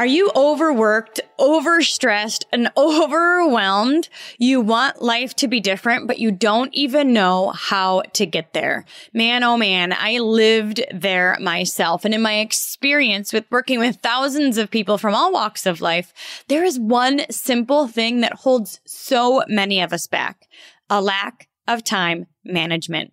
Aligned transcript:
Are 0.00 0.06
you 0.06 0.30
overworked, 0.34 1.20
overstressed, 1.38 2.46
and 2.50 2.70
overwhelmed? 2.78 4.08
You 4.38 4.62
want 4.62 5.02
life 5.02 5.36
to 5.36 5.46
be 5.46 5.60
different, 5.60 6.06
but 6.06 6.18
you 6.18 6.30
don't 6.30 6.72
even 6.72 7.12
know 7.12 7.50
how 7.50 8.04
to 8.14 8.24
get 8.24 8.54
there. 8.54 8.86
Man, 9.12 9.44
oh 9.44 9.58
man, 9.58 9.92
I 9.92 10.20
lived 10.20 10.82
there 10.90 11.36
myself. 11.38 12.06
And 12.06 12.14
in 12.14 12.22
my 12.22 12.38
experience 12.38 13.30
with 13.34 13.44
working 13.50 13.78
with 13.78 13.96
thousands 13.96 14.56
of 14.56 14.70
people 14.70 14.96
from 14.96 15.14
all 15.14 15.34
walks 15.34 15.66
of 15.66 15.82
life, 15.82 16.14
there 16.48 16.64
is 16.64 16.80
one 16.80 17.30
simple 17.30 17.86
thing 17.86 18.22
that 18.22 18.32
holds 18.32 18.80
so 18.86 19.42
many 19.48 19.82
of 19.82 19.92
us 19.92 20.06
back. 20.06 20.48
A 20.88 21.02
lack 21.02 21.46
of 21.68 21.84
time 21.84 22.26
management. 22.42 23.12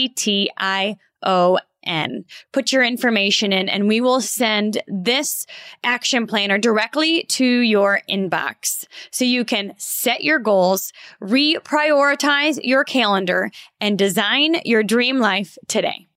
Put 2.52 2.72
your 2.72 2.84
information 2.84 3.52
in 3.52 3.68
and 3.68 3.88
we 3.88 4.00
will 4.00 4.20
send 4.20 4.82
this 4.86 5.46
action 5.82 6.26
planner 6.26 6.58
directly 6.58 7.24
to 7.24 7.44
your 7.44 8.00
inbox. 8.08 8.84
So 9.10 9.24
you 9.24 9.44
can 9.44 9.74
set 9.78 10.22
your 10.22 10.38
goals, 10.38 10.92
reprioritize 11.22 12.60
your 12.62 12.84
calendar 12.84 13.50
and 13.80 13.98
design 13.98 14.60
your 14.64 14.82
dream 14.82 15.18
life 15.18 15.56
today. 15.68 16.09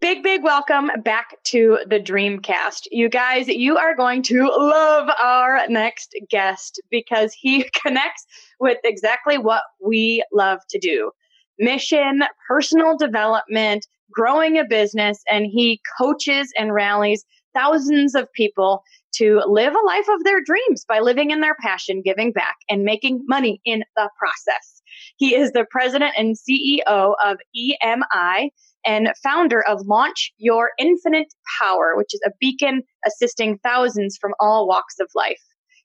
Big, 0.00 0.22
big 0.22 0.42
welcome 0.42 0.90
back 1.04 1.36
to 1.44 1.78
the 1.86 2.00
Dreamcast. 2.00 2.86
You 2.90 3.10
guys, 3.10 3.48
you 3.48 3.76
are 3.76 3.94
going 3.94 4.22
to 4.22 4.44
love 4.44 5.10
our 5.18 5.68
next 5.68 6.18
guest 6.30 6.80
because 6.90 7.34
he 7.34 7.68
connects 7.84 8.24
with 8.58 8.78
exactly 8.82 9.36
what 9.36 9.62
we 9.78 10.24
love 10.32 10.60
to 10.70 10.78
do 10.78 11.10
mission, 11.58 12.22
personal 12.48 12.96
development, 12.96 13.86
growing 14.10 14.56
a 14.56 14.64
business, 14.64 15.22
and 15.30 15.44
he 15.44 15.82
coaches 15.98 16.50
and 16.58 16.72
rallies 16.72 17.26
thousands 17.52 18.14
of 18.14 18.32
people 18.32 18.82
to 19.12 19.42
live 19.46 19.74
a 19.74 19.86
life 19.86 20.08
of 20.08 20.24
their 20.24 20.40
dreams 20.42 20.82
by 20.88 21.00
living 21.00 21.30
in 21.30 21.42
their 21.42 21.56
passion, 21.60 22.00
giving 22.02 22.32
back, 22.32 22.56
and 22.70 22.84
making 22.84 23.22
money 23.28 23.60
in 23.66 23.84
the 23.96 24.08
process. 24.18 24.80
He 25.18 25.34
is 25.34 25.52
the 25.52 25.66
president 25.70 26.14
and 26.16 26.36
CEO 26.36 27.14
of 27.22 27.36
EMI 27.54 28.48
and 28.84 29.08
founder 29.22 29.62
of 29.66 29.86
Launch 29.86 30.32
Your 30.38 30.70
Infinite 30.78 31.32
Power, 31.60 31.96
which 31.96 32.14
is 32.14 32.20
a 32.26 32.32
beacon 32.40 32.82
assisting 33.06 33.58
thousands 33.58 34.16
from 34.20 34.32
all 34.40 34.66
walks 34.66 34.94
of 35.00 35.10
life. 35.14 35.40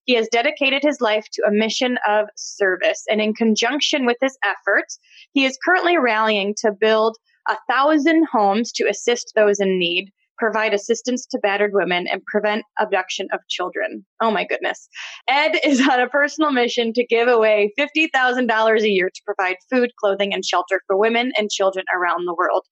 He 0.05 0.13
has 0.15 0.27
dedicated 0.31 0.83
his 0.83 1.01
life 1.01 1.25
to 1.33 1.43
a 1.47 1.51
mission 1.51 1.97
of 2.07 2.27
service. 2.35 3.03
And 3.09 3.19
in 3.19 3.33
conjunction 3.33 4.05
with 4.05 4.17
his 4.21 4.37
efforts, 4.45 4.99
he 5.33 5.45
is 5.45 5.57
currently 5.65 5.97
rallying 5.97 6.53
to 6.59 6.71
build 6.71 7.17
a 7.49 7.57
thousand 7.69 8.27
homes 8.31 8.71
to 8.73 8.87
assist 8.87 9.33
those 9.35 9.59
in 9.59 9.79
need 9.79 10.11
provide 10.37 10.73
assistance 10.73 11.25
to 11.27 11.39
battered 11.39 11.71
women, 11.73 12.07
and 12.07 12.23
prevent 12.25 12.63
abduction 12.79 13.27
of 13.33 13.39
children. 13.49 14.05
Oh 14.21 14.31
my 14.31 14.45
goodness. 14.45 14.87
Ed 15.27 15.59
is 15.63 15.81
on 15.87 15.99
a 15.99 16.09
personal 16.09 16.51
mission 16.51 16.93
to 16.93 17.05
give 17.05 17.27
away 17.27 17.73
$50,000 17.79 18.81
a 18.81 18.89
year 18.89 19.09
to 19.13 19.21
provide 19.25 19.57
food, 19.71 19.91
clothing, 19.99 20.33
and 20.33 20.43
shelter 20.45 20.81
for 20.87 20.97
women 20.97 21.31
and 21.37 21.49
children 21.49 21.85
around 21.95 22.25
the 22.25 22.35
world. 22.37 22.63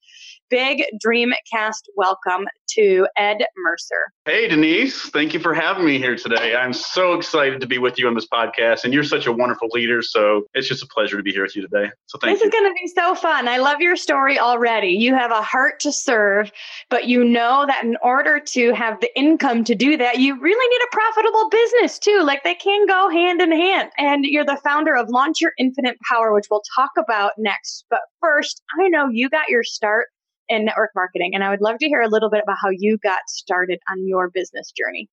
Big 0.50 0.84
Dreamcast 1.04 1.82
welcome 1.96 2.46
to 2.70 3.06
Ed 3.16 3.38
Mercer. 3.56 4.12
Hey, 4.24 4.48
Denise. 4.48 5.10
Thank 5.10 5.32
you 5.32 5.40
for 5.40 5.54
having 5.54 5.84
me 5.84 5.98
here 5.98 6.16
today. 6.16 6.56
I'm 6.56 6.72
so 6.72 7.14
excited 7.14 7.60
to 7.60 7.66
be 7.66 7.78
with 7.78 7.98
you 7.98 8.08
on 8.08 8.14
this 8.14 8.26
podcast, 8.26 8.84
and 8.84 8.92
you're 8.92 9.04
such 9.04 9.26
a 9.26 9.32
wonderful 9.32 9.68
leader. 9.72 10.02
So 10.02 10.42
it's 10.54 10.66
just 10.66 10.82
a 10.82 10.86
pleasure 10.86 11.16
to 11.16 11.22
be 11.22 11.32
here 11.32 11.42
with 11.42 11.54
you 11.54 11.62
today. 11.62 11.90
So 12.06 12.18
thank 12.18 12.38
this 12.38 12.44
you. 12.44 12.50
This 12.50 12.54
is 12.54 12.60
going 12.60 12.70
to 12.70 12.74
be 12.74 12.88
so 12.88 13.14
fun. 13.14 13.48
I 13.48 13.58
love 13.58 13.80
your 13.80 13.96
story 13.96 14.38
already. 14.38 14.88
You 14.88 15.14
have 15.14 15.30
a 15.30 15.42
heart 15.42 15.80
to 15.80 15.92
serve, 15.92 16.50
but 16.90 17.06
you 17.06 17.22
know 17.24 17.44
know 17.44 17.66
that 17.66 17.84
in 17.84 17.96
order 18.02 18.40
to 18.40 18.72
have 18.72 19.00
the 19.00 19.18
income 19.18 19.64
to 19.64 19.74
do 19.74 19.96
that, 19.96 20.18
you 20.18 20.40
really 20.40 20.68
need 20.68 20.84
a 20.86 20.96
profitable 20.96 21.48
business 21.50 21.98
too. 21.98 22.22
Like 22.24 22.42
they 22.42 22.54
can 22.54 22.86
go 22.86 23.10
hand 23.10 23.40
in 23.40 23.52
hand. 23.52 23.90
And 23.98 24.24
you're 24.24 24.44
the 24.44 24.60
founder 24.64 24.96
of 24.96 25.08
Launch 25.10 25.40
Your 25.40 25.52
Infinite 25.58 25.96
Power, 26.08 26.32
which 26.32 26.46
we'll 26.50 26.62
talk 26.74 26.90
about 26.96 27.32
next. 27.36 27.84
But 27.90 28.00
first, 28.20 28.62
I 28.80 28.88
know 28.88 29.08
you 29.10 29.28
got 29.28 29.48
your 29.48 29.62
start 29.62 30.06
in 30.48 30.64
network 30.64 30.90
marketing, 30.94 31.34
and 31.34 31.42
I 31.42 31.50
would 31.50 31.60
love 31.60 31.78
to 31.78 31.86
hear 31.86 32.00
a 32.00 32.08
little 32.08 32.30
bit 32.30 32.42
about 32.42 32.56
how 32.60 32.70
you 32.70 32.98
got 32.98 33.20
started 33.28 33.80
on 33.90 34.06
your 34.06 34.30
business 34.30 34.72
journey 34.72 35.08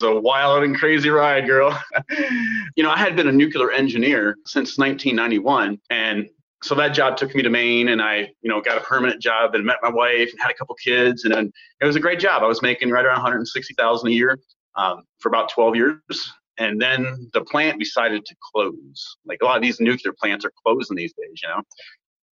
It's 0.00 0.06
a 0.06 0.20
wild 0.20 0.64
and 0.64 0.76
crazy 0.76 1.10
ride, 1.10 1.46
girl. 1.46 1.78
you 2.76 2.82
know, 2.82 2.90
I 2.90 2.98
had 2.98 3.16
been 3.16 3.28
a 3.28 3.32
nuclear 3.32 3.70
engineer 3.70 4.36
since 4.46 4.78
1991, 4.78 5.78
and 5.90 6.28
so 6.62 6.76
that 6.76 6.88
job 6.88 7.16
took 7.16 7.34
me 7.34 7.42
to 7.42 7.50
Maine 7.50 7.88
and 7.88 8.00
I, 8.00 8.30
you 8.40 8.48
know, 8.48 8.60
got 8.60 8.78
a 8.78 8.80
permanent 8.82 9.20
job 9.20 9.54
and 9.54 9.64
met 9.64 9.78
my 9.82 9.90
wife 9.90 10.30
and 10.30 10.40
had 10.40 10.50
a 10.50 10.54
couple 10.54 10.74
kids 10.76 11.24
and 11.24 11.34
then 11.34 11.52
it 11.80 11.84
was 11.84 11.96
a 11.96 12.00
great 12.00 12.20
job. 12.20 12.42
I 12.42 12.46
was 12.46 12.62
making 12.62 12.90
right 12.90 13.04
around 13.04 13.16
160,000 13.16 14.08
a 14.08 14.10
year 14.12 14.38
um, 14.76 15.02
for 15.18 15.28
about 15.28 15.50
12 15.50 15.74
years. 15.76 16.32
And 16.58 16.80
then 16.80 17.30
the 17.32 17.42
plant 17.42 17.80
decided 17.80 18.24
to 18.26 18.34
close. 18.52 19.16
Like 19.26 19.38
a 19.42 19.44
lot 19.44 19.56
of 19.56 19.62
these 19.62 19.80
nuclear 19.80 20.12
plants 20.12 20.44
are 20.44 20.52
closing 20.64 20.96
these 20.96 21.12
days, 21.14 21.40
you 21.42 21.48
know. 21.48 21.62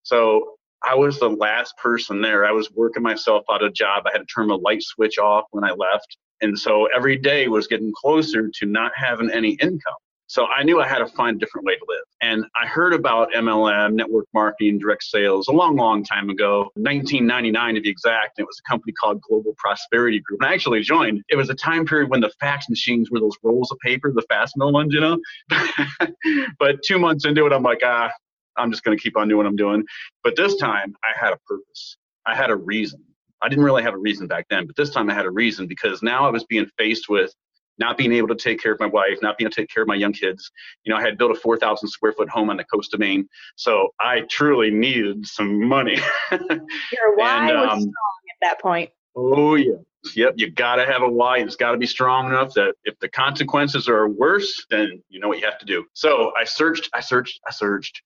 So 0.03 0.57
I 0.83 0.95
was 0.95 1.19
the 1.19 1.29
last 1.29 1.77
person 1.77 2.21
there. 2.21 2.45
I 2.45 2.53
was 2.53 2.71
working 2.73 3.03
myself 3.03 3.45
out 3.51 3.63
of 3.63 3.71
a 3.71 3.73
job. 3.73 4.05
I 4.07 4.11
had 4.13 4.19
to 4.19 4.27
turn 4.27 4.49
the 4.49 4.57
light 4.57 4.83
switch 4.83 5.19
off 5.19 5.45
when 5.51 5.65
I 5.65 5.71
left. 5.71 6.17
And 6.41 6.59
so 6.59 6.87
every 6.87 7.17
day 7.17 7.49
was 7.49 7.67
getting 7.67 7.93
closer 7.95 8.49
to 8.49 8.67
not 8.67 8.93
having 8.97 9.31
any 9.31 9.53
income. 9.61 9.95
So 10.31 10.47
I 10.47 10.63
knew 10.63 10.81
I 10.81 10.87
had 10.87 10.99
to 10.99 11.09
find 11.09 11.37
a 11.37 11.39
different 11.41 11.67
way 11.67 11.75
to 11.75 11.85
live. 11.89 12.05
And 12.23 12.45
I 12.63 12.65
heard 12.65 12.95
about 12.95 13.33
MLM, 13.33 13.95
network 13.95 14.27
marketing, 14.33 14.79
direct 14.79 15.03
sales 15.03 15.49
a 15.49 15.53
long, 15.53 15.75
long 15.75 16.05
time 16.05 16.31
ago, 16.31 16.71
1999 16.77 17.75
to 17.75 17.81
be 17.81 17.91
exact. 17.91 18.39
And 18.39 18.45
it 18.45 18.47
was 18.47 18.61
a 18.65 18.71
company 18.71 18.93
called 18.93 19.21
Global 19.23 19.55
Prosperity 19.59 20.21
Group. 20.21 20.41
And 20.41 20.49
I 20.49 20.55
actually 20.55 20.83
joined. 20.83 21.25
It 21.31 21.35
was 21.35 21.51
a 21.51 21.55
time 21.55 21.85
period 21.85 22.11
when 22.11 22.21
the 22.21 22.31
fax 22.39 22.69
machines 22.69 23.11
were 23.11 23.19
those 23.19 23.37
rolls 23.43 23.73
of 23.73 23.79
paper, 23.81 24.13
the 24.15 24.23
fast 24.29 24.57
mill 24.57 24.73
ones, 24.73 24.95
you 24.95 25.01
know? 25.01 25.19
but 26.61 26.81
two 26.85 27.01
months 27.01 27.27
into 27.27 27.45
it, 27.45 27.53
I'm 27.53 27.65
like, 27.65 27.81
ah, 27.85 28.13
I'm 28.57 28.71
just 28.71 28.85
going 28.85 28.97
to 28.97 29.03
keep 29.03 29.17
on 29.17 29.29
doing 29.29 29.39
what 29.39 29.47
I'm 29.47 29.57
doing. 29.57 29.85
But 30.23 30.37
this 30.37 30.57
time 30.57 30.95
I 31.05 31.19
had 31.19 31.33
a 31.33 31.39
purpose. 31.47 31.97
I 32.27 32.35
had 32.35 32.51
a 32.51 32.57
reason. 32.57 33.03
I 33.43 33.49
didn't 33.49 33.65
really 33.65 33.83
have 33.83 33.95
a 33.95 33.99
reason 33.99 34.27
back 34.27 34.47
then, 34.51 34.67
but 34.67 34.77
this 34.77 34.91
time 34.91 35.09
I 35.09 35.15
had 35.15 35.25
a 35.25 35.31
reason 35.31 35.67
because 35.67 36.03
now 36.03 36.27
I 36.27 36.31
was 36.31 36.45
being 36.45 36.67
faced 36.77 37.09
with 37.09 37.33
not 37.81 37.97
being 37.97 38.13
able 38.13 38.29
to 38.29 38.35
take 38.35 38.63
care 38.63 38.73
of 38.73 38.79
my 38.79 38.87
wife, 38.87 39.19
not 39.23 39.39
being 39.39 39.47
able 39.47 39.55
to 39.55 39.61
take 39.63 39.71
care 39.71 39.83
of 39.83 39.89
my 39.89 39.95
young 39.95 40.13
kids. 40.13 40.51
You 40.85 40.93
know, 40.93 40.99
I 40.99 41.03
had 41.03 41.17
built 41.17 41.33
a 41.33 41.35
4,000 41.35 41.89
square 41.89 42.13
foot 42.13 42.29
home 42.29 42.51
on 42.51 42.59
the 42.59 42.65
coast 42.65 42.93
of 42.95 43.01
Maine, 43.01 43.27
so 43.57 43.89
I 43.99 44.21
truly 44.31 44.71
needed 44.71 45.27
some 45.27 45.67
money. 45.67 45.97
Your 46.31 47.17
why 47.17 47.49
and, 47.49 47.57
um, 47.57 47.69
was 47.69 47.81
strong 47.81 47.83
at 47.83 48.37
that 48.43 48.61
point. 48.61 48.91
Oh 49.17 49.55
yeah, 49.55 49.73
yep. 50.15 50.35
You 50.37 50.51
gotta 50.51 50.87
have 50.87 51.03
a 51.03 51.09
why. 51.09 51.39
It's 51.39 51.57
got 51.57 51.73
to 51.73 51.79
be 51.79 51.87
strong 51.87 52.27
enough 52.27 52.55
that 52.55 52.75
if 52.85 52.99
the 53.01 53.09
consequences 53.09 53.89
are 53.89 54.09
worse, 54.09 54.67
then 54.71 55.03
you 55.09 55.19
know 55.19 55.29
what 55.29 55.39
you 55.39 55.47
have 55.47 55.59
to 55.59 55.67
do. 55.67 55.85
So 55.95 56.33
I 56.39 56.45
searched, 56.45 56.89
I 56.95 57.01
searched, 57.01 57.41
I 57.49 57.51
searched. 57.51 58.03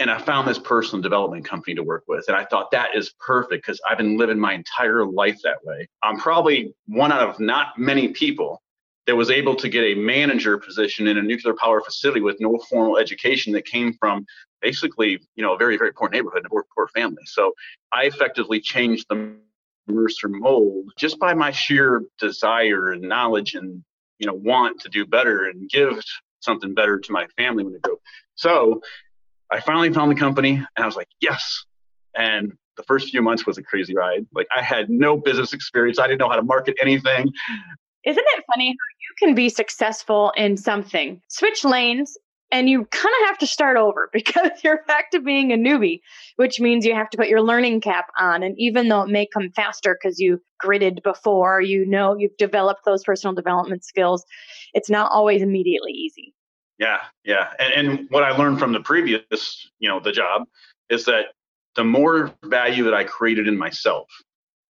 And 0.00 0.10
I 0.10 0.18
found 0.18 0.48
this 0.48 0.58
personal 0.58 1.02
development 1.02 1.44
company 1.44 1.74
to 1.76 1.82
work 1.82 2.04
with. 2.08 2.24
And 2.26 2.36
I 2.36 2.44
thought 2.44 2.70
that 2.72 2.96
is 2.96 3.14
perfect 3.24 3.64
because 3.64 3.80
I've 3.88 3.98
been 3.98 4.16
living 4.16 4.38
my 4.38 4.54
entire 4.54 5.06
life 5.06 5.38
that 5.44 5.58
way. 5.62 5.86
I'm 6.02 6.18
probably 6.18 6.74
one 6.86 7.12
out 7.12 7.28
of 7.28 7.38
not 7.38 7.78
many 7.78 8.08
people 8.08 8.60
that 9.06 9.14
was 9.14 9.30
able 9.30 9.54
to 9.56 9.68
get 9.68 9.82
a 9.82 9.94
manager 9.94 10.58
position 10.58 11.06
in 11.06 11.18
a 11.18 11.22
nuclear 11.22 11.54
power 11.54 11.80
facility 11.80 12.20
with 12.20 12.36
no 12.40 12.58
formal 12.68 12.98
education 12.98 13.52
that 13.52 13.66
came 13.66 13.92
from 13.94 14.26
basically, 14.60 15.20
you 15.36 15.42
know, 15.44 15.54
a 15.54 15.58
very, 15.58 15.76
very 15.76 15.92
poor 15.92 16.08
neighborhood, 16.08 16.44
a 16.44 16.48
poor, 16.48 16.64
family. 16.94 17.22
So 17.26 17.52
I 17.92 18.04
effectively 18.04 18.60
changed 18.60 19.06
the 19.08 19.36
Mercer 19.86 20.28
mold 20.28 20.90
just 20.98 21.18
by 21.18 21.34
my 21.34 21.50
sheer 21.50 22.02
desire 22.18 22.92
and 22.92 23.02
knowledge 23.02 23.54
and 23.54 23.84
you 24.20 24.26
know, 24.26 24.34
want 24.34 24.80
to 24.82 24.88
do 24.88 25.04
better 25.04 25.46
and 25.46 25.68
give 25.68 26.00
something 26.40 26.74
better 26.74 27.00
to 27.00 27.12
my 27.12 27.26
family 27.36 27.64
when 27.64 27.72
they 27.72 27.80
grow. 27.80 27.96
So 28.36 28.82
I 29.52 29.60
finally 29.60 29.92
found 29.92 30.10
the 30.10 30.16
company 30.16 30.54
and 30.54 30.84
I 30.84 30.86
was 30.86 30.96
like, 30.96 31.08
yes. 31.20 31.64
And 32.16 32.52
the 32.76 32.82
first 32.84 33.10
few 33.10 33.22
months 33.22 33.46
was 33.46 33.58
a 33.58 33.62
crazy 33.62 33.94
ride. 33.94 34.26
Like 34.34 34.46
I 34.56 34.62
had 34.62 34.88
no 34.88 35.16
business 35.16 35.52
experience. 35.52 35.98
I 35.98 36.06
didn't 36.06 36.20
know 36.20 36.28
how 36.28 36.36
to 36.36 36.42
market 36.42 36.76
anything. 36.80 37.26
Isn't 38.04 38.24
it 38.26 38.44
funny 38.52 38.68
how 38.68 38.72
you 38.72 39.26
can 39.26 39.34
be 39.34 39.48
successful 39.48 40.32
in 40.36 40.56
something, 40.56 41.20
switch 41.28 41.64
lanes, 41.64 42.16
and 42.52 42.68
you 42.68 42.84
kind 42.86 43.14
of 43.22 43.28
have 43.28 43.38
to 43.38 43.46
start 43.46 43.76
over 43.76 44.08
because 44.12 44.50
you're 44.64 44.82
back 44.86 45.10
to 45.12 45.20
being 45.20 45.52
a 45.52 45.56
newbie, 45.56 46.00
which 46.36 46.60
means 46.60 46.84
you 46.84 46.94
have 46.94 47.10
to 47.10 47.18
put 47.18 47.28
your 47.28 47.42
learning 47.42 47.80
cap 47.80 48.06
on. 48.18 48.42
And 48.42 48.54
even 48.58 48.88
though 48.88 49.02
it 49.02 49.10
may 49.10 49.26
come 49.26 49.50
faster 49.54 49.96
because 50.00 50.18
you 50.18 50.40
gridded 50.62 51.02
before, 51.02 51.60
you 51.60 51.86
know, 51.86 52.16
you've 52.16 52.36
developed 52.38 52.84
those 52.84 53.04
personal 53.04 53.34
development 53.34 53.84
skills, 53.84 54.24
it's 54.74 54.90
not 54.90 55.10
always 55.12 55.42
immediately 55.42 55.92
easy. 55.92 56.29
Yeah, 56.80 57.00
yeah. 57.24 57.52
And, 57.58 57.88
and 57.88 58.06
what 58.10 58.24
I 58.24 58.30
learned 58.30 58.58
from 58.58 58.72
the 58.72 58.80
previous, 58.80 59.70
you 59.78 59.88
know, 59.88 60.00
the 60.00 60.12
job 60.12 60.44
is 60.88 61.04
that 61.04 61.26
the 61.76 61.84
more 61.84 62.32
value 62.46 62.82
that 62.84 62.94
I 62.94 63.04
created 63.04 63.46
in 63.46 63.56
myself, 63.56 64.08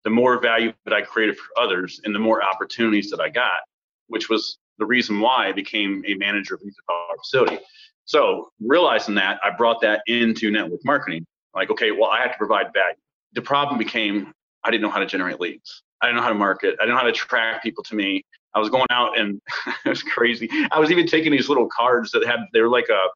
the 0.03 0.11
more 0.11 0.41
value 0.41 0.73
that 0.85 0.93
I 0.93 1.03
created 1.03 1.37
for 1.39 1.63
others, 1.63 2.01
and 2.05 2.13
the 2.13 2.19
more 2.19 2.43
opportunities 2.43 3.11
that 3.11 3.21
I 3.21 3.29
got, 3.29 3.61
which 4.09 4.29
was 4.29 4.59
the 4.79 4.87
reason 4.87 5.21
why 5.21 5.49
I 5.49 5.53
became 5.53 6.03
a 6.07 6.15
manager 6.15 6.55
of 6.55 6.63
a 6.63 7.19
facility. 7.23 7.59
So 8.07 8.51
realizing 8.61 9.15
that, 9.15 9.39
I 9.45 9.51
brought 9.51 9.81
that 9.83 10.03
into 10.09 10.51
network 10.51 10.81
marketing. 10.85 11.25
Like, 11.55 11.71
okay, 11.71 11.93
well, 11.93 12.11
I 12.11 12.23
have 12.23 12.33
to 12.33 12.39
provide 12.39 12.73
value. 12.75 12.97
The 13.35 13.43
problem 13.43 13.79
became 13.79 14.33
I 14.65 14.71
didn't 14.71 14.83
know 14.83 14.91
how 14.91 14.99
to 14.99 15.07
generate 15.07 15.39
leads. 15.39 15.85
I 16.03 16.07
didn't 16.07 16.17
know 16.17 16.23
how 16.23 16.31
to 16.31 16.35
market. 16.35 16.77
I 16.81 16.85
didn't 16.85 16.95
know 16.95 16.99
how 16.99 17.05
to 17.05 17.11
attract 17.11 17.63
people 17.63 17.85
to 17.85 17.95
me. 17.95 18.25
I 18.55 18.59
was 18.59 18.69
going 18.69 18.87
out 18.91 19.19
and 19.19 19.41
it 19.85 19.89
was 19.89 20.03
crazy. 20.03 20.49
I 20.71 20.79
was 20.79 20.91
even 20.91 21.07
taking 21.07 21.33
these 21.33 21.49
little 21.49 21.69
cards 21.69 22.11
that 22.13 22.27
had 22.27 22.41
they 22.53 22.61
were 22.61 22.69
like 22.69 22.89
a 22.89 23.09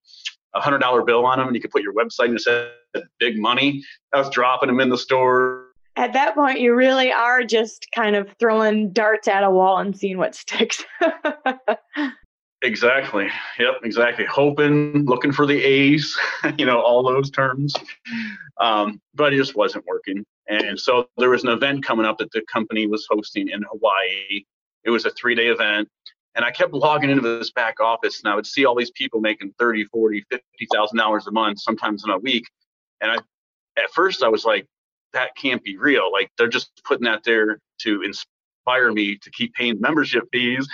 a 0.54 0.60
hundred 0.60 0.78
dollar 0.78 1.02
bill 1.02 1.26
on 1.26 1.38
them, 1.38 1.48
and 1.48 1.56
you 1.56 1.60
could 1.60 1.70
put 1.70 1.82
your 1.82 1.94
website 1.94 2.26
and 2.26 2.36
it 2.36 2.42
said 2.42 2.70
big 3.18 3.38
money. 3.38 3.82
I 4.12 4.18
was 4.18 4.30
dropping 4.30 4.68
them 4.68 4.80
in 4.80 4.88
the 4.88 4.98
store. 4.98 5.66
At 5.96 6.12
that 6.14 6.34
point, 6.34 6.60
you 6.60 6.74
really 6.74 7.12
are 7.12 7.44
just 7.44 7.86
kind 7.94 8.16
of 8.16 8.28
throwing 8.40 8.92
darts 8.92 9.28
at 9.28 9.44
a 9.44 9.50
wall 9.50 9.78
and 9.78 9.96
seeing 9.96 10.18
what 10.18 10.34
sticks. 10.34 10.84
exactly. 12.62 13.28
Yep. 13.60 13.74
Exactly. 13.84 14.24
Hoping, 14.24 15.04
looking 15.04 15.30
for 15.30 15.46
the 15.46 15.62
A's. 15.62 16.18
you 16.58 16.66
know, 16.66 16.80
all 16.80 17.04
those 17.04 17.30
terms. 17.30 17.74
Um, 18.60 19.00
but 19.14 19.32
it 19.32 19.36
just 19.36 19.54
wasn't 19.54 19.84
working. 19.86 20.24
And 20.48 20.78
so 20.78 21.06
there 21.16 21.30
was 21.30 21.44
an 21.44 21.50
event 21.50 21.84
coming 21.84 22.06
up 22.06 22.18
that 22.18 22.32
the 22.32 22.42
company 22.52 22.88
was 22.88 23.06
hosting 23.08 23.48
in 23.48 23.62
Hawaii. 23.62 24.44
It 24.84 24.90
was 24.90 25.04
a 25.04 25.10
three 25.10 25.34
day 25.34 25.48
event. 25.48 25.88
And 26.34 26.44
I 26.44 26.50
kept 26.50 26.72
logging 26.72 27.10
into 27.10 27.38
this 27.38 27.52
back 27.52 27.78
office 27.80 28.20
and 28.22 28.32
I 28.32 28.34
would 28.34 28.46
see 28.46 28.64
all 28.64 28.74
these 28.74 28.90
people 28.90 29.20
making 29.20 29.54
30, 29.58 29.84
40, 29.84 30.24
50,000 30.30 30.98
dollars 30.98 31.26
a 31.26 31.30
month, 31.30 31.60
sometimes 31.60 32.02
in 32.04 32.10
a 32.10 32.18
week. 32.18 32.44
And 33.00 33.10
I, 33.10 33.16
at 33.80 33.90
first 33.94 34.22
I 34.22 34.28
was 34.28 34.44
like, 34.44 34.66
that 35.12 35.36
can't 35.36 35.62
be 35.62 35.76
real. 35.76 36.10
Like 36.12 36.30
they're 36.36 36.48
just 36.48 36.70
putting 36.84 37.04
that 37.04 37.22
there 37.24 37.58
to 37.82 38.02
inspire 38.02 38.92
me 38.92 39.16
to 39.16 39.30
keep 39.30 39.54
paying 39.54 39.80
membership 39.80 40.24
fees. 40.32 40.68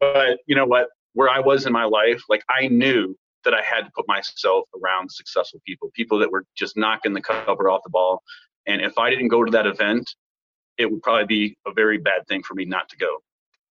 But 0.00 0.38
you 0.46 0.56
know 0.56 0.66
what? 0.66 0.88
Where 1.12 1.28
I 1.28 1.40
was 1.40 1.66
in 1.66 1.72
my 1.72 1.84
life, 1.84 2.22
like 2.28 2.42
I 2.48 2.68
knew 2.68 3.14
that 3.44 3.54
I 3.54 3.62
had 3.62 3.82
to 3.82 3.90
put 3.94 4.08
myself 4.08 4.64
around 4.82 5.10
successful 5.10 5.60
people, 5.66 5.90
people 5.94 6.18
that 6.18 6.30
were 6.30 6.44
just 6.56 6.76
knocking 6.76 7.12
the 7.12 7.20
cover 7.20 7.70
off 7.70 7.82
the 7.84 7.90
ball. 7.90 8.22
And 8.66 8.80
if 8.82 8.98
I 8.98 9.10
didn't 9.10 9.28
go 9.28 9.44
to 9.44 9.50
that 9.52 9.66
event, 9.66 10.10
it 10.78 10.90
would 10.90 11.02
probably 11.02 11.26
be 11.26 11.56
a 11.66 11.72
very 11.72 11.98
bad 11.98 12.26
thing 12.28 12.42
for 12.42 12.54
me 12.54 12.64
not 12.64 12.88
to 12.90 12.96
go 12.96 13.18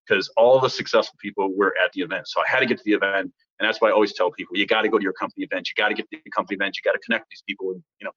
because 0.08 0.30
all 0.38 0.60
the 0.60 0.70
successful 0.70 1.16
people 1.20 1.52
were 1.56 1.74
at 1.84 1.92
the 1.94 2.02
event. 2.02 2.28
So 2.28 2.42
I 2.42 2.46
had 2.48 2.60
to 2.60 2.66
get 2.66 2.78
to 2.78 2.84
the 2.86 2.94
event. 2.94 3.32
And 3.60 3.68
that's 3.68 3.82
why 3.82 3.90
I 3.90 3.92
always 3.92 4.14
tell 4.14 4.32
people, 4.32 4.58
you 4.58 4.68
got 4.68 4.82
to 4.82 4.90
go 4.90 4.98
to 4.98 5.04
your 5.04 5.14
company 5.14 5.46
event. 5.46 5.68
You 5.70 5.82
got 5.82 5.90
to 5.90 5.96
get 5.96 6.10
to 6.12 6.18
the 6.24 6.30
company 6.32 6.56
event. 6.56 6.76
You 6.78 6.90
got 6.90 6.94
to 6.94 7.00
connect 7.00 7.30
these 7.30 7.44
people. 7.48 7.72
And, 7.72 7.84
you 8.00 8.06
know, 8.06 8.12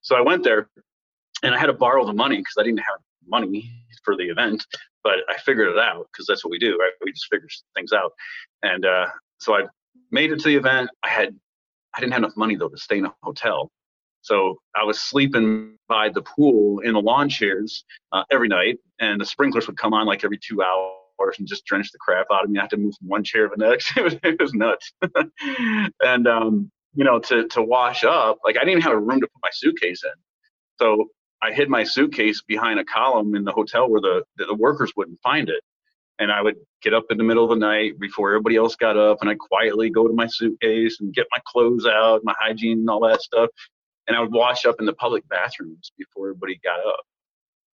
so 0.00 0.16
I 0.16 0.20
went 0.20 0.44
there 0.44 0.68
and 1.42 1.54
I 1.54 1.58
had 1.58 1.66
to 1.66 1.72
borrow 1.72 2.06
the 2.06 2.12
money 2.12 2.36
because 2.36 2.54
I 2.58 2.62
didn't 2.62 2.78
have 2.78 2.98
money 3.26 3.70
for 4.04 4.16
the 4.16 4.24
event, 4.24 4.66
but 5.02 5.18
I 5.28 5.36
figured 5.38 5.68
it 5.68 5.78
out 5.78 6.06
because 6.12 6.26
that's 6.26 6.44
what 6.44 6.50
we 6.50 6.58
do, 6.58 6.76
right? 6.78 6.92
We 7.04 7.12
just 7.12 7.26
figure 7.30 7.48
things 7.74 7.92
out. 7.92 8.12
And 8.62 8.84
uh, 8.84 9.06
so 9.38 9.54
I 9.54 9.64
made 10.10 10.32
it 10.32 10.38
to 10.40 10.48
the 10.48 10.56
event. 10.56 10.90
I 11.02 11.08
had, 11.08 11.34
I 11.94 12.00
didn't 12.00 12.12
have 12.12 12.22
enough 12.22 12.36
money 12.36 12.56
though 12.56 12.68
to 12.68 12.78
stay 12.78 12.98
in 12.98 13.06
a 13.06 13.14
hotel. 13.22 13.70
So 14.24 14.58
I 14.74 14.84
was 14.84 14.98
sleeping 14.98 15.76
by 15.86 16.08
the 16.08 16.22
pool 16.22 16.80
in 16.80 16.94
the 16.94 17.00
lawn 17.00 17.28
chairs 17.28 17.84
uh, 18.10 18.24
every 18.32 18.48
night, 18.48 18.78
and 18.98 19.20
the 19.20 19.24
sprinklers 19.26 19.66
would 19.66 19.76
come 19.76 19.92
on 19.92 20.06
like 20.06 20.24
every 20.24 20.38
two 20.38 20.62
hours 20.62 21.38
and 21.38 21.46
just 21.46 21.66
drench 21.66 21.92
the 21.92 21.98
crap 21.98 22.26
out 22.32 22.42
of 22.42 22.50
me. 22.50 22.58
I 22.58 22.62
had 22.62 22.70
to 22.70 22.78
move 22.78 22.94
from 22.98 23.08
one 23.08 23.22
chair 23.22 23.48
to 23.48 23.54
the 23.54 23.68
next. 23.68 23.92
It 23.98 24.02
was 24.02 24.14
it 24.22 24.40
was 24.40 24.54
nuts. 24.54 24.92
and 26.02 26.26
um, 26.26 26.70
you 26.94 27.04
know, 27.04 27.18
to 27.18 27.46
to 27.48 27.62
wash 27.62 28.02
up, 28.02 28.38
like 28.46 28.56
I 28.56 28.60
didn't 28.60 28.70
even 28.70 28.82
have 28.82 28.92
a 28.94 28.98
room 28.98 29.20
to 29.20 29.26
put 29.26 29.42
my 29.42 29.50
suitcase 29.52 30.02
in. 30.02 30.18
So 30.80 31.08
I 31.42 31.52
hid 31.52 31.68
my 31.68 31.84
suitcase 31.84 32.42
behind 32.48 32.80
a 32.80 32.84
column 32.84 33.34
in 33.34 33.44
the 33.44 33.52
hotel 33.52 33.90
where 33.90 34.00
the 34.00 34.24
the 34.38 34.54
workers 34.54 34.92
wouldn't 34.96 35.20
find 35.22 35.50
it. 35.50 35.62
And 36.18 36.30
I 36.30 36.40
would 36.40 36.56
get 36.80 36.94
up 36.94 37.06
in 37.10 37.18
the 37.18 37.24
middle 37.24 37.42
of 37.44 37.50
the 37.50 37.56
night 37.56 37.98
before 37.98 38.30
everybody 38.30 38.56
else 38.56 38.76
got 38.76 38.96
up, 38.96 39.18
and 39.20 39.28
I'd 39.28 39.38
quietly 39.38 39.90
go 39.90 40.06
to 40.06 40.14
my 40.14 40.28
suitcase 40.28 41.00
and 41.00 41.12
get 41.12 41.26
my 41.32 41.40
clothes 41.44 41.86
out, 41.86 42.20
my 42.22 42.34
hygiene, 42.38 42.78
and 42.78 42.88
all 42.88 43.00
that 43.00 43.20
stuff 43.20 43.50
and 44.06 44.16
I 44.16 44.20
would 44.20 44.32
wash 44.32 44.66
up 44.66 44.76
in 44.78 44.86
the 44.86 44.92
public 44.92 45.28
bathrooms 45.28 45.92
before 45.98 46.28
everybody 46.28 46.60
got 46.62 46.80
up 46.80 47.04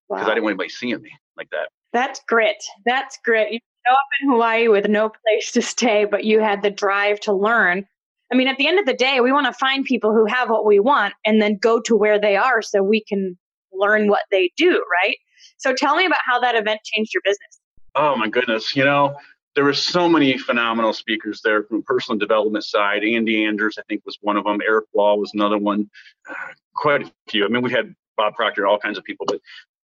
because 0.10 0.26
wow. 0.26 0.32
I 0.32 0.36
didn't 0.36 0.44
want 0.44 0.54
anybody 0.54 0.70
seeing 0.70 1.02
me 1.02 1.12
like 1.38 1.50
that. 1.52 1.70
That's 1.94 2.22
grit. 2.28 2.64
That's 2.86 3.18
grit. 3.24 3.52
You 3.52 3.60
show 3.88 3.94
up 3.94 4.00
in 4.22 4.30
Hawaii 4.30 4.68
with 4.68 4.88
no 4.88 5.10
place 5.10 5.52
to 5.54 5.62
stay, 5.62 6.06
but 6.06 6.24
you 6.24 6.40
had 6.40 6.62
the 6.62 6.70
drive 6.70 7.20
to 7.22 7.34
learn. 7.34 7.86
I 8.32 8.36
mean, 8.36 8.48
at 8.48 8.58
the 8.58 8.68
end 8.68 8.80
of 8.80 8.86
the 8.86 8.94
day, 8.94 9.22
we 9.22 9.32
want 9.32 9.46
to 9.46 9.54
find 9.54 9.86
people 9.86 10.12
who 10.12 10.26
have 10.26 10.50
what 10.50 10.66
we 10.66 10.80
want 10.80 11.14
and 11.26 11.42
then 11.42 11.58
go 11.58 11.80
to 11.82 11.96
where 11.96 12.20
they 12.20 12.36
are 12.36 12.62
so 12.62 12.82
we 12.84 13.04
can 13.04 13.38
learn 13.72 14.10
what 14.10 14.24
they 14.32 14.52
do, 14.58 14.84
right? 15.04 15.16
So 15.58 15.74
tell 15.74 15.96
me 15.96 16.06
about 16.06 16.20
how 16.26 16.40
that 16.40 16.56
event 16.56 16.82
changed 16.84 17.14
your 17.14 17.22
business. 17.24 17.60
Oh 17.94 18.16
my 18.16 18.28
goodness. 18.28 18.76
You 18.76 18.84
know, 18.84 19.16
there 19.56 19.64
were 19.64 19.74
so 19.74 20.10
many 20.10 20.38
phenomenal 20.38 20.94
speakers 20.94 21.42
there 21.44 21.64
from 21.64 21.82
personal 21.84 22.20
development 22.20 22.66
side. 22.66 23.04
Andy 23.04 23.46
Andrews, 23.46 23.78
I 23.80 23.84
think, 23.88 24.06
was 24.06 24.18
one 24.22 24.38
of 24.38 24.44
them. 24.44 24.60
Eric 24.62 24.86
Law 24.94 25.16
was 25.16 25.32
another 25.34 25.58
one. 25.58 25.90
Uh, 26.30 26.34
quite 26.76 27.04
a 27.04 27.12
few. 27.30 27.46
I 27.46 27.48
mean, 27.48 27.64
we 27.64 27.72
had 27.72 27.96
Bob 28.18 28.36
Proctor, 28.36 28.68
all 28.68 28.78
kinds 28.78 28.98
of 28.98 29.06
people, 29.06 29.26
but 29.28 29.40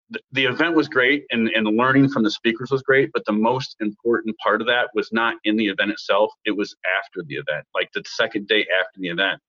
the, 0.09 0.19
the 0.31 0.45
event 0.45 0.75
was 0.75 0.87
great 0.87 1.25
and, 1.29 1.49
and 1.49 1.65
learning 1.67 2.09
from 2.09 2.23
the 2.23 2.31
speakers 2.31 2.71
was 2.71 2.81
great. 2.81 3.11
But 3.13 3.25
the 3.25 3.31
most 3.31 3.75
important 3.79 4.35
part 4.39 4.61
of 4.61 4.67
that 4.67 4.89
was 4.95 5.09
not 5.11 5.35
in 5.43 5.55
the 5.55 5.67
event 5.67 5.91
itself, 5.91 6.31
it 6.45 6.57
was 6.57 6.75
after 6.97 7.23
the 7.27 7.35
event, 7.35 7.65
like 7.75 7.91
the 7.93 8.03
second 8.07 8.47
day 8.47 8.65
after 8.79 8.99
the 8.99 9.09
event. 9.09 9.39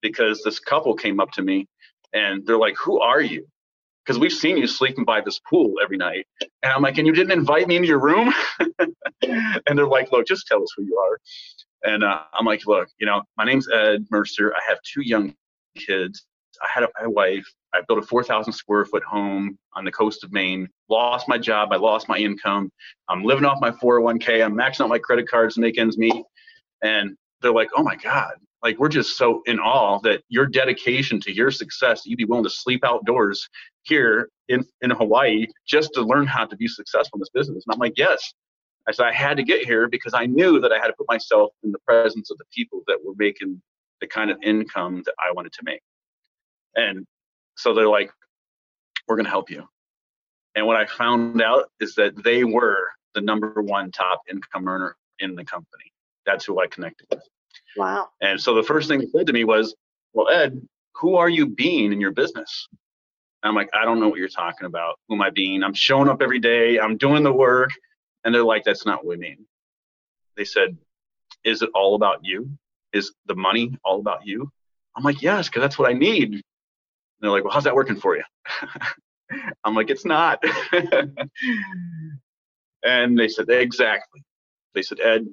Because 0.00 0.42
this 0.42 0.58
couple 0.58 0.94
came 0.94 1.20
up 1.20 1.32
to 1.32 1.42
me 1.42 1.66
and 2.12 2.46
they're 2.46 2.58
like, 2.58 2.76
Who 2.78 3.00
are 3.00 3.20
you? 3.20 3.46
Because 4.06 4.20
we've 4.20 4.32
seen 4.32 4.56
you 4.56 4.68
sleeping 4.68 5.04
by 5.04 5.20
this 5.20 5.40
pool 5.40 5.74
every 5.82 5.96
night. 5.96 6.26
And 6.62 6.72
I'm 6.72 6.82
like, 6.82 6.96
and 6.98 7.06
you 7.06 7.12
didn't 7.12 7.32
invite 7.32 7.66
me 7.66 7.76
into 7.76 7.88
your 7.88 7.98
room? 7.98 8.32
and 9.22 9.78
they're 9.78 9.86
like, 9.86 10.12
look, 10.12 10.26
just 10.26 10.46
tell 10.46 10.62
us 10.62 10.68
who 10.76 10.84
you 10.84 10.96
are. 10.96 11.18
And 11.92 12.04
uh, 12.04 12.22
I'm 12.32 12.46
like, 12.46 12.66
look, 12.66 12.88
you 12.98 13.06
know, 13.06 13.22
my 13.36 13.44
name's 13.44 13.68
Ed 13.68 14.06
Mercer. 14.10 14.52
I 14.54 14.60
have 14.68 14.78
two 14.82 15.02
young 15.02 15.34
kids. 15.76 16.24
I 16.62 16.68
had 16.72 16.88
a, 17.02 17.10
wife. 17.10 17.44
I 17.74 17.80
built 17.86 17.98
a 17.98 18.06
4,000 18.06 18.52
square 18.52 18.84
foot 18.84 19.02
home 19.02 19.58
on 19.74 19.84
the 19.84 19.92
coast 19.92 20.24
of 20.24 20.32
Maine. 20.32 20.68
Lost 20.88 21.28
my 21.28 21.36
job. 21.36 21.72
I 21.72 21.76
lost 21.76 22.08
my 22.08 22.16
income. 22.16 22.70
I'm 23.08 23.24
living 23.24 23.44
off 23.44 23.60
my 23.60 23.72
401k. 23.72 24.44
I'm 24.44 24.54
maxing 24.54 24.82
out 24.82 24.88
my 24.88 24.98
credit 24.98 25.28
cards 25.28 25.56
to 25.56 25.60
make 25.60 25.78
ends 25.78 25.98
meet. 25.98 26.24
And 26.82 27.16
they're 27.42 27.52
like, 27.52 27.68
oh 27.76 27.82
my 27.82 27.96
God, 27.96 28.34
like 28.66 28.80
we're 28.80 28.88
just 28.88 29.16
so 29.16 29.42
in 29.46 29.60
awe 29.60 30.00
that 30.00 30.24
your 30.28 30.44
dedication 30.44 31.20
to 31.20 31.32
your 31.32 31.52
success, 31.52 32.02
you'd 32.04 32.16
be 32.16 32.24
willing 32.24 32.42
to 32.42 32.50
sleep 32.50 32.82
outdoors 32.84 33.48
here 33.84 34.28
in, 34.48 34.64
in 34.80 34.90
Hawaii 34.90 35.46
just 35.68 35.94
to 35.94 36.02
learn 36.02 36.26
how 36.26 36.44
to 36.44 36.56
be 36.56 36.66
successful 36.66 37.16
in 37.16 37.20
this 37.20 37.30
business. 37.32 37.62
And 37.64 37.74
I'm 37.74 37.78
like, 37.78 37.96
yes. 37.96 38.34
I 38.88 38.90
said 38.90 39.06
I 39.06 39.12
had 39.12 39.36
to 39.36 39.44
get 39.44 39.64
here 39.64 39.88
because 39.88 40.14
I 40.14 40.26
knew 40.26 40.58
that 40.58 40.72
I 40.72 40.78
had 40.78 40.88
to 40.88 40.94
put 40.98 41.06
myself 41.08 41.52
in 41.62 41.70
the 41.70 41.78
presence 41.86 42.28
of 42.32 42.38
the 42.38 42.44
people 42.52 42.82
that 42.88 42.98
were 43.04 43.14
making 43.16 43.62
the 44.00 44.08
kind 44.08 44.32
of 44.32 44.38
income 44.42 45.04
that 45.06 45.14
I 45.20 45.32
wanted 45.32 45.52
to 45.52 45.60
make. 45.62 45.82
And 46.74 47.06
so 47.56 47.72
they're 47.72 47.88
like, 47.88 48.10
we're 49.06 49.14
going 49.14 49.26
to 49.26 49.30
help 49.30 49.48
you. 49.48 49.62
And 50.56 50.66
what 50.66 50.74
I 50.76 50.86
found 50.86 51.40
out 51.40 51.66
is 51.78 51.94
that 51.94 52.20
they 52.24 52.42
were 52.42 52.88
the 53.14 53.20
number 53.20 53.62
one 53.62 53.92
top 53.92 54.22
income 54.28 54.66
earner 54.66 54.96
in 55.20 55.36
the 55.36 55.44
company. 55.44 55.92
That's 56.24 56.44
who 56.44 56.60
I 56.60 56.66
connected 56.66 57.06
with. 57.12 57.22
Wow. 57.76 58.08
And 58.20 58.40
so 58.40 58.54
the 58.54 58.62
first 58.62 58.88
thing 58.88 59.00
he 59.00 59.08
said 59.08 59.26
to 59.26 59.32
me 59.32 59.44
was, 59.44 59.74
Well, 60.12 60.28
Ed, 60.28 60.60
who 60.94 61.16
are 61.16 61.28
you 61.28 61.46
being 61.46 61.92
in 61.92 62.00
your 62.00 62.12
business? 62.12 62.68
And 63.42 63.50
I'm 63.50 63.54
like, 63.54 63.68
I 63.74 63.84
don't 63.84 64.00
know 64.00 64.08
what 64.08 64.18
you're 64.18 64.28
talking 64.28 64.66
about. 64.66 64.98
Who 65.08 65.14
am 65.14 65.22
I 65.22 65.30
being? 65.30 65.62
I'm 65.62 65.74
showing 65.74 66.08
up 66.08 66.22
every 66.22 66.38
day, 66.38 66.78
I'm 66.78 66.96
doing 66.96 67.22
the 67.22 67.32
work. 67.32 67.70
And 68.24 68.34
they're 68.34 68.42
like, 68.44 68.64
That's 68.64 68.86
not 68.86 69.04
what 69.04 69.16
we 69.16 69.16
mean. 69.18 69.46
They 70.36 70.44
said, 70.44 70.76
Is 71.44 71.62
it 71.62 71.70
all 71.74 71.94
about 71.94 72.24
you? 72.24 72.50
Is 72.92 73.12
the 73.26 73.36
money 73.36 73.76
all 73.84 74.00
about 74.00 74.26
you? 74.26 74.50
I'm 74.96 75.04
like, 75.04 75.22
Yes, 75.22 75.48
because 75.48 75.60
that's 75.60 75.78
what 75.78 75.88
I 75.90 75.92
need. 75.92 76.32
And 76.32 76.42
they're 77.20 77.30
like, 77.30 77.44
Well, 77.44 77.52
how's 77.52 77.64
that 77.64 77.74
working 77.74 77.96
for 77.96 78.16
you? 78.16 78.24
I'm 79.64 79.74
like, 79.74 79.90
It's 79.90 80.04
not. 80.04 80.42
and 82.84 83.18
they 83.18 83.28
said, 83.28 83.48
Exactly. 83.50 84.22
They 84.74 84.82
said, 84.82 85.00
Ed, 85.00 85.26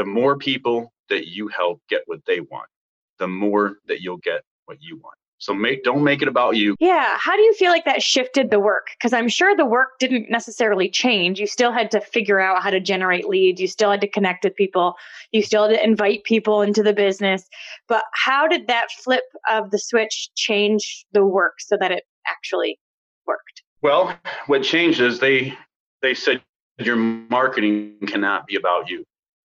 the 0.00 0.06
more 0.06 0.38
people 0.38 0.94
that 1.10 1.26
you 1.26 1.48
help 1.48 1.82
get 1.90 2.00
what 2.06 2.20
they 2.26 2.40
want, 2.40 2.70
the 3.18 3.28
more 3.28 3.76
that 3.86 4.00
you'll 4.00 4.16
get 4.16 4.40
what 4.64 4.78
you 4.80 4.96
want. 4.96 5.14
So 5.36 5.52
make 5.52 5.84
don't 5.84 6.02
make 6.02 6.22
it 6.22 6.28
about 6.28 6.56
you. 6.56 6.74
Yeah, 6.80 7.18
how 7.18 7.36
do 7.36 7.42
you 7.42 7.52
feel 7.52 7.70
like 7.70 7.84
that 7.84 8.00
shifted 8.00 8.50
the 8.50 8.58
work? 8.58 8.86
Cuz 9.02 9.12
I'm 9.12 9.28
sure 9.28 9.54
the 9.54 9.66
work 9.66 9.98
didn't 9.98 10.30
necessarily 10.30 10.88
change. 10.88 11.38
You 11.38 11.46
still 11.46 11.70
had 11.70 11.90
to 11.90 12.00
figure 12.00 12.40
out 12.40 12.62
how 12.62 12.70
to 12.70 12.80
generate 12.80 13.28
leads, 13.28 13.60
you 13.60 13.68
still 13.68 13.90
had 13.90 14.00
to 14.00 14.08
connect 14.08 14.44
with 14.44 14.54
people, 14.54 14.94
you 15.32 15.42
still 15.42 15.68
had 15.68 15.76
to 15.76 15.84
invite 15.84 16.24
people 16.24 16.62
into 16.62 16.82
the 16.82 16.94
business. 16.94 17.46
But 17.86 18.04
how 18.14 18.48
did 18.48 18.68
that 18.68 18.86
flip 19.04 19.24
of 19.50 19.70
the 19.70 19.78
switch 19.78 20.30
change 20.34 21.04
the 21.12 21.26
work 21.26 21.56
so 21.58 21.76
that 21.78 21.92
it 21.92 22.04
actually 22.26 22.78
worked? 23.26 23.62
Well, 23.82 24.18
what 24.46 24.62
changed 24.62 25.02
is 25.02 25.20
they 25.20 25.58
they 26.00 26.14
said 26.14 26.40
your 26.78 26.96
marketing 26.96 27.98
cannot 28.06 28.46
be 28.46 28.56
about 28.56 28.88
you. 28.88 29.04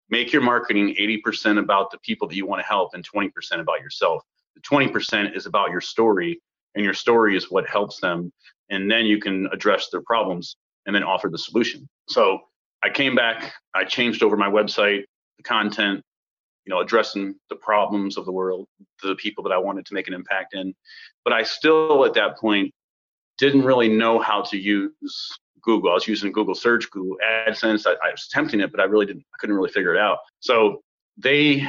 Make 0.09 0.31
your 0.31 0.41
marketing 0.41 0.95
80% 1.00 1.57
about 1.57 1.91
the 1.91 1.97
people 2.00 2.27
that 2.27 2.35
you 2.35 2.45
want 2.45 2.62
to 2.62 2.67
help 2.67 2.93
and 2.93 3.05
20% 3.07 3.31
about 3.59 3.81
yourself. 3.81 4.24
The 4.55 4.62
20% 4.62 5.35
is 5.35 5.45
about 5.45 5.71
your 5.71 5.81
story 5.81 6.39
and 6.75 6.83
your 6.83 6.93
story 6.93 7.35
is 7.35 7.50
what 7.50 7.67
helps 7.67 8.00
them 8.00 8.31
and 8.69 8.89
then 8.89 9.05
you 9.05 9.19
can 9.19 9.47
address 9.51 9.89
their 9.89 10.01
problems 10.01 10.57
and 10.85 10.95
then 10.95 11.03
offer 11.03 11.29
the 11.29 11.38
solution. 11.38 11.88
So 12.07 12.41
i 12.85 12.89
came 12.89 13.15
back 13.15 13.53
i 13.74 13.83
changed 13.83 14.24
over 14.24 14.38
my 14.38 14.50
website 14.50 15.03
the 15.38 15.43
content 15.43 16.01
you 16.65 16.74
know 16.74 16.79
addressing 16.79 17.35
the 17.50 17.55
problems 17.55 18.17
of 18.17 18.25
the 18.25 18.31
world 18.31 18.67
the 19.03 19.15
people 19.15 19.43
that 19.43 19.51
i 19.51 19.57
wanted 19.57 19.85
to 19.85 19.93
make 19.93 20.07
an 20.07 20.13
impact 20.13 20.53
in 20.53 20.74
but 21.24 21.33
i 21.33 21.43
still 21.43 22.05
at 22.05 22.13
that 22.13 22.38
point 22.38 22.71
didn't 23.38 23.63
really 23.63 23.89
know 23.89 24.19
how 24.19 24.41
to 24.41 24.57
use 24.57 25.38
google 25.62 25.91
i 25.91 25.93
was 25.93 26.07
using 26.07 26.31
google 26.31 26.55
search 26.55 26.89
google 26.91 27.17
adsense 27.47 27.88
i, 27.88 27.91
I 28.05 28.12
was 28.12 28.27
attempting 28.29 28.59
it 28.59 28.71
but 28.71 28.79
i 28.79 28.83
really 28.83 29.05
didn't 29.05 29.24
i 29.33 29.38
couldn't 29.39 29.55
really 29.55 29.71
figure 29.71 29.93
it 29.93 30.00
out 30.00 30.19
so 30.39 30.81
they 31.17 31.67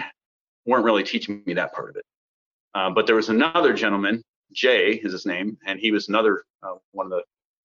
weren't 0.66 0.84
really 0.84 1.04
teaching 1.04 1.42
me 1.46 1.54
that 1.54 1.72
part 1.72 1.90
of 1.90 1.96
it 1.96 2.04
uh, 2.76 2.90
but 2.90 3.06
there 3.06 3.16
was 3.16 3.30
another 3.30 3.72
gentleman, 3.72 4.22
Jay 4.52 5.00
is 5.02 5.10
his 5.10 5.24
name, 5.24 5.56
and 5.64 5.80
he 5.80 5.90
was 5.90 6.10
another 6.10 6.44
uh, 6.62 6.74
one 6.92 7.06
of 7.06 7.10
the 7.10 7.22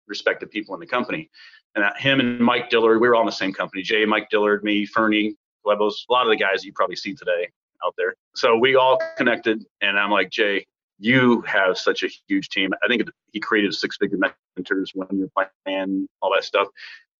respected 0.07 0.49
people 0.49 0.73
in 0.73 0.79
the 0.79 0.87
company. 0.87 1.29
And 1.75 1.83
that, 1.83 1.99
him 1.99 2.21
and 2.21 2.39
Mike 2.39 2.69
Dillard, 2.69 3.01
we 3.01 3.09
were 3.09 3.15
all 3.15 3.21
in 3.21 3.25
the 3.25 3.31
same 3.33 3.51
company. 3.51 3.81
Jay, 3.83 4.05
Mike 4.05 4.29
Dillard, 4.29 4.63
me, 4.63 4.85
Ferny, 4.85 5.35
Ceballos, 5.65 5.95
a 6.09 6.13
lot 6.13 6.25
of 6.25 6.29
the 6.29 6.37
guys 6.37 6.63
you 6.63 6.71
probably 6.73 6.95
see 6.95 7.13
today 7.13 7.49
out 7.85 7.93
there. 7.97 8.15
So 8.35 8.55
we 8.55 8.75
all 8.75 8.99
connected, 9.17 9.65
and 9.81 9.99
I'm 9.99 10.11
like, 10.11 10.29
Jay, 10.29 10.65
you 11.01 11.41
have 11.41 11.79
such 11.79 12.03
a 12.03 12.09
huge 12.27 12.49
team. 12.49 12.69
I 12.83 12.87
think 12.87 13.09
he 13.33 13.39
created 13.39 13.73
six 13.73 13.97
figure 13.97 14.19
mentors, 14.55 14.91
one 14.93 15.07
year 15.11 15.27
plan, 15.65 16.07
all 16.21 16.31
that 16.33 16.43
stuff. 16.43 16.67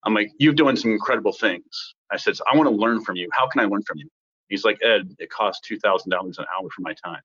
I'm 0.03 0.13
like, 0.13 0.31
you're 0.37 0.53
doing 0.53 0.75
some 0.75 0.91
incredible 0.91 1.31
things. 1.31 1.95
I 2.11 2.17
said, 2.17 2.37
so 2.37 2.43
I 2.51 2.55
want 2.55 2.69
to 2.69 2.75
learn 2.75 3.03
from 3.03 3.15
you. 3.15 3.27
How 3.33 3.47
can 3.47 3.59
I 3.59 3.65
learn 3.65 3.81
from 3.81 3.97
you? 3.97 4.07
He's 4.49 4.63
like, 4.63 4.77
Ed, 4.83 5.15
it 5.17 5.31
costs 5.31 5.67
$2,000 5.67 6.05
an 6.07 6.45
hour 6.53 6.69
for 6.69 6.81
my 6.81 6.93
time. 7.03 7.21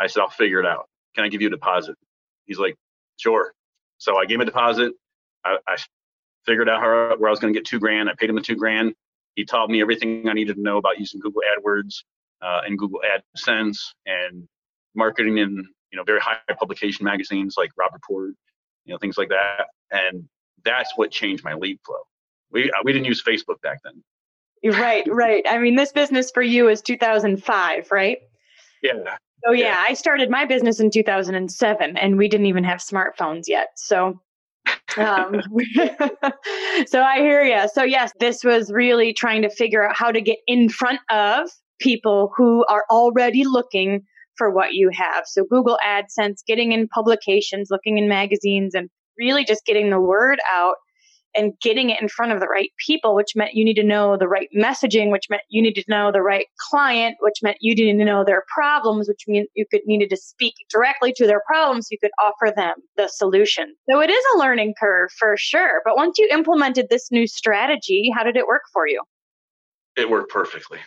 I 0.00 0.06
said, 0.06 0.20
I'll 0.20 0.30
figure 0.30 0.60
it 0.60 0.66
out. 0.66 0.88
Can 1.14 1.24
I 1.24 1.28
give 1.28 1.42
you 1.42 1.48
a 1.48 1.50
deposit? 1.50 1.96
He's 2.46 2.58
like, 2.58 2.74
sure. 3.18 3.52
So 3.98 4.16
I 4.16 4.24
gave 4.24 4.36
him 4.36 4.42
a 4.42 4.46
deposit. 4.46 4.92
I, 5.44 5.58
I 5.66 5.76
figured 6.46 6.70
out 6.70 6.80
how, 6.80 7.16
where 7.18 7.28
I 7.28 7.30
was 7.30 7.40
going 7.40 7.52
to 7.52 7.58
get 7.58 7.66
two 7.66 7.78
grand. 7.78 8.08
I 8.08 8.14
paid 8.16 8.30
him 8.30 8.36
the 8.36 8.42
two 8.42 8.56
grand. 8.56 8.94
He 9.34 9.44
taught 9.44 9.68
me 9.68 9.82
everything 9.82 10.26
I 10.28 10.32
needed 10.32 10.56
to 10.56 10.62
know 10.62 10.78
about 10.78 10.98
using 10.98 11.20
Google 11.20 11.42
AdWords 11.58 11.96
uh, 12.40 12.62
and 12.64 12.78
Google 12.78 13.00
AdSense 13.36 13.78
and 14.06 14.48
marketing 14.94 15.38
in 15.38 15.66
you 15.92 15.96
know 15.96 16.04
very 16.04 16.20
high 16.20 16.38
publication 16.58 17.04
magazines 17.04 17.54
like 17.56 17.70
Robb 17.76 17.92
Report, 17.92 18.34
you 18.84 18.92
know 18.92 18.98
things 18.98 19.18
like 19.18 19.28
that. 19.28 19.66
And 19.90 20.24
that's 20.64 20.92
what 20.96 21.10
changed 21.10 21.44
my 21.44 21.54
lead 21.54 21.78
flow. 21.84 22.00
We 22.50 22.70
uh, 22.70 22.82
we 22.84 22.92
didn't 22.92 23.06
use 23.06 23.22
Facebook 23.22 23.60
back 23.62 23.78
then. 23.84 24.02
Right, 24.72 25.06
right. 25.06 25.44
I 25.48 25.58
mean, 25.58 25.76
this 25.76 25.92
business 25.92 26.32
for 26.32 26.42
you 26.42 26.68
is 26.68 26.82
2005, 26.82 27.92
right? 27.92 28.18
Yeah, 28.82 29.16
Oh 29.46 29.52
yeah, 29.52 29.66
yeah, 29.66 29.84
I 29.86 29.94
started 29.94 30.30
my 30.30 30.44
business 30.44 30.80
in 30.80 30.90
2007 30.90 31.96
and 31.96 32.18
we 32.18 32.28
didn't 32.28 32.46
even 32.46 32.64
have 32.64 32.78
smartphones 32.78 33.44
yet. 33.46 33.68
So 33.76 34.20
um, 34.96 35.40
so 36.86 37.02
I 37.02 37.18
hear 37.18 37.42
you. 37.42 37.68
So 37.72 37.82
yes, 37.84 38.12
this 38.18 38.42
was 38.42 38.72
really 38.72 39.12
trying 39.12 39.42
to 39.42 39.50
figure 39.50 39.88
out 39.88 39.96
how 39.96 40.10
to 40.10 40.20
get 40.20 40.38
in 40.46 40.68
front 40.68 41.00
of 41.10 41.48
people 41.78 42.32
who 42.36 42.64
are 42.66 42.84
already 42.90 43.44
looking 43.44 44.02
for 44.38 44.50
what 44.50 44.72
you 44.72 44.90
have. 44.94 45.24
So 45.26 45.44
Google 45.44 45.78
AdSense, 45.86 46.38
getting 46.46 46.72
in 46.72 46.88
publications, 46.88 47.68
looking 47.70 47.98
in 47.98 48.08
magazines 48.08 48.74
and 48.74 48.88
really 49.18 49.44
just 49.44 49.66
getting 49.66 49.90
the 49.90 50.00
word 50.00 50.38
out 50.50 50.76
and 51.36 51.52
getting 51.60 51.90
it 51.90 52.00
in 52.00 52.08
front 52.08 52.32
of 52.32 52.40
the 52.40 52.46
right 52.46 52.70
people, 52.84 53.14
which 53.14 53.36
meant 53.36 53.54
you 53.54 53.64
need 53.64 53.74
to 53.74 53.84
know 53.84 54.16
the 54.16 54.28
right 54.28 54.48
messaging, 54.56 55.10
which 55.10 55.26
meant 55.28 55.42
you 55.50 55.60
needed 55.60 55.84
to 55.84 55.90
know 55.90 56.10
the 56.10 56.22
right 56.22 56.46
client, 56.70 57.16
which 57.20 57.36
meant 57.42 57.58
you 57.60 57.74
needed 57.74 57.98
to 57.98 58.04
know 58.04 58.24
their 58.24 58.44
problems, 58.52 59.08
which 59.08 59.24
means 59.28 59.46
you 59.54 59.66
could 59.70 59.82
needed 59.84 60.10
to 60.10 60.16
speak 60.16 60.54
directly 60.70 61.12
to 61.16 61.26
their 61.26 61.42
problems. 61.46 61.88
You 61.90 61.98
could 62.00 62.10
offer 62.22 62.52
them 62.54 62.74
the 62.96 63.08
solution. 63.08 63.74
So 63.90 64.00
it 64.00 64.10
is 64.10 64.24
a 64.34 64.38
learning 64.38 64.74
curve 64.80 65.10
for 65.18 65.36
sure. 65.36 65.82
But 65.84 65.96
once 65.96 66.18
you 66.18 66.28
implemented 66.32 66.86
this 66.88 67.10
new 67.10 67.26
strategy, 67.26 68.10
how 68.16 68.24
did 68.24 68.36
it 68.36 68.46
work 68.46 68.62
for 68.72 68.88
you? 68.88 69.02
It 69.96 70.08
worked 70.08 70.30
perfectly. 70.30 70.78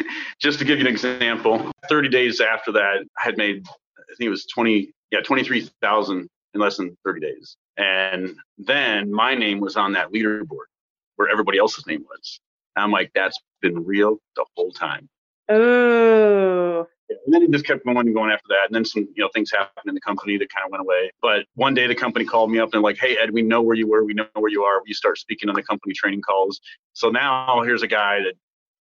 Just 0.40 0.58
to 0.58 0.64
give 0.64 0.78
you 0.78 0.86
an 0.86 0.90
example, 0.90 1.70
30 1.88 2.08
days 2.08 2.40
after 2.40 2.72
that, 2.72 3.04
I 3.18 3.22
had 3.22 3.36
made, 3.36 3.66
I 3.68 4.14
think 4.16 4.26
it 4.26 4.30
was 4.30 4.46
20, 4.46 4.90
yeah, 5.10 5.20
23,000 5.20 6.28
in 6.54 6.60
less 6.60 6.76
than 6.76 6.96
30 7.04 7.20
days. 7.20 7.56
And 7.76 8.36
then 8.58 9.12
my 9.12 9.34
name 9.34 9.60
was 9.60 9.76
on 9.76 9.92
that 9.92 10.12
leaderboard 10.12 10.68
where 11.16 11.28
everybody 11.28 11.58
else's 11.58 11.86
name 11.86 12.04
was. 12.08 12.40
And 12.76 12.84
I'm 12.84 12.90
like, 12.90 13.10
that's 13.14 13.38
been 13.60 13.84
real 13.84 14.18
the 14.36 14.44
whole 14.56 14.72
time. 14.72 15.08
Oh. 15.48 16.86
And 17.08 17.34
then 17.34 17.42
it 17.42 17.50
just 17.50 17.66
kept 17.66 17.84
going 17.84 17.98
and 17.98 18.14
going 18.14 18.30
after 18.30 18.46
that. 18.50 18.66
And 18.66 18.74
then 18.74 18.84
some, 18.84 19.08
you 19.14 19.22
know, 19.22 19.28
things 19.34 19.50
happened 19.50 19.86
in 19.86 19.94
the 19.94 20.00
company 20.00 20.38
that 20.38 20.48
kind 20.48 20.64
of 20.64 20.70
went 20.70 20.80
away. 20.80 21.10
But 21.20 21.44
one 21.54 21.74
day 21.74 21.86
the 21.86 21.94
company 21.94 22.24
called 22.24 22.50
me 22.50 22.60
up 22.60 22.72
and 22.72 22.82
like, 22.82 22.98
hey 22.98 23.16
Ed, 23.16 23.32
we 23.32 23.42
know 23.42 23.60
where 23.60 23.76
you 23.76 23.88
were, 23.88 24.04
we 24.04 24.14
know 24.14 24.26
where 24.34 24.50
you 24.50 24.62
are. 24.62 24.80
You 24.86 24.94
start 24.94 25.18
speaking 25.18 25.48
on 25.48 25.56
the 25.56 25.62
company 25.62 25.92
training 25.92 26.22
calls. 26.22 26.60
So 26.92 27.10
now 27.10 27.62
here's 27.62 27.82
a 27.82 27.88
guy 27.88 28.20
that 28.20 28.34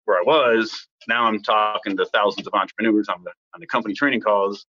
where 0.05 0.19
I 0.19 0.23
was. 0.25 0.87
Now 1.09 1.25
I'm 1.25 1.43
talking 1.43 1.97
to 1.97 2.07
thousands 2.07 2.47
of 2.47 2.55
entrepreneurs 2.55 3.09
on 3.09 3.23
the 3.25 3.33
on 3.55 3.61
the 3.61 3.67
company 3.67 3.95
training 3.95 4.21
calls 4.21 4.67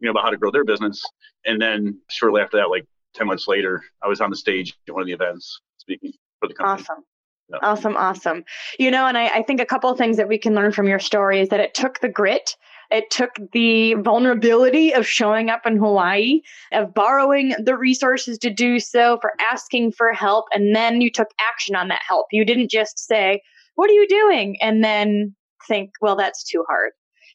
you 0.00 0.06
know, 0.06 0.10
about 0.10 0.24
how 0.24 0.30
to 0.30 0.36
grow 0.36 0.50
their 0.50 0.64
business. 0.64 1.02
And 1.46 1.60
then 1.60 1.98
shortly 2.10 2.42
after 2.42 2.56
that, 2.58 2.68
like 2.68 2.84
10 3.14 3.26
months 3.26 3.48
later, 3.48 3.82
I 4.02 4.08
was 4.08 4.20
on 4.20 4.30
the 4.30 4.36
stage 4.36 4.76
at 4.88 4.94
one 4.94 5.02
of 5.02 5.06
the 5.06 5.12
events 5.12 5.60
speaking 5.78 6.12
for 6.40 6.48
the 6.48 6.54
company. 6.54 6.82
Awesome. 6.82 7.04
Yeah. 7.50 7.58
Awesome, 7.62 7.96
awesome. 7.96 8.44
You 8.78 8.90
know, 8.90 9.06
and 9.06 9.18
I, 9.18 9.26
I 9.28 9.42
think 9.42 9.60
a 9.60 9.66
couple 9.66 9.90
of 9.90 9.98
things 9.98 10.16
that 10.16 10.28
we 10.28 10.38
can 10.38 10.54
learn 10.54 10.72
from 10.72 10.88
your 10.88 10.98
story 10.98 11.40
is 11.40 11.50
that 11.50 11.60
it 11.60 11.74
took 11.74 12.00
the 12.00 12.08
grit 12.08 12.56
it 12.90 13.10
took 13.10 13.30
the 13.52 13.94
vulnerability 13.94 14.94
of 14.94 15.06
showing 15.06 15.50
up 15.50 15.66
in 15.66 15.76
Hawaii, 15.76 16.42
of 16.72 16.94
borrowing 16.94 17.54
the 17.58 17.76
resources 17.76 18.38
to 18.38 18.50
do 18.50 18.78
so, 18.78 19.18
for 19.20 19.32
asking 19.40 19.92
for 19.92 20.12
help, 20.12 20.46
and 20.52 20.74
then 20.74 21.00
you 21.00 21.10
took 21.10 21.28
action 21.40 21.74
on 21.74 21.88
that 21.88 22.02
help. 22.06 22.26
You 22.30 22.44
didn't 22.44 22.70
just 22.70 22.98
say, 22.98 23.42
What 23.74 23.90
are 23.90 23.94
you 23.94 24.06
doing? 24.08 24.56
and 24.60 24.82
then 24.84 25.34
think, 25.66 25.90
Well, 26.00 26.16
that's 26.16 26.44
too 26.44 26.64
hard 26.68 26.92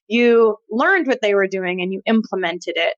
you 0.10 0.58
learned 0.70 1.08
what 1.08 1.22
they 1.22 1.36
were 1.36 1.48
doing 1.48 1.82
and 1.82 1.94
you 1.94 2.02
implemented 2.06 2.74
it 2.76 2.96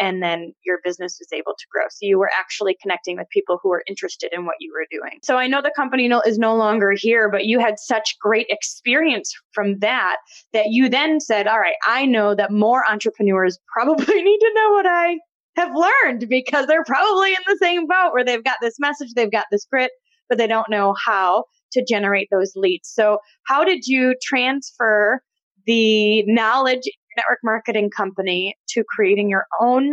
and 0.00 0.20
then 0.20 0.52
your 0.64 0.78
business 0.82 1.18
was 1.20 1.28
able 1.32 1.52
to 1.56 1.66
grow. 1.70 1.84
So 1.88 1.98
you 2.00 2.18
were 2.18 2.30
actually 2.36 2.76
connecting 2.82 3.16
with 3.16 3.28
people 3.30 3.60
who 3.62 3.68
were 3.68 3.84
interested 3.86 4.32
in 4.32 4.44
what 4.44 4.56
you 4.58 4.72
were 4.72 4.86
doing. 4.90 5.20
So 5.22 5.36
I 5.36 5.46
know 5.46 5.62
the 5.62 5.70
company 5.76 6.10
is 6.26 6.36
no 6.36 6.56
longer 6.56 6.94
here, 6.96 7.30
but 7.30 7.44
you 7.44 7.60
had 7.60 7.78
such 7.78 8.16
great 8.20 8.46
experience 8.48 9.32
from 9.52 9.78
that 9.80 10.16
that 10.52 10.66
you 10.70 10.88
then 10.88 11.20
said, 11.20 11.46
all 11.46 11.60
right, 11.60 11.76
I 11.86 12.06
know 12.06 12.34
that 12.34 12.50
more 12.50 12.82
entrepreneurs 12.90 13.56
probably 13.72 14.22
need 14.22 14.38
to 14.38 14.52
know 14.54 14.70
what 14.72 14.86
I 14.86 15.18
have 15.56 15.72
learned 15.76 16.28
because 16.28 16.66
they're 16.66 16.82
probably 16.82 17.30
in 17.30 17.42
the 17.46 17.58
same 17.62 17.86
boat 17.86 18.12
where 18.12 18.24
they've 18.24 18.42
got 18.42 18.56
this 18.60 18.80
message, 18.80 19.10
they've 19.14 19.30
got 19.30 19.46
this 19.52 19.64
grit, 19.70 19.92
but 20.28 20.38
they 20.38 20.48
don't 20.48 20.70
know 20.70 20.96
how 21.06 21.44
to 21.74 21.84
generate 21.84 22.28
those 22.30 22.52
leads. 22.56 22.88
So 22.88 23.18
how 23.46 23.64
did 23.64 23.86
you 23.86 24.14
transfer 24.22 25.20
the 25.66 26.24
knowledge 26.26 26.82
network 27.16 27.38
marketing 27.44 27.90
company 27.90 28.56
to 28.70 28.84
creating 28.88 29.28
your 29.30 29.46
own 29.60 29.92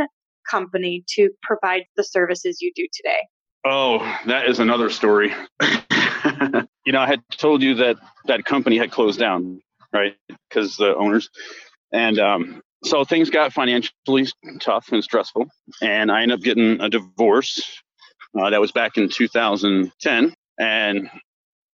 company 0.50 1.04
to 1.16 1.30
provide 1.44 1.84
the 1.96 2.04
services 2.04 2.62
you 2.62 2.72
do 2.76 2.88
today? 2.94 3.20
Oh, 3.66 4.00
that 4.26 4.48
is 4.48 4.60
another 4.60 4.90
story. 4.90 5.34
you 5.62 6.92
know, 6.92 7.00
I 7.00 7.08
had 7.08 7.22
told 7.32 7.62
you 7.62 7.76
that 7.76 7.98
that 8.26 8.46
company 8.46 8.78
had 8.78 8.92
closed 8.92 9.20
down, 9.20 9.62
right? 9.94 10.16
Because 10.50 10.78
the 10.78 10.96
owners. 10.96 11.30
And 11.92 12.18
um, 12.20 12.62
so 12.84 13.04
things 13.04 13.30
got 13.30 13.54
financially 13.54 14.28
tough 14.60 14.92
and 14.92 15.04
stressful. 15.04 15.48
And 15.82 16.12
I 16.12 16.24
ended 16.24 16.40
up 16.40 16.44
getting 16.44 16.82
a 16.82 16.90
divorce. 16.90 17.62
Uh, 18.40 18.50
that 18.50 18.62
was 18.62 18.72
back 18.72 18.98
in 18.98 19.10
2010. 19.10 20.34
And 20.60 21.10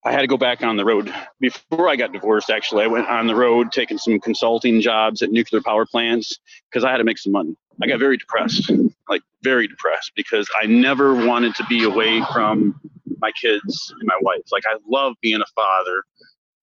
I 0.08 0.12
had 0.12 0.22
to 0.22 0.26
go 0.26 0.38
back 0.38 0.62
on 0.62 0.78
the 0.78 0.86
road. 0.86 1.12
Before 1.38 1.86
I 1.86 1.96
got 1.96 2.14
divorced, 2.14 2.48
actually, 2.48 2.82
I 2.82 2.86
went 2.86 3.06
on 3.08 3.26
the 3.26 3.34
road 3.34 3.72
taking 3.72 3.98
some 3.98 4.18
consulting 4.18 4.80
jobs 4.80 5.20
at 5.20 5.30
nuclear 5.30 5.60
power 5.60 5.84
plants 5.84 6.38
because 6.70 6.82
I 6.82 6.90
had 6.90 6.96
to 6.96 7.04
make 7.04 7.18
some 7.18 7.32
money. 7.32 7.54
I 7.82 7.88
got 7.88 7.98
very 7.98 8.16
depressed, 8.16 8.70
like 9.10 9.20
very 9.42 9.68
depressed, 9.68 10.12
because 10.16 10.48
I 10.58 10.64
never 10.64 11.14
wanted 11.14 11.54
to 11.56 11.64
be 11.66 11.84
away 11.84 12.22
from 12.32 12.80
my 13.18 13.30
kids 13.32 13.92
and 14.00 14.08
my 14.08 14.16
wife. 14.22 14.40
Like 14.50 14.62
I 14.66 14.78
love 14.88 15.12
being 15.20 15.42
a 15.42 15.46
father, 15.54 16.02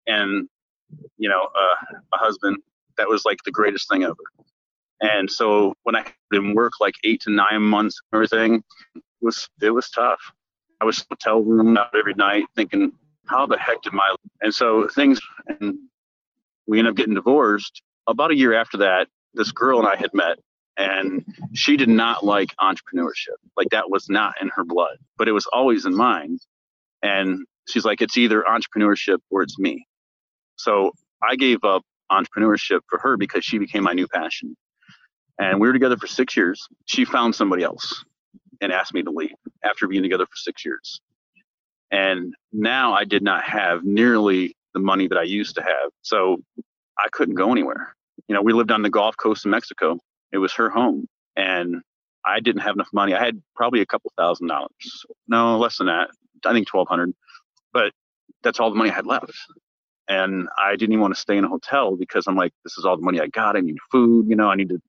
and 0.08 0.50
you 1.20 1.30
know 1.30 1.44
uh, 1.56 1.98
a 2.14 2.18
husband 2.18 2.58
that 2.98 3.08
was 3.08 3.26
like 3.26 3.38
the 3.46 3.52
greatest 3.52 3.88
thing 3.90 4.04
ever 4.04 4.16
and 5.02 5.30
so 5.30 5.74
when 5.84 5.96
i 5.96 6.06
didn't 6.32 6.54
work 6.54 6.74
like 6.80 6.94
eight 7.04 7.20
to 7.20 7.32
nine 7.32 7.62
months 7.62 8.00
everything 8.14 8.64
was 9.20 9.50
it 9.62 9.72
was 9.72 9.90
tough 9.90 10.32
i 10.80 10.86
was 10.86 11.06
hotel 11.10 11.42
room 11.42 11.76
out 11.76 11.90
every 11.94 12.14
night 12.14 12.46
thinking 12.56 12.94
how 13.28 13.46
the 13.46 13.58
heck 13.58 13.82
did 13.82 13.94
my 13.94 14.16
and 14.42 14.54
so 14.54 14.88
things 14.88 15.20
and 15.48 15.78
we 16.68 16.80
ended 16.80 16.92
up 16.92 16.98
getting 16.98 17.14
divorced. 17.14 17.82
About 18.08 18.32
a 18.32 18.36
year 18.36 18.54
after 18.54 18.78
that 18.78 19.08
this 19.34 19.52
girl 19.52 19.80
and 19.80 19.88
i 19.88 19.96
had 19.96 20.14
met 20.14 20.38
and 20.78 21.26
she 21.54 21.78
did 21.78 21.90
not 21.90 22.26
like 22.26 22.50
entrepreneurship. 22.60 23.38
Like 23.56 23.70
that 23.72 23.90
was 23.90 24.10
not 24.10 24.36
in 24.42 24.50
her 24.50 24.64
blood 24.64 24.98
but 25.18 25.28
it 25.28 25.32
was 25.32 25.48
always 25.52 25.86
in 25.86 25.96
mine. 25.96 26.38
And 27.02 27.46
she's 27.68 27.86
like 27.86 28.02
it's 28.02 28.18
either 28.18 28.44
entrepreneurship 28.48 29.20
or 29.30 29.42
it's 29.42 29.58
me. 29.60 29.88
So 30.56 30.92
i 31.24 31.36
gave 31.36 31.64
up 31.64 31.84
entrepreneurship 32.12 32.82
for 32.90 33.00
her 33.00 33.18
because 33.18 33.44
she 33.44 33.58
became 33.58 33.84
my 33.84 33.94
new 33.94 34.08
passion. 34.08 34.56
And 35.40 35.60
we 35.60 35.68
were 35.68 35.74
together 35.74 35.98
for 35.98 36.08
six 36.08 36.38
years. 36.38 36.68
She 36.86 37.04
found 37.04 37.36
somebody 37.36 37.64
else 37.64 38.06
and 38.62 38.72
asked 38.72 38.94
me 38.94 39.04
to 39.04 39.12
leave 39.12 39.36
after 39.64 39.88
being 39.88 40.04
together 40.04 40.26
for 40.26 40.36
six 40.36 40.64
years 40.64 41.02
and 41.96 42.34
now 42.52 42.94
i 42.94 43.04
did 43.04 43.24
not 43.24 43.44
have 43.44 43.84
nearly 43.84 44.56
the 44.74 44.80
money 44.80 45.08
that 45.08 45.18
i 45.18 45.24
used 45.24 45.56
to 45.56 45.62
have 45.62 45.90
so 46.02 46.38
i 47.00 47.08
couldn't 47.12 47.36
go 47.36 47.52
anywhere 47.52 47.96
you 48.28 48.36
know 48.36 48.42
we 48.42 48.54
lived 48.54 48.72
on 48.72 48.82
the 48.82 48.90
gulf 48.90 49.16
coast 49.18 49.46
of 49.46 49.52
mexico 49.52 49.98
it 50.36 50.40
was 50.40 50.54
her 50.54 50.70
home. 50.70 51.08
And 51.36 51.82
I 52.26 52.40
didn't 52.40 52.62
have 52.62 52.76
enough 52.76 52.90
money. 52.94 53.14
I 53.14 53.24
had 53.24 53.42
probably 53.56 53.82
a 53.82 53.86
couple 53.86 54.12
thousand 54.18 54.48
dollars. 54.48 55.06
No, 55.28 55.58
less 55.58 55.78
than 55.78 55.88
that. 55.88 56.10
I 56.46 56.54
think 56.54 56.72
1200 56.72 57.14
But 57.74 57.92
that's 58.44 58.60
all 58.60 58.70
the 58.70 58.76
money 58.76 58.92
I 58.92 58.94
had 58.94 59.06
left. 59.08 59.32
And 60.08 60.48
I 60.60 60.76
didn't 60.76 60.94
even 60.94 61.02
want 61.02 61.16
to 61.16 61.20
stay 61.20 61.38
in 61.38 61.46
a 61.46 61.48
hotel 61.48 61.96
because 61.96 62.28
I'm 62.28 62.36
like, 62.36 62.52
this 62.64 62.78
is 62.78 62.86
all 62.86 62.96
the 62.96 63.04
money 63.04 63.20
I 63.20 63.28
got. 63.28 63.56
I 63.56 63.62
need 63.62 63.78
food, 63.92 64.28
you 64.30 64.36
know, 64.36 64.50
I 64.50 64.56
need 64.56 64.70
to, 64.70 64.76
you 64.76 64.82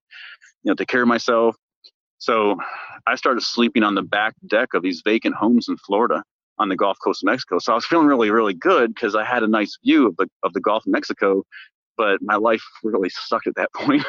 know, 0.65 0.75
take 0.75 0.89
care 0.89 1.03
of 1.03 1.09
myself. 1.09 1.57
So 2.19 2.57
I 3.07 3.15
started 3.15 3.43
sleeping 3.43 3.83
on 3.83 3.95
the 3.95 4.03
back 4.03 4.35
deck 4.47 4.75
of 4.75 4.83
these 4.83 5.03
vacant 5.05 5.37
homes 5.37 5.69
in 5.69 5.77
Florida 5.79 6.23
on 6.59 6.69
the 6.69 6.77
Gulf 6.77 6.99
Coast 7.03 7.23
of 7.23 7.27
Mexico. 7.27 7.59
So 7.59 7.73
I 7.73 7.75
was 7.75 7.87
feeling 7.87 8.07
really, 8.07 8.31
really 8.31 8.55
good 8.55 8.95
because 8.95 9.15
I 9.15 9.25
had 9.25 9.43
a 9.43 9.49
nice 9.49 9.79
view 9.85 10.07
of 10.07 10.17
the 10.17 10.29
of 10.43 10.53
the 10.53 10.61
Gulf 10.61 10.87
of 10.87 10.93
Mexico 10.93 11.43
but 11.97 12.21
my 12.23 12.37
life 12.37 12.63
really 12.83 13.09
sucked 13.09 13.47
at 13.47 13.55
that 13.57 13.73
point. 13.75 14.05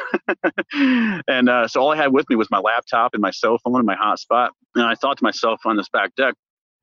and 1.28 1.48
uh, 1.48 1.66
so 1.66 1.80
all 1.80 1.92
I 1.92 1.96
had 1.96 2.12
with 2.12 2.28
me 2.28 2.36
was 2.36 2.50
my 2.50 2.58
laptop 2.58 3.14
and 3.14 3.20
my 3.20 3.30
cell 3.30 3.58
phone 3.58 3.76
and 3.76 3.86
my 3.86 3.96
hotspot. 3.96 4.50
And 4.74 4.84
I 4.84 4.94
thought 4.94 5.18
to 5.18 5.24
myself 5.24 5.60
on 5.64 5.76
this 5.76 5.88
back 5.88 6.14
deck, 6.16 6.34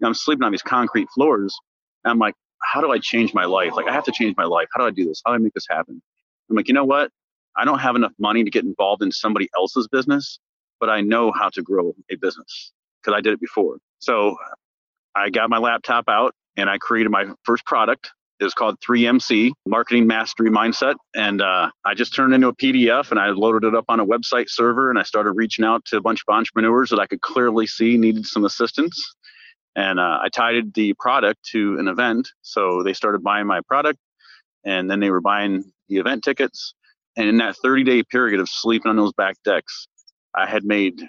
I'm 0.04 0.14
sleeping 0.14 0.44
on 0.44 0.52
these 0.52 0.62
concrete 0.62 1.08
floors. 1.14 1.56
And 2.04 2.12
I'm 2.12 2.20
like, 2.20 2.36
how 2.62 2.82
do 2.82 2.92
I 2.92 3.00
change 3.00 3.34
my 3.34 3.46
life? 3.46 3.74
Like, 3.76 3.88
I 3.88 3.94
have 3.94 4.04
to 4.06 4.12
change 4.12 4.36
my 4.38 4.46
life. 4.46 4.68
How 4.74 4.82
do 4.82 4.88
I 4.88 4.92
do 4.92 5.06
this? 5.06 5.22
How 5.26 5.32
do 5.32 5.36
I 5.36 5.38
make 5.40 5.54
this 5.54 5.68
happen? 5.70 6.02
I'm 6.50 6.56
like, 6.56 6.68
you 6.68 6.74
know 6.74 6.86
what? 6.86 7.12
I 7.58 7.64
don't 7.64 7.80
have 7.80 7.96
enough 7.96 8.12
money 8.20 8.44
to 8.44 8.50
get 8.50 8.66
involved 8.66 9.02
in 9.02 9.12
somebody 9.12 9.50
else's 9.56 9.88
business, 9.88 10.40
but 10.80 10.90
I 10.90 11.02
know 11.02 11.32
how 11.32 11.50
to 11.50 11.62
grow 11.62 11.94
a 12.12 12.16
business 12.16 12.74
because 13.02 13.18
I 13.18 13.22
did 13.22 13.34
it 13.34 13.40
before. 13.40 13.78
So 14.00 14.36
I 15.16 15.30
got 15.30 15.50
my 15.50 15.60
laptop 15.60 16.06
out 16.10 16.34
and 16.58 16.70
I 16.70 16.78
created 16.80 17.12
my 17.12 17.26
first 17.44 17.66
product 17.66 18.12
It 18.40 18.44
was 18.46 18.54
called 18.54 18.78
3MC 18.82 19.54
Marketing 19.68 20.08
Mastery 20.08 20.50
Mindset. 20.52 20.96
And 21.16 21.42
uh, 21.42 21.72
I 21.86 21.94
just 21.96 22.16
turned 22.16 22.34
into 22.34 22.50
a 22.50 22.56
PDF 22.56 23.12
and 23.12 23.20
I 23.20 23.30
loaded 23.30 23.68
it 23.68 23.76
up 23.76 23.86
on 23.90 24.00
a 24.02 24.06
website 24.06 24.50
server 24.50 24.90
and 24.90 25.00
I 25.00 25.04
started 25.04 25.32
reaching 25.34 25.66
out 25.66 25.86
to 25.88 25.98
a 25.98 26.02
bunch 26.02 26.24
of 26.28 26.34
entrepreneurs 26.34 26.90
that 26.92 27.00
I 27.00 27.08
could 27.08 27.22
clearly 27.22 27.68
see 27.68 27.98
needed 27.98 28.26
some 28.28 28.46
assistance. 28.46 29.16
And 29.76 30.00
uh, 30.00 30.20
I 30.22 30.30
tied 30.30 30.74
the 30.74 30.94
product 31.00 31.44
to 31.52 31.80
an 31.80 31.88
event. 31.88 32.30
So 32.42 32.84
they 32.84 32.94
started 32.94 33.24
buying 33.24 33.48
my 33.48 33.62
product 33.68 34.00
and 34.66 34.90
then 34.92 35.00
they 35.02 35.12
were 35.12 35.22
buying 35.22 35.66
the 35.90 35.98
event 35.98 36.24
tickets. 36.24 36.76
And 37.18 37.30
in 37.30 37.38
that 37.38 37.56
30 37.64 37.84
day 37.86 38.04
period 38.04 38.42
of 38.42 38.50
sleeping 38.50 38.90
on 38.90 38.98
those 38.98 39.14
back 39.14 39.36
decks, 39.46 39.88
I 40.36 40.48
had 40.48 40.66
made 40.66 41.08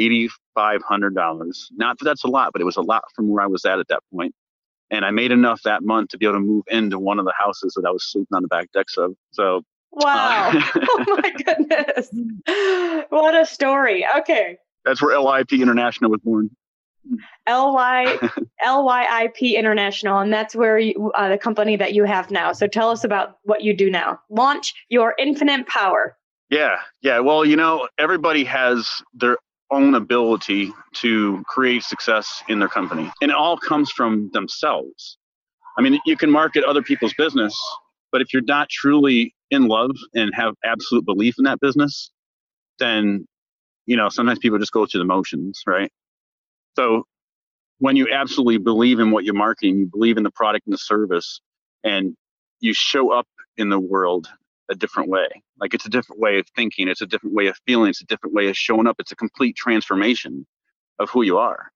$8,500. 0.00 1.52
Not 1.72 1.98
that 1.98 2.04
that's 2.04 2.24
a 2.24 2.28
lot, 2.28 2.52
but 2.52 2.62
it 2.62 2.64
was 2.64 2.76
a 2.76 2.82
lot 2.82 3.04
from 3.14 3.28
where 3.28 3.42
I 3.42 3.46
was 3.46 3.64
at 3.64 3.78
at 3.78 3.88
that 3.88 4.02
point. 4.12 4.34
and 4.90 5.04
I 5.04 5.10
made 5.10 5.32
enough 5.32 5.62
that 5.64 5.82
month 5.82 6.10
to 6.10 6.18
be 6.18 6.26
able 6.26 6.36
to 6.36 6.40
move 6.40 6.64
into 6.68 6.98
one 6.98 7.18
of 7.18 7.24
the 7.24 7.34
houses 7.38 7.74
that 7.76 7.86
I 7.86 7.90
was 7.90 8.04
sleeping 8.10 8.34
on 8.34 8.42
the 8.42 8.48
back 8.48 8.70
decks 8.72 8.96
of. 8.96 9.14
So 9.32 9.62
wow, 9.92 10.50
uh, 10.52 10.62
oh 10.76 11.20
my 11.22 11.30
goodness, 11.44 13.06
what 13.10 13.34
a 13.34 13.46
story! 13.46 14.04
Okay, 14.18 14.58
that's 14.84 15.00
where 15.02 15.16
LYP 15.16 15.60
International 15.62 16.10
was 16.10 16.20
born. 16.22 16.50
L 17.46 17.72
Y 17.74 18.18
L 18.64 18.84
Y 18.84 19.06
I 19.08 19.28
P 19.34 19.56
International, 19.56 20.18
and 20.18 20.32
that's 20.32 20.54
where 20.54 20.78
you, 20.78 21.12
uh, 21.16 21.28
the 21.28 21.38
company 21.38 21.76
that 21.76 21.94
you 21.94 22.04
have 22.04 22.30
now. 22.30 22.52
So 22.52 22.66
tell 22.66 22.90
us 22.90 23.04
about 23.04 23.38
what 23.44 23.62
you 23.62 23.74
do 23.74 23.90
now. 23.90 24.20
Launch 24.28 24.74
your 24.88 25.14
infinite 25.18 25.66
power. 25.66 26.16
Yeah, 26.50 26.78
yeah. 27.00 27.20
Well, 27.20 27.44
you 27.44 27.56
know, 27.56 27.88
everybody 27.96 28.44
has 28.44 28.88
their 29.14 29.38
own 29.70 29.94
ability 29.94 30.72
to 30.94 31.42
create 31.46 31.82
success 31.82 32.42
in 32.48 32.58
their 32.58 32.68
company. 32.68 33.10
And 33.22 33.30
it 33.30 33.36
all 33.36 33.56
comes 33.56 33.90
from 33.90 34.30
themselves. 34.32 35.16
I 35.78 35.82
mean, 35.82 36.00
you 36.04 36.16
can 36.16 36.30
market 36.30 36.64
other 36.64 36.82
people's 36.82 37.14
business, 37.14 37.58
but 38.12 38.20
if 38.20 38.32
you're 38.32 38.42
not 38.42 38.68
truly 38.68 39.34
in 39.50 39.68
love 39.68 39.92
and 40.14 40.30
have 40.34 40.54
absolute 40.64 41.04
belief 41.04 41.36
in 41.38 41.44
that 41.44 41.60
business, 41.60 42.10
then, 42.78 43.26
you 43.86 43.96
know, 43.96 44.08
sometimes 44.08 44.38
people 44.40 44.58
just 44.58 44.72
go 44.72 44.86
through 44.86 45.00
the 45.00 45.06
motions, 45.06 45.62
right? 45.66 45.90
So 46.76 47.04
when 47.78 47.96
you 47.96 48.08
absolutely 48.12 48.58
believe 48.58 49.00
in 49.00 49.10
what 49.10 49.24
you're 49.24 49.34
marketing, 49.34 49.78
you 49.78 49.86
believe 49.86 50.16
in 50.16 50.22
the 50.22 50.30
product 50.30 50.66
and 50.66 50.74
the 50.74 50.78
service, 50.78 51.40
and 51.84 52.14
you 52.60 52.74
show 52.74 53.12
up 53.12 53.26
in 53.56 53.68
the 53.70 53.80
world 53.80 54.28
a 54.70 54.74
different 54.74 55.10
way. 55.10 55.28
Like 55.60 55.74
it's 55.74 55.86
a 55.86 55.90
different 55.90 56.20
way 56.20 56.38
of 56.38 56.46
thinking, 56.54 56.88
it's 56.88 57.02
a 57.02 57.06
different 57.06 57.34
way 57.34 57.48
of 57.48 57.56
feeling, 57.66 57.90
it's 57.90 58.00
a 58.00 58.06
different 58.06 58.34
way 58.34 58.48
of 58.48 58.56
showing 58.56 58.86
up. 58.86 58.96
It's 58.98 59.12
a 59.12 59.16
complete 59.16 59.56
transformation 59.56 60.46
of 60.98 61.10
who 61.10 61.22
you 61.22 61.38
are. 61.38 61.70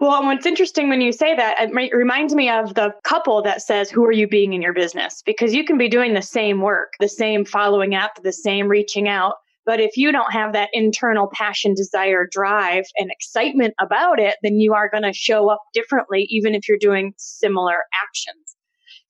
Well, 0.00 0.16
and 0.16 0.26
what's 0.26 0.46
interesting 0.46 0.88
when 0.88 1.00
you 1.00 1.12
say 1.12 1.36
that, 1.36 1.56
it 1.60 1.94
reminds 1.94 2.34
me 2.34 2.50
of 2.50 2.74
the 2.74 2.92
couple 3.04 3.42
that 3.42 3.62
says, 3.62 3.90
Who 3.90 4.04
are 4.04 4.12
you 4.12 4.26
being 4.26 4.52
in 4.52 4.60
your 4.60 4.72
business? 4.72 5.22
Because 5.24 5.54
you 5.54 5.64
can 5.64 5.78
be 5.78 5.88
doing 5.88 6.14
the 6.14 6.22
same 6.22 6.60
work, 6.60 6.94
the 6.98 7.08
same 7.08 7.44
following 7.44 7.94
up, 7.94 8.10
the 8.22 8.32
same 8.32 8.66
reaching 8.66 9.08
out. 9.08 9.34
But 9.66 9.80
if 9.80 9.96
you 9.96 10.12
don't 10.12 10.32
have 10.32 10.52
that 10.52 10.68
internal 10.72 11.30
passion, 11.32 11.74
desire, 11.74 12.26
drive, 12.30 12.84
and 12.98 13.10
excitement 13.10 13.74
about 13.80 14.18
it, 14.18 14.36
then 14.42 14.58
you 14.58 14.74
are 14.74 14.90
going 14.90 15.04
to 15.04 15.12
show 15.12 15.48
up 15.48 15.62
differently, 15.72 16.26
even 16.28 16.54
if 16.54 16.68
you're 16.68 16.76
doing 16.76 17.14
similar 17.16 17.78
actions. 18.02 18.53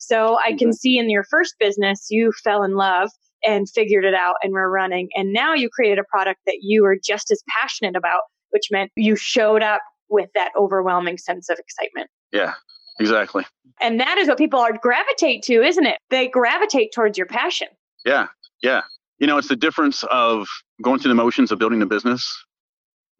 So 0.07 0.39
I 0.45 0.51
can 0.51 0.69
mm-hmm. 0.69 0.73
see 0.73 0.99
in 0.99 1.11
your 1.11 1.25
first 1.25 1.55
business, 1.59 2.07
you 2.11 2.33
fell 2.43 2.63
in 2.63 2.75
love 2.75 3.11
and 3.47 3.69
figured 3.69 4.05
it 4.05 4.15
out 4.15 4.37
and 4.43 4.53
were 4.53 4.71
running. 4.71 5.09
And 5.15 5.33
now 5.33 5.55
you 5.55 5.69
created 5.69 5.99
a 5.99 6.05
product 6.05 6.41
that 6.47 6.59
you 6.63 6.83
were 6.83 6.97
just 7.03 7.31
as 7.31 7.43
passionate 7.61 7.97
about, 7.97 8.23
which 8.51 8.65
meant 8.71 8.91
you 8.97 9.17
showed 9.17 9.63
up 9.63 9.83
with 10.09 10.31
that 10.35 10.51
overwhelming 10.59 11.19
sense 11.19 11.49
of 11.49 11.59
excitement. 11.59 12.09
Yeah, 12.33 12.55
exactly. 12.99 13.45
And 13.81 14.01
that 14.01 14.19
is 14.19 14.29
what 14.29 14.39
people 14.39 14.61
are 14.61 14.77
gravitate 14.77 15.43
to, 15.45 15.63
isn't 15.63 15.87
it? 15.87 15.99
They 16.11 16.29
gravitate 16.29 16.93
towards 16.95 17.19
your 17.19 17.27
passion. 17.27 17.69
Yeah, 18.05 18.29
yeah. 18.63 18.83
You 19.19 19.27
know, 19.27 19.39
it's 19.39 19.49
the 19.49 19.57
difference 19.57 20.05
of 20.11 20.47
going 20.83 21.01
through 21.01 21.11
the 21.11 21.15
motions 21.15 21.53
of 21.53 21.59
building 21.59 21.83
a 21.83 21.87
business 21.87 22.45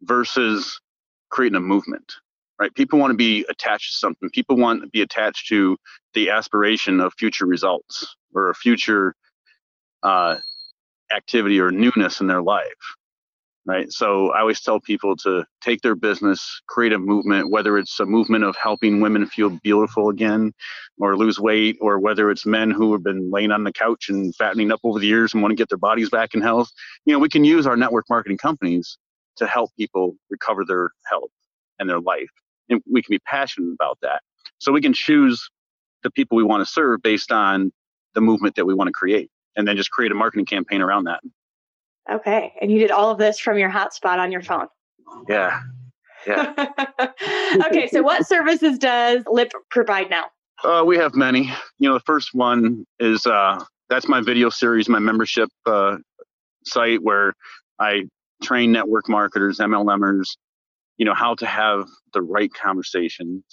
versus 0.01 0.79
creating 1.29 1.55
a 1.55 1.61
movement 1.61 2.13
right? 2.59 2.73
People 2.73 2.99
want 2.99 3.11
to 3.11 3.17
be 3.17 3.45
attached 3.49 3.93
to 3.93 3.97
something. 3.97 4.29
People 4.29 4.57
want 4.57 4.81
to 4.81 4.87
be 4.87 5.01
attached 5.01 5.47
to 5.49 5.77
the 6.13 6.29
aspiration 6.29 6.99
of 6.99 7.13
future 7.17 7.45
results 7.45 8.15
or 8.33 8.49
a 8.49 8.55
future 8.55 9.15
uh, 10.03 10.37
activity 11.15 11.59
or 11.59 11.71
newness 11.71 12.21
in 12.21 12.27
their 12.27 12.41
life, 12.41 12.67
right? 13.65 13.91
So 13.91 14.31
I 14.31 14.39
always 14.39 14.61
tell 14.61 14.79
people 14.79 15.15
to 15.17 15.45
take 15.61 15.81
their 15.81 15.95
business, 15.95 16.61
create 16.67 16.93
a 16.93 16.99
movement, 16.99 17.51
whether 17.51 17.77
it's 17.77 17.99
a 17.99 18.05
movement 18.05 18.43
of 18.43 18.55
helping 18.55 19.01
women 19.01 19.25
feel 19.25 19.49
beautiful 19.49 20.09
again 20.09 20.53
or 20.99 21.17
lose 21.17 21.39
weight, 21.39 21.77
or 21.81 21.99
whether 21.99 22.31
it's 22.31 22.45
men 22.45 22.71
who 22.71 22.93
have 22.93 23.03
been 23.03 23.29
laying 23.31 23.51
on 23.51 23.63
the 23.63 23.73
couch 23.73 24.09
and 24.09 24.33
fattening 24.35 24.71
up 24.71 24.79
over 24.83 24.99
the 24.99 25.07
years 25.07 25.33
and 25.33 25.41
want 25.41 25.51
to 25.51 25.55
get 25.55 25.69
their 25.69 25.77
bodies 25.77 26.09
back 26.09 26.33
in 26.33 26.41
health. 26.41 26.69
You 27.05 27.13
know, 27.13 27.19
we 27.19 27.29
can 27.29 27.43
use 27.43 27.67
our 27.67 27.75
network 27.75 28.05
marketing 28.09 28.37
companies 28.37 28.97
to 29.37 29.47
help 29.47 29.71
people 29.77 30.15
recover 30.29 30.63
their 30.63 30.91
health 31.09 31.31
and 31.77 31.89
their 31.89 31.99
life 31.99 32.29
and 32.69 32.81
we 32.91 33.01
can 33.01 33.13
be 33.13 33.19
passionate 33.19 33.73
about 33.73 33.97
that. 34.01 34.21
So 34.59 34.71
we 34.71 34.81
can 34.81 34.93
choose 34.93 35.49
the 36.03 36.11
people 36.11 36.37
we 36.37 36.43
want 36.43 36.65
to 36.65 36.71
serve 36.71 37.01
based 37.01 37.31
on 37.31 37.71
the 38.13 38.21
movement 38.21 38.55
that 38.55 38.65
we 38.65 38.73
want 38.73 38.87
to 38.87 38.93
create, 38.93 39.29
and 39.55 39.67
then 39.67 39.75
just 39.75 39.91
create 39.91 40.11
a 40.11 40.15
marketing 40.15 40.45
campaign 40.45 40.81
around 40.81 41.05
that. 41.05 41.21
Okay, 42.11 42.53
and 42.61 42.71
you 42.71 42.79
did 42.79 42.91
all 42.91 43.09
of 43.09 43.17
this 43.17 43.39
from 43.39 43.57
your 43.57 43.69
hotspot 43.69 44.19
on 44.19 44.31
your 44.31 44.41
phone. 44.41 44.67
Yeah. 45.27 45.61
Yeah. 46.27 46.53
okay, 47.67 47.87
so 47.87 48.01
what 48.01 48.27
services 48.27 48.77
does 48.77 49.23
Lip 49.27 49.51
provide 49.69 50.09
now? 50.09 50.25
Uh, 50.63 50.83
we 50.85 50.97
have 50.97 51.15
many. 51.15 51.51
You 51.79 51.89
know, 51.89 51.93
the 51.93 52.03
first 52.05 52.29
one 52.33 52.85
is 52.99 53.25
uh, 53.25 53.63
that's 53.89 54.07
my 54.07 54.21
video 54.21 54.49
series, 54.49 54.87
my 54.87 54.99
membership 54.99 55.49
uh, 55.65 55.97
site 56.65 57.01
where 57.03 57.33
I 57.79 58.03
train 58.41 58.71
network 58.71 59.09
marketers, 59.09 59.59
MLMers, 59.59 60.37
you 60.97 61.05
know 61.05 61.13
how 61.13 61.35
to 61.35 61.45
have 61.45 61.87
the 62.13 62.21
right 62.21 62.53
conversations 62.53 63.43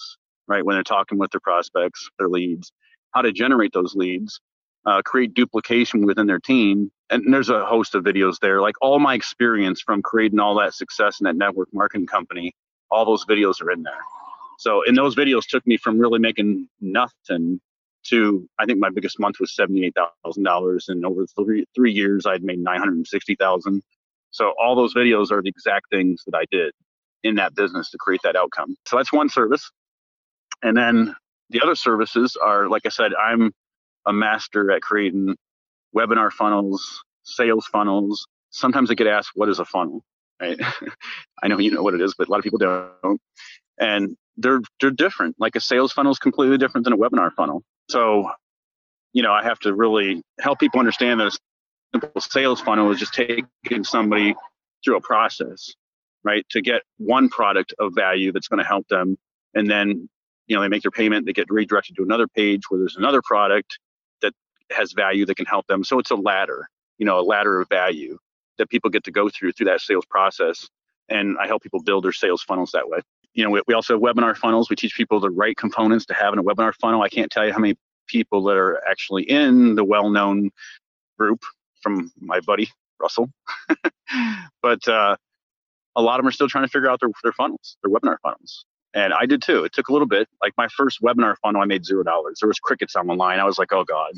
right 0.49 0.65
when 0.65 0.75
they're 0.77 0.83
talking 0.83 1.19
with 1.19 1.31
their 1.31 1.41
prospects 1.41 2.09
their 2.19 2.29
leads 2.29 2.73
how 3.13 3.23
to 3.23 3.33
generate 3.33 3.73
those 3.73 3.95
leads, 3.95 4.41
uh, 4.87 5.03
create 5.03 5.35
duplication 5.35 6.05
within 6.05 6.27
their 6.27 6.41
team. 6.41 6.91
And 7.11 7.33
there's 7.33 7.51
a 7.51 7.65
host 7.65 7.95
of 7.95 8.05
videos 8.05 8.39
there. 8.41 8.61
Like 8.61 8.75
all 8.81 8.99
my 8.99 9.15
experience 9.15 9.81
from 9.81 10.03
creating 10.03 10.41
all 10.41 10.59
that 10.59 10.75
success 10.75 11.21
in 11.21 11.25
that 11.25 11.37
network 11.37 11.69
marketing 11.73 12.07
company, 12.07 12.55
all 12.91 13.05
those 13.05 13.25
videos 13.25 13.61
are 13.63 13.71
in 13.71 13.83
there. 13.83 14.01
So, 14.59 14.83
and 14.87 14.97
those 14.97 15.15
videos 15.15 15.47
took 15.47 15.67
me 15.67 15.77
from 15.77 15.99
really 15.99 16.19
making 16.19 16.69
nothing 16.81 17.61
to 18.05 18.49
I 18.59 18.67
think 18.67 18.81
my 18.81 18.91
biggest 18.91 19.21
month 19.21 19.37
was 19.39 19.55
seventy 19.55 19.87
eight 19.87 19.95
thousand 20.25 20.43
dollars, 20.43 20.87
and 20.89 21.07
over 21.07 21.25
three 21.27 21.65
three 21.75 21.93
years 21.93 22.27
I'd 22.27 22.43
made 22.43 22.59
nine 22.59 22.81
hundred 22.81 22.97
and 22.97 23.07
sixty 23.07 23.37
thousand. 23.37 23.83
So 24.33 24.55
all 24.61 24.75
those 24.75 24.95
videos 24.95 25.31
are 25.31 25.43
the 25.43 25.49
exact 25.49 25.91
things 25.91 26.23
that 26.27 26.35
I 26.37 26.45
did 26.51 26.73
in 27.23 27.37
that 27.37 27.55
business 27.55 27.91
to 27.91 27.99
create 27.99 28.21
that 28.25 28.37
outcome. 28.37 28.77
So 28.87 28.97
that's 28.97 29.13
one 29.13 29.29
service, 29.29 29.71
and 30.63 30.77
then 30.77 31.15
the 31.51 31.61
other 31.61 31.75
services 31.75 32.37
are 32.43 32.69
like 32.69 32.87
I 32.87 32.89
said, 32.89 33.13
I'm 33.15 33.53
a 34.07 34.13
master 34.13 34.71
at 34.71 34.83
creating 34.83 35.37
webinar 35.95 36.33
funnels, 36.33 37.03
sales 37.23 37.67
funnels. 37.67 38.27
Sometimes 38.51 38.91
I 38.91 38.95
get 38.95 39.07
asked, 39.07 39.31
"What 39.35 39.49
is 39.49 39.59
a 39.59 39.65
funnel?" 39.65 40.03
Right? 40.41 40.59
I 41.43 41.49
know 41.49 41.59
you 41.59 41.71
know 41.71 41.83
what 41.83 41.95
it 41.95 42.01
is, 42.01 42.15
but 42.17 42.29
a 42.29 42.31
lot 42.31 42.39
of 42.39 42.45
people 42.45 42.59
don't. 42.59 43.21
And 43.79 44.17
they're 44.37 44.61
they're 44.81 44.91
different. 44.91 45.37
Like 45.39 45.57
a 45.57 45.61
sales 45.61 45.93
funnel 45.93 46.13
is 46.13 46.19
completely 46.19 46.59
different 46.59 46.85
than 46.85 46.93
a 46.93 46.97
webinar 46.97 47.33
funnel. 47.35 47.63
So, 47.91 48.31
you 49.13 49.23
know, 49.23 49.33
I 49.33 49.43
have 49.43 49.59
to 49.61 49.75
really 49.75 50.23
help 50.41 50.59
people 50.59 50.81
understand 50.81 51.21
that 51.21 51.29
a 51.29 51.39
simple 51.93 52.21
sales 52.21 52.61
funnel 52.61 52.91
is 52.91 52.99
just 52.99 53.15
taking 53.15 53.85
somebody 53.85 54.35
through 54.85 54.97
a 54.97 55.01
process, 55.01 55.75
right, 56.25 56.47
to 56.51 56.61
get 56.61 56.83
one 56.99 57.29
product 57.29 57.75
of 57.79 57.95
value 57.95 58.33
that's 58.33 58.49
going 58.49 58.59
to 58.59 58.69
help 58.69 58.87
them, 58.89 59.17
and 59.55 59.71
then 59.71 60.09
you 60.47 60.57
know 60.57 60.63
they 60.63 60.69
make 60.69 60.83
their 60.83 60.91
payment, 60.91 61.27
they 61.27 61.33
get 61.33 61.51
redirected 61.51 61.97
to 61.97 62.03
another 62.03 62.27
page 62.29 62.63
where 62.69 62.79
there's 62.79 62.97
another 62.97 63.23
product 63.23 63.79
that 64.23 64.33
has 64.71 64.93
value 64.93 65.27
that 65.27 65.37
can 65.37 65.47
help 65.47 65.67
them. 65.67 65.85
So 65.85 65.99
it's 65.99 66.11
a 66.11 66.17
ladder, 66.17 66.69
you 66.99 67.07
know, 67.07 67.19
a 67.19 67.23
ladder 67.23 67.61
of 67.61 67.69
value 67.69 68.19
that 68.59 68.69
people 68.69 68.91
get 68.91 69.05
to 69.05 69.11
go 69.11 69.29
through 69.29 69.53
through 69.53 69.67
that 69.67 69.81
sales 69.81 70.07
process, 70.09 70.69
and 71.09 71.37
I 71.39 71.47
help 71.47 71.63
people 71.63 71.83
build 71.83 72.05
their 72.05 72.13
sales 72.13 72.43
funnels 72.43 72.73
that 72.73 72.89
way 72.89 73.01
you 73.35 73.45
know, 73.45 73.51
we, 73.51 73.63
we 73.67 73.75
also 73.75 73.95
have 73.95 74.03
webinar 74.03 74.37
funnels. 74.37 74.69
We 74.69 74.77
teach 74.77 74.95
people 74.95 75.21
the 75.21 75.31
right 75.31 75.57
components 75.57 76.07
to 76.07 76.15
have 76.15 76.33
in 76.33 76.39
a 76.39 76.43
webinar 76.43 76.75
funnel. 76.75 77.03
I 77.03 77.09
can't 77.09 77.31
tell 77.31 77.47
you 77.47 77.53
how 77.53 77.59
many 77.59 77.77
people 78.07 78.43
that 78.45 78.57
are 78.57 78.83
actually 78.89 79.23
in 79.25 79.75
the 79.75 79.85
well-known 79.85 80.51
group 81.19 81.43
from 81.83 82.13
my 82.21 82.41
buddy 82.41 82.71
Russell, 83.01 83.31
but 84.63 84.87
uh, 84.87 85.17
a 85.97 86.03
lot 86.03 86.19
of 86.19 86.25
them 86.25 86.29
are 86.29 86.33
still 86.33 86.49
trying 86.49 86.65
to 86.65 86.71
figure 86.71 86.91
out 86.91 87.01
their, 87.01 87.11
their 87.23 87.33
funnels, 87.33 87.77
their 87.83 87.93
webinar 87.93 88.17
funnels. 88.23 88.65
And 88.95 89.13
I 89.13 89.27
did 89.27 89.43
too. 89.43 89.65
It 89.65 89.73
took 89.73 89.89
a 89.89 89.93
little 89.93 90.07
bit. 90.09 90.29
Like 90.43 90.53
my 90.57 90.69
first 90.69 91.01
webinar 91.03 91.37
funnel, 91.43 91.63
I 91.63 91.65
made 91.65 91.85
zero 91.85 92.03
dollars. 92.03 92.39
There 92.41 92.49
was 92.49 92.59
crickets 92.59 92.95
on 92.95 93.07
the 93.07 93.15
line. 93.15 93.41
I 93.41 93.45
was 93.45 93.59
like, 93.59 93.73
oh 93.73 93.85
god. 93.85 94.13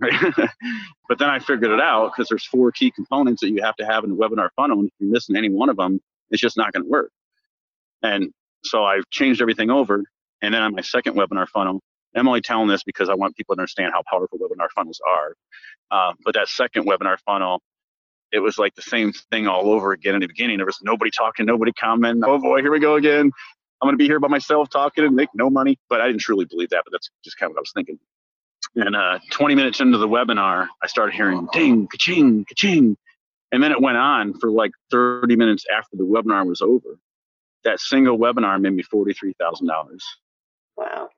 but 1.08 1.18
then 1.18 1.28
I 1.28 1.40
figured 1.40 1.70
it 1.70 1.80
out 1.80 2.12
because 2.12 2.28
there's 2.28 2.46
four 2.46 2.72
key 2.72 2.90
components 2.90 3.42
that 3.42 3.50
you 3.50 3.62
have 3.62 3.76
to 3.76 3.86
have 3.86 4.02
in 4.04 4.12
a 4.12 4.14
webinar 4.14 4.48
funnel, 4.56 4.78
and 4.78 4.88
if 4.88 4.94
you're 4.98 5.10
missing 5.10 5.36
any 5.36 5.50
one 5.50 5.68
of 5.68 5.76
them, 5.76 6.00
it's 6.30 6.40
just 6.40 6.56
not 6.56 6.72
going 6.72 6.84
to 6.84 6.88
work. 6.88 7.10
And 8.02 8.30
so 8.64 8.84
I've 8.84 9.08
changed 9.10 9.42
everything 9.42 9.70
over. 9.70 10.04
And 10.42 10.54
then 10.54 10.62
on 10.62 10.74
my 10.74 10.80
second 10.80 11.16
webinar 11.16 11.46
funnel, 11.48 11.80
I'm 12.14 12.26
only 12.26 12.40
telling 12.40 12.68
this 12.68 12.82
because 12.82 13.08
I 13.08 13.14
want 13.14 13.36
people 13.36 13.54
to 13.54 13.60
understand 13.60 13.92
how 13.92 14.02
powerful 14.10 14.38
webinar 14.38 14.68
funnels 14.74 15.00
are. 15.06 15.34
Uh, 15.90 16.14
but 16.24 16.34
that 16.34 16.48
second 16.48 16.86
webinar 16.86 17.18
funnel, 17.26 17.60
it 18.32 18.40
was 18.40 18.58
like 18.58 18.74
the 18.74 18.82
same 18.82 19.12
thing 19.30 19.46
all 19.46 19.72
over 19.72 19.92
again 19.92 20.14
in 20.14 20.20
the 20.20 20.26
beginning. 20.26 20.58
There 20.58 20.66
was 20.66 20.78
nobody 20.82 21.10
talking, 21.10 21.46
nobody 21.46 21.72
commenting. 21.72 22.24
Oh 22.24 22.38
boy, 22.38 22.60
here 22.60 22.70
we 22.70 22.80
go 22.80 22.96
again. 22.96 23.30
I'm 23.82 23.86
going 23.86 23.94
to 23.94 23.98
be 23.98 24.06
here 24.06 24.20
by 24.20 24.28
myself 24.28 24.68
talking 24.68 25.04
and 25.04 25.16
make 25.16 25.30
no 25.34 25.48
money. 25.48 25.78
But 25.88 26.00
I 26.00 26.06
didn't 26.06 26.20
truly 26.20 26.44
believe 26.44 26.70
that, 26.70 26.82
but 26.84 26.92
that's 26.92 27.10
just 27.24 27.38
kind 27.38 27.50
of 27.50 27.54
what 27.54 27.60
I 27.60 27.62
was 27.62 27.72
thinking. 27.74 27.98
And 28.76 28.94
uh, 28.94 29.18
20 29.30 29.54
minutes 29.54 29.80
into 29.80 29.98
the 29.98 30.06
webinar, 30.08 30.68
I 30.82 30.86
started 30.86 31.14
hearing 31.14 31.48
ding, 31.52 31.88
ka-ching, 31.88 32.44
ka-ching. 32.44 32.96
And 33.52 33.62
then 33.62 33.72
it 33.72 33.80
went 33.80 33.96
on 33.96 34.38
for 34.38 34.50
like 34.50 34.72
30 34.90 35.34
minutes 35.36 35.64
after 35.74 35.96
the 35.96 36.04
webinar 36.04 36.46
was 36.46 36.60
over 36.60 36.98
that 37.64 37.80
single 37.80 38.18
webinar 38.18 38.60
made 38.60 38.72
me 38.72 38.82
$43,000. 38.82 39.98
Wow. 40.76 41.08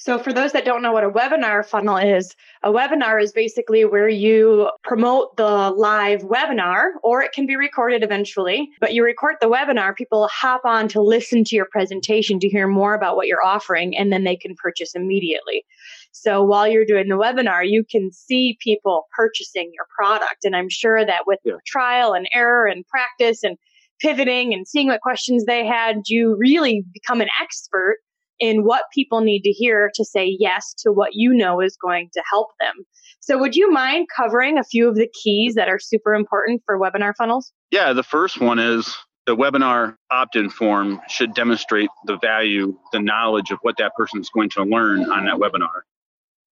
So, 0.00 0.18
for 0.18 0.32
those 0.32 0.52
that 0.52 0.64
don't 0.64 0.80
know 0.80 0.92
what 0.92 1.04
a 1.04 1.10
webinar 1.10 1.62
funnel 1.62 1.98
is, 1.98 2.34
a 2.62 2.72
webinar 2.72 3.22
is 3.22 3.32
basically 3.32 3.84
where 3.84 4.08
you 4.08 4.70
promote 4.82 5.36
the 5.36 5.44
live 5.44 6.22
webinar, 6.22 6.92
or 7.02 7.20
it 7.20 7.32
can 7.32 7.46
be 7.46 7.54
recorded 7.54 8.02
eventually. 8.02 8.70
But 8.80 8.94
you 8.94 9.04
record 9.04 9.36
the 9.42 9.50
webinar, 9.50 9.94
people 9.94 10.26
hop 10.32 10.62
on 10.64 10.88
to 10.88 11.02
listen 11.02 11.44
to 11.44 11.54
your 11.54 11.66
presentation 11.70 12.40
to 12.40 12.48
hear 12.48 12.66
more 12.66 12.94
about 12.94 13.14
what 13.14 13.26
you're 13.26 13.44
offering, 13.44 13.94
and 13.94 14.10
then 14.10 14.24
they 14.24 14.36
can 14.36 14.54
purchase 14.56 14.94
immediately. 14.94 15.66
So, 16.12 16.42
while 16.42 16.66
you're 16.66 16.86
doing 16.86 17.08
the 17.08 17.18
webinar, 17.18 17.68
you 17.68 17.84
can 17.84 18.10
see 18.10 18.56
people 18.58 19.06
purchasing 19.14 19.70
your 19.74 19.86
product. 19.94 20.46
And 20.46 20.56
I'm 20.56 20.70
sure 20.70 21.04
that 21.04 21.26
with 21.26 21.40
yeah. 21.44 21.56
trial 21.66 22.14
and 22.14 22.26
error 22.32 22.64
and 22.64 22.86
practice 22.86 23.44
and 23.44 23.58
pivoting 24.00 24.54
and 24.54 24.66
seeing 24.66 24.86
what 24.86 25.02
questions 25.02 25.44
they 25.44 25.66
had, 25.66 25.96
you 26.06 26.36
really 26.38 26.86
become 26.90 27.20
an 27.20 27.28
expert 27.38 27.98
in 28.40 28.64
what 28.64 28.84
people 28.92 29.20
need 29.20 29.42
to 29.42 29.50
hear 29.50 29.90
to 29.94 30.04
say 30.04 30.36
yes 30.38 30.74
to 30.78 30.90
what 30.90 31.10
you 31.12 31.32
know 31.32 31.60
is 31.60 31.76
going 31.76 32.08
to 32.14 32.22
help 32.30 32.48
them. 32.58 32.84
So, 33.20 33.38
would 33.38 33.54
you 33.54 33.70
mind 33.70 34.08
covering 34.14 34.58
a 34.58 34.64
few 34.64 34.88
of 34.88 34.96
the 34.96 35.08
keys 35.22 35.54
that 35.54 35.68
are 35.68 35.78
super 35.78 36.14
important 36.14 36.62
for 36.64 36.78
webinar 36.78 37.12
funnels? 37.16 37.52
Yeah, 37.70 37.92
the 37.92 38.02
first 38.02 38.40
one 38.40 38.58
is 38.58 38.96
the 39.26 39.36
webinar 39.36 39.96
opt 40.10 40.36
in 40.36 40.50
form 40.50 41.00
should 41.08 41.34
demonstrate 41.34 41.90
the 42.06 42.16
value, 42.16 42.76
the 42.92 43.00
knowledge 43.00 43.50
of 43.50 43.58
what 43.62 43.76
that 43.76 43.94
person 43.94 44.20
is 44.20 44.30
going 44.30 44.48
to 44.50 44.64
learn 44.64 45.10
on 45.10 45.26
that 45.26 45.36
webinar. 45.36 45.82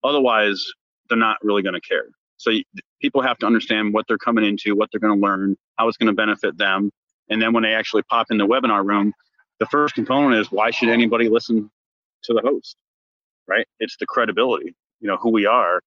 Otherwise, 0.05 0.64
they're 1.09 1.18
not 1.18 1.38
really 1.42 1.62
going 1.62 1.74
to 1.74 1.81
care. 1.81 2.05
So, 2.37 2.53
people 3.01 3.22
have 3.22 3.38
to 3.38 3.46
understand 3.46 3.94
what 3.94 4.05
they're 4.07 4.18
coming 4.18 4.44
into, 4.44 4.77
what 4.77 4.90
they're 4.92 5.01
going 5.01 5.18
to 5.18 5.27
learn, 5.27 5.57
how 5.77 5.88
it's 5.88 5.96
going 5.96 6.09
to 6.09 6.12
benefit 6.14 6.59
them, 6.59 6.90
and 7.31 7.40
then 7.40 7.53
when 7.53 7.62
they 7.62 7.74
actually 7.74 8.03
pop 8.03 8.27
in 8.31 8.38
the 8.38 8.46
webinar 8.46 8.85
room, 8.85 9.12
the 9.59 9.66
first 9.66 9.94
component 9.94 10.40
is 10.40 10.51
why 10.53 10.70
should 10.70 10.88
anybody 10.88 11.29
listen 11.29 11.70
to 12.24 12.35
the 12.35 12.42
host? 12.42 12.76
Right? 13.46 13.66
It's 13.81 13.96
the 13.98 14.07
credibility, 14.07 14.74
you 15.00 15.09
know, 15.09 15.16
who 15.16 15.31
we 15.31 15.46
are 15.46 15.81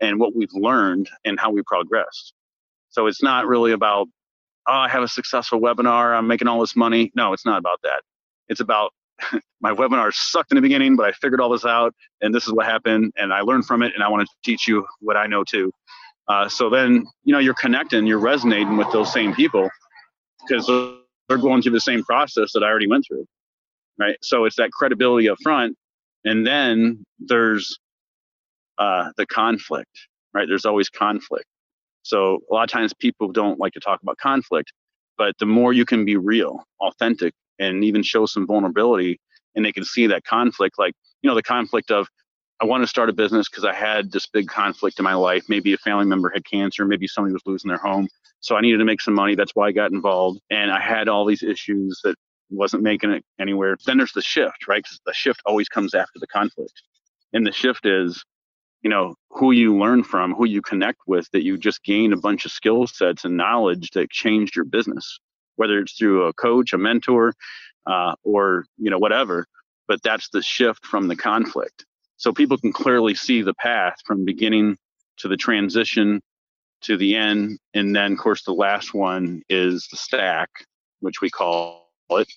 and 0.00 0.18
what 0.18 0.34
we've 0.34 0.52
learned 0.52 1.08
and 1.24 1.38
how 1.38 1.50
we 1.50 1.62
progress. 1.62 2.32
So 2.90 3.06
it's 3.06 3.22
not 3.22 3.46
really 3.46 3.72
about, 3.72 4.08
oh, 4.68 4.72
I 4.72 4.88
have 4.88 5.02
a 5.02 5.08
successful 5.08 5.60
webinar, 5.60 6.16
I'm 6.16 6.26
making 6.26 6.48
all 6.48 6.60
this 6.60 6.76
money. 6.76 7.12
No, 7.14 7.32
it's 7.32 7.46
not 7.46 7.58
about 7.58 7.80
that. 7.82 8.02
It's 8.48 8.60
about 8.60 8.92
my 9.60 9.72
webinar 9.72 10.12
sucked 10.12 10.52
in 10.52 10.56
the 10.56 10.62
beginning, 10.62 10.96
but 10.96 11.06
I 11.06 11.12
figured 11.12 11.40
all 11.40 11.50
this 11.50 11.64
out 11.64 11.94
and 12.20 12.34
this 12.34 12.46
is 12.46 12.52
what 12.52 12.66
happened 12.66 13.12
and 13.16 13.32
I 13.32 13.40
learned 13.40 13.66
from 13.66 13.82
it 13.82 13.94
and 13.94 14.02
I 14.02 14.08
want 14.08 14.26
to 14.26 14.34
teach 14.44 14.66
you 14.66 14.86
what 15.00 15.16
I 15.16 15.26
know 15.26 15.44
too. 15.44 15.72
Uh, 16.28 16.48
so 16.48 16.70
then, 16.70 17.06
you 17.24 17.32
know, 17.32 17.38
you're 17.38 17.54
connecting, 17.54 18.06
you're 18.06 18.18
resonating 18.18 18.76
with 18.76 18.90
those 18.92 19.12
same 19.12 19.34
people 19.34 19.68
because 20.46 20.66
they're 21.28 21.38
going 21.38 21.62
through 21.62 21.72
the 21.72 21.80
same 21.80 22.02
process 22.02 22.52
that 22.52 22.62
I 22.62 22.66
already 22.66 22.86
went 22.86 23.04
through. 23.06 23.26
Right. 23.98 24.16
So 24.22 24.44
it's 24.44 24.56
that 24.56 24.72
credibility 24.72 25.28
up 25.28 25.38
front. 25.42 25.76
And 26.24 26.46
then 26.46 27.04
there's 27.18 27.78
uh, 28.78 29.10
the 29.16 29.26
conflict, 29.26 29.90
right? 30.32 30.46
There's 30.48 30.64
always 30.64 30.88
conflict. 30.88 31.46
So 32.02 32.40
a 32.50 32.54
lot 32.54 32.64
of 32.64 32.70
times 32.70 32.92
people 32.94 33.32
don't 33.32 33.58
like 33.58 33.72
to 33.74 33.80
talk 33.80 34.02
about 34.02 34.18
conflict, 34.18 34.72
but 35.16 35.36
the 35.38 35.46
more 35.46 35.72
you 35.72 35.84
can 35.84 36.04
be 36.04 36.16
real, 36.16 36.64
authentic, 36.80 37.32
and 37.58 37.84
even 37.84 38.02
show 38.02 38.26
some 38.26 38.46
vulnerability, 38.46 39.18
and 39.54 39.64
they 39.64 39.72
can 39.72 39.84
see 39.84 40.06
that 40.08 40.24
conflict, 40.24 40.78
like, 40.78 40.94
you 41.22 41.30
know, 41.30 41.36
the 41.36 41.42
conflict 41.42 41.90
of, 41.90 42.08
I 42.60 42.66
want 42.66 42.82
to 42.82 42.86
start 42.88 43.10
a 43.10 43.12
business 43.12 43.48
because 43.48 43.64
I 43.64 43.74
had 43.74 44.12
this 44.12 44.26
big 44.26 44.48
conflict 44.48 44.98
in 44.98 45.04
my 45.04 45.14
life. 45.14 45.44
Maybe 45.48 45.72
a 45.72 45.78
family 45.78 46.06
member 46.06 46.30
had 46.30 46.44
cancer, 46.44 46.84
maybe 46.84 47.06
somebody 47.06 47.32
was 47.32 47.42
losing 47.46 47.68
their 47.68 47.78
home. 47.78 48.08
So 48.40 48.56
I 48.56 48.60
needed 48.60 48.78
to 48.78 48.84
make 48.84 49.00
some 49.00 49.14
money. 49.14 49.34
That's 49.34 49.52
why 49.54 49.68
I 49.68 49.72
got 49.72 49.92
involved. 49.92 50.40
And 50.50 50.70
I 50.70 50.80
had 50.80 51.08
all 51.08 51.24
these 51.24 51.42
issues 51.42 52.00
that 52.04 52.16
wasn't 52.56 52.82
making 52.82 53.10
it 53.10 53.24
anywhere. 53.38 53.76
Then 53.84 53.98
there's 53.98 54.12
the 54.12 54.22
shift, 54.22 54.68
right? 54.68 54.82
Because 54.82 55.00
the 55.04 55.12
shift 55.12 55.42
always 55.44 55.68
comes 55.68 55.94
after 55.94 56.18
the 56.18 56.26
conflict. 56.26 56.82
And 57.32 57.46
the 57.46 57.52
shift 57.52 57.86
is, 57.86 58.24
you 58.82 58.90
know, 58.90 59.14
who 59.30 59.52
you 59.52 59.76
learn 59.76 60.04
from, 60.04 60.34
who 60.34 60.46
you 60.46 60.62
connect 60.62 61.00
with, 61.06 61.28
that 61.32 61.42
you 61.42 61.58
just 61.58 61.82
gain 61.82 62.12
a 62.12 62.18
bunch 62.18 62.44
of 62.44 62.52
skill 62.52 62.86
sets 62.86 63.24
and 63.24 63.36
knowledge 63.36 63.90
that 63.90 64.10
changed 64.10 64.56
your 64.56 64.64
business, 64.64 65.18
whether 65.56 65.78
it's 65.78 65.94
through 65.94 66.24
a 66.24 66.32
coach, 66.34 66.72
a 66.72 66.78
mentor, 66.78 67.34
uh, 67.86 68.14
or, 68.22 68.66
you 68.78 68.90
know, 68.90 68.98
whatever. 68.98 69.46
But 69.88 70.02
that's 70.02 70.28
the 70.30 70.42
shift 70.42 70.86
from 70.86 71.08
the 71.08 71.16
conflict. 71.16 71.84
So 72.16 72.32
people 72.32 72.56
can 72.56 72.72
clearly 72.72 73.14
see 73.14 73.42
the 73.42 73.54
path 73.54 73.96
from 74.06 74.24
beginning 74.24 74.78
to 75.18 75.28
the 75.28 75.36
transition 75.36 76.22
to 76.82 76.96
the 76.96 77.16
end. 77.16 77.58
And 77.74 77.94
then, 77.94 78.12
of 78.12 78.18
course, 78.18 78.44
the 78.44 78.52
last 78.52 78.94
one 78.94 79.42
is 79.48 79.88
the 79.90 79.96
stack, 79.96 80.50
which 81.00 81.20
we 81.20 81.30
call 81.30 81.83
it, 82.18 82.28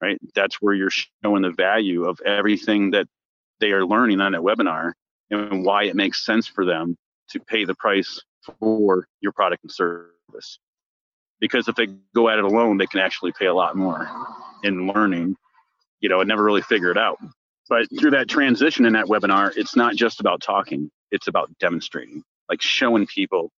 right? 0.00 0.18
That's 0.34 0.56
where 0.56 0.74
you're 0.74 0.90
showing 0.90 1.42
the 1.42 1.50
value 1.50 2.04
of 2.04 2.20
everything 2.24 2.90
that 2.92 3.06
they 3.60 3.72
are 3.72 3.84
learning 3.84 4.20
on 4.20 4.32
that 4.32 4.40
webinar 4.40 4.92
and 5.30 5.64
why 5.64 5.84
it 5.84 5.94
makes 5.94 6.24
sense 6.24 6.46
for 6.46 6.64
them 6.64 6.96
to 7.30 7.40
pay 7.40 7.64
the 7.64 7.74
price 7.74 8.20
for 8.58 9.06
your 9.20 9.32
product 9.32 9.62
and 9.62 9.72
service. 9.72 10.58
Because 11.40 11.68
if 11.68 11.74
they 11.74 11.86
go 12.14 12.28
at 12.28 12.38
it 12.38 12.44
alone, 12.44 12.78
they 12.78 12.86
can 12.86 13.00
actually 13.00 13.32
pay 13.32 13.46
a 13.46 13.54
lot 13.54 13.76
more 13.76 14.08
in 14.62 14.86
learning, 14.88 15.36
you 16.00 16.08
know, 16.08 16.20
and 16.20 16.28
never 16.28 16.42
really 16.42 16.62
figure 16.62 16.90
it 16.90 16.98
out. 16.98 17.18
But 17.68 17.86
through 17.98 18.10
that 18.10 18.28
transition 18.28 18.84
in 18.84 18.94
that 18.94 19.06
webinar, 19.06 19.56
it's 19.56 19.76
not 19.76 19.94
just 19.94 20.20
about 20.20 20.42
talking. 20.42 20.90
it's 21.10 21.28
about 21.28 21.50
demonstrating, 21.58 22.22
like 22.48 22.62
showing 22.62 23.06
people 23.06 23.50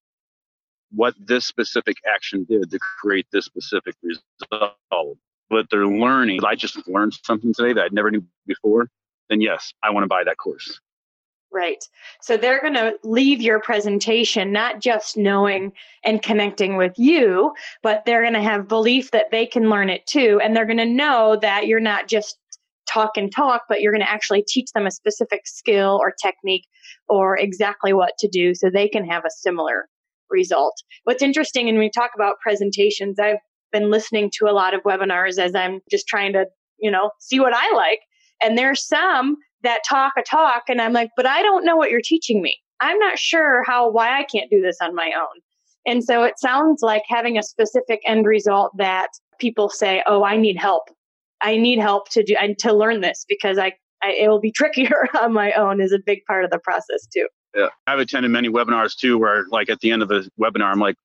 what 0.90 1.14
this 1.18 1.46
specific 1.46 1.96
action 2.06 2.44
did 2.44 2.70
to 2.70 2.78
create 2.78 3.26
this 3.32 3.46
specific 3.46 3.94
result. 4.02 5.18
What 5.48 5.66
they're 5.70 5.86
learning, 5.86 6.44
I 6.44 6.54
just 6.54 6.88
learned 6.88 7.14
something 7.24 7.52
today 7.52 7.74
that 7.74 7.82
I 7.82 7.88
never 7.92 8.10
knew 8.10 8.24
before, 8.46 8.88
then 9.28 9.40
yes, 9.40 9.72
I 9.82 9.90
want 9.90 10.04
to 10.04 10.08
buy 10.08 10.24
that 10.24 10.38
course. 10.38 10.80
Right. 11.52 11.84
So 12.22 12.38
they're 12.38 12.62
going 12.62 12.74
to 12.74 12.94
leave 13.04 13.42
your 13.42 13.60
presentation 13.60 14.52
not 14.52 14.80
just 14.80 15.18
knowing 15.18 15.72
and 16.02 16.22
connecting 16.22 16.78
with 16.78 16.94
you, 16.96 17.52
but 17.82 18.04
they're 18.06 18.22
going 18.22 18.32
to 18.32 18.42
have 18.42 18.68
belief 18.68 19.10
that 19.10 19.30
they 19.30 19.44
can 19.44 19.68
learn 19.68 19.90
it 19.90 20.06
too. 20.06 20.40
And 20.42 20.56
they're 20.56 20.64
going 20.64 20.78
to 20.78 20.86
know 20.86 21.36
that 21.42 21.66
you're 21.66 21.78
not 21.78 22.08
just 22.08 22.38
talk 22.88 23.18
and 23.18 23.30
talk, 23.30 23.64
but 23.68 23.82
you're 23.82 23.92
going 23.92 24.04
to 24.04 24.10
actually 24.10 24.44
teach 24.48 24.72
them 24.74 24.86
a 24.86 24.90
specific 24.90 25.42
skill 25.46 25.98
or 26.00 26.12
technique 26.22 26.66
or 27.08 27.36
exactly 27.36 27.92
what 27.92 28.14
to 28.20 28.28
do 28.28 28.54
so 28.54 28.70
they 28.70 28.88
can 28.88 29.04
have 29.04 29.24
a 29.26 29.30
similar 29.30 29.88
result. 30.30 30.74
What's 31.04 31.22
interesting, 31.22 31.68
and 31.68 31.78
we 31.78 31.90
talk 31.90 32.12
about 32.14 32.40
presentations, 32.42 33.18
I've 33.18 33.36
been 33.72 33.90
listening 33.90 34.30
to 34.34 34.46
a 34.46 34.52
lot 34.52 34.74
of 34.74 34.82
webinars 34.82 35.38
as 35.38 35.54
I'm 35.54 35.80
just 35.90 36.06
trying 36.06 36.32
to, 36.34 36.46
you 36.78 36.90
know, 36.90 37.10
see 37.18 37.40
what 37.40 37.54
I 37.54 37.74
like. 37.74 38.00
And 38.42 38.56
there's 38.56 38.86
some 38.86 39.36
that 39.62 39.80
talk 39.88 40.14
a 40.18 40.22
talk, 40.22 40.64
and 40.68 40.80
I'm 40.80 40.92
like, 40.92 41.10
but 41.16 41.26
I 41.26 41.42
don't 41.42 41.64
know 41.64 41.76
what 41.76 41.90
you're 41.90 42.00
teaching 42.02 42.42
me. 42.42 42.58
I'm 42.80 42.98
not 42.98 43.18
sure 43.18 43.62
how, 43.64 43.90
why 43.90 44.18
I 44.18 44.24
can't 44.24 44.50
do 44.50 44.60
this 44.60 44.76
on 44.82 44.94
my 44.94 45.12
own. 45.16 45.40
And 45.86 46.02
so 46.02 46.24
it 46.24 46.38
sounds 46.38 46.82
like 46.82 47.02
having 47.08 47.38
a 47.38 47.42
specific 47.42 48.00
end 48.06 48.26
result 48.26 48.76
that 48.76 49.08
people 49.38 49.68
say, 49.68 50.02
oh, 50.06 50.24
I 50.24 50.36
need 50.36 50.56
help. 50.56 50.84
I 51.40 51.56
need 51.56 51.78
help 51.78 52.08
to 52.10 52.22
do 52.22 52.36
and 52.40 52.56
to 52.58 52.72
learn 52.72 53.00
this 53.00 53.24
because 53.28 53.58
I, 53.58 53.72
I 54.02 54.12
it 54.12 54.28
will 54.28 54.40
be 54.40 54.52
trickier 54.52 55.06
on 55.20 55.32
my 55.32 55.52
own 55.52 55.80
is 55.80 55.92
a 55.92 55.98
big 55.98 56.24
part 56.26 56.44
of 56.44 56.50
the 56.50 56.58
process 56.58 57.06
too. 57.12 57.26
Yeah. 57.54 57.68
I've 57.86 57.98
attended 57.98 58.30
many 58.30 58.48
webinars 58.48 58.96
too 58.96 59.18
where 59.18 59.44
like 59.50 59.68
at 59.68 59.80
the 59.80 59.90
end 59.90 60.02
of 60.02 60.08
the 60.08 60.30
webinar 60.40 60.70
I'm 60.70 60.78
like, 60.78 60.96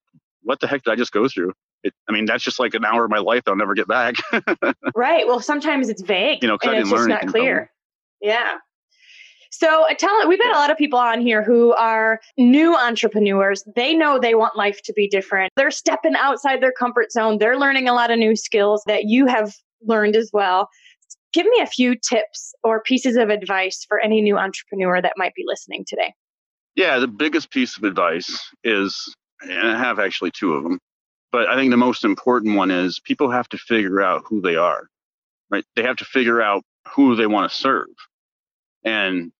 what 0.44 0.60
the 0.60 0.68
heck 0.68 0.84
did 0.84 0.92
I 0.92 0.96
just 0.96 1.12
go 1.12 1.28
through? 1.28 1.54
It, 1.88 1.94
I 2.08 2.12
mean, 2.12 2.26
that's 2.26 2.44
just 2.44 2.60
like 2.60 2.74
an 2.74 2.86
hour 2.86 3.06
of 3.06 3.12
my 3.12 3.20
life 3.20 3.44
I'll 3.48 3.56
never 3.56 3.74
get 3.74 3.88
back. 3.88 4.16
right. 4.96 5.28
Well, 5.28 5.40
sometimes 5.40 5.90
it's 5.90 6.02
vague. 6.02 6.42
You 6.42 6.50
know, 6.50 6.58
and 6.64 6.76
it's 6.76 6.90
just 6.90 7.08
not 7.08 7.28
clear. 7.28 7.72
Yeah. 8.22 8.58
So 9.52 9.86
tell 9.98 10.28
we've 10.28 10.40
had 10.42 10.52
a 10.52 10.60
lot 10.60 10.70
of 10.70 10.78
people 10.78 11.00
on 11.00 11.22
here 11.22 11.42
who 11.42 11.74
are 11.74 12.20
new 12.38 12.76
entrepreneurs. 12.76 13.64
They 13.76 13.94
know 13.94 14.20
they 14.20 14.36
want 14.36 14.56
life 14.58 14.82
to 14.84 14.94
be 14.94 15.08
different. 15.08 15.52
They're 15.56 15.72
stepping 15.72 16.16
outside 16.16 16.62
their 16.62 16.74
comfort 16.74 17.12
zone. 17.12 17.38
They're 17.38 17.58
learning 17.58 17.88
a 17.88 17.94
lot 17.94 18.12
of 18.12 18.20
new 18.20 18.36
skills 18.36 18.84
that 18.88 19.06
you 19.06 19.26
have 19.26 19.54
learned 19.82 20.16
as 20.16 20.30
well. 20.34 20.70
Give 21.34 21.46
me 21.46 21.60
a 21.62 21.66
few 21.66 21.96
tips 21.96 22.54
or 22.64 22.82
pieces 22.82 23.16
of 23.16 23.30
advice 23.30 23.86
for 23.88 24.00
any 24.00 24.22
new 24.22 24.38
entrepreneur 24.38 25.02
that 25.02 25.14
might 25.18 25.34
be 25.34 25.44
listening 25.46 25.86
today. 25.88 26.14
Yeah, 26.76 27.00
the 27.00 27.08
biggest 27.08 27.50
piece 27.50 27.78
of 27.78 27.84
advice 27.84 28.40
is, 28.64 29.16
and 29.42 29.68
I 29.68 29.78
have 29.78 30.00
actually 30.00 30.32
two 30.32 30.54
of 30.54 30.64
them, 30.64 30.80
but 31.32 31.48
I 31.48 31.56
think 31.56 31.72
the 31.72 31.78
most 31.78 32.04
important 32.04 32.56
one 32.56 32.72
is 32.72 33.00
people 33.00 33.30
have 33.32 33.50
to 33.50 33.58
figure 33.58 34.02
out 34.02 34.24
who 34.26 34.42
they 34.42 34.56
are, 34.56 34.88
right? 35.50 35.66
They 35.76 35.84
have 35.84 35.98
to 35.98 36.06
figure 36.06 36.42
out 36.42 36.64
who 36.96 37.16
they 37.16 37.28
want 37.28 37.52
to 37.52 37.58
serve. 37.58 37.88
And 38.84 39.32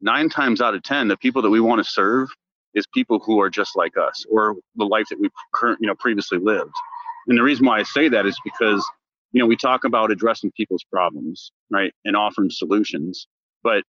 nine 0.00 0.28
times 0.28 0.60
out 0.60 0.74
of 0.74 0.82
10, 0.82 1.08
the 1.08 1.16
people 1.16 1.42
that 1.42 1.50
we 1.50 1.60
want 1.60 1.84
to 1.84 1.90
serve 1.90 2.28
is 2.74 2.86
people 2.92 3.18
who 3.20 3.40
are 3.40 3.50
just 3.50 3.76
like 3.76 3.96
us 3.96 4.24
or 4.30 4.56
the 4.76 4.86
life 4.86 5.06
that 5.10 5.20
we 5.20 5.28
current, 5.54 5.78
you 5.80 5.86
know, 5.86 5.94
previously 5.94 6.38
lived. 6.38 6.74
And 7.28 7.38
the 7.38 7.42
reason 7.42 7.66
why 7.66 7.78
I 7.78 7.82
say 7.84 8.08
that 8.08 8.26
is 8.26 8.38
because 8.44 8.84
you 9.34 9.40
know, 9.40 9.46
we 9.46 9.56
talk 9.56 9.82
about 9.82 10.12
addressing 10.12 10.52
people's 10.52 10.84
problems, 10.84 11.50
right, 11.68 11.92
and 12.04 12.16
offering 12.16 12.50
solutions. 12.50 13.26
But 13.64 13.82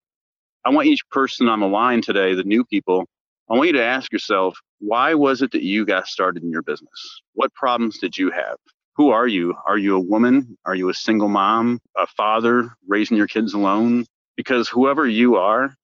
I 0.64 0.70
want 0.70 0.88
each 0.88 1.06
person 1.10 1.48
on 1.48 1.60
the 1.60 1.68
line 1.68 2.00
today, 2.00 2.34
the 2.34 2.44
new 2.44 2.64
people, 2.64 3.04
I 3.50 3.54
want 3.54 3.66
you 3.66 3.74
to 3.74 3.84
ask 3.84 4.10
yourself, 4.10 4.58
why 4.84 5.14
was 5.14 5.40
it 5.40 5.52
that 5.52 5.62
you 5.62 5.86
got 5.86 6.06
started 6.06 6.42
in 6.42 6.50
your 6.50 6.62
business? 6.62 7.22
What 7.32 7.54
problems 7.54 7.98
did 7.98 8.18
you 8.18 8.30
have? 8.30 8.56
Who 8.96 9.10
are 9.10 9.26
you? 9.26 9.54
Are 9.66 9.78
you 9.78 9.96
a 9.96 10.00
woman? 10.00 10.58
Are 10.66 10.74
you 10.74 10.90
a 10.90 10.94
single 10.94 11.28
mom, 11.28 11.80
a 11.96 12.06
father 12.06 12.70
raising 12.86 13.16
your 13.16 13.26
kids 13.26 13.54
alone? 13.54 14.04
Because 14.36 14.68
whoever 14.68 15.06
you 15.06 15.36
are, 15.36 15.74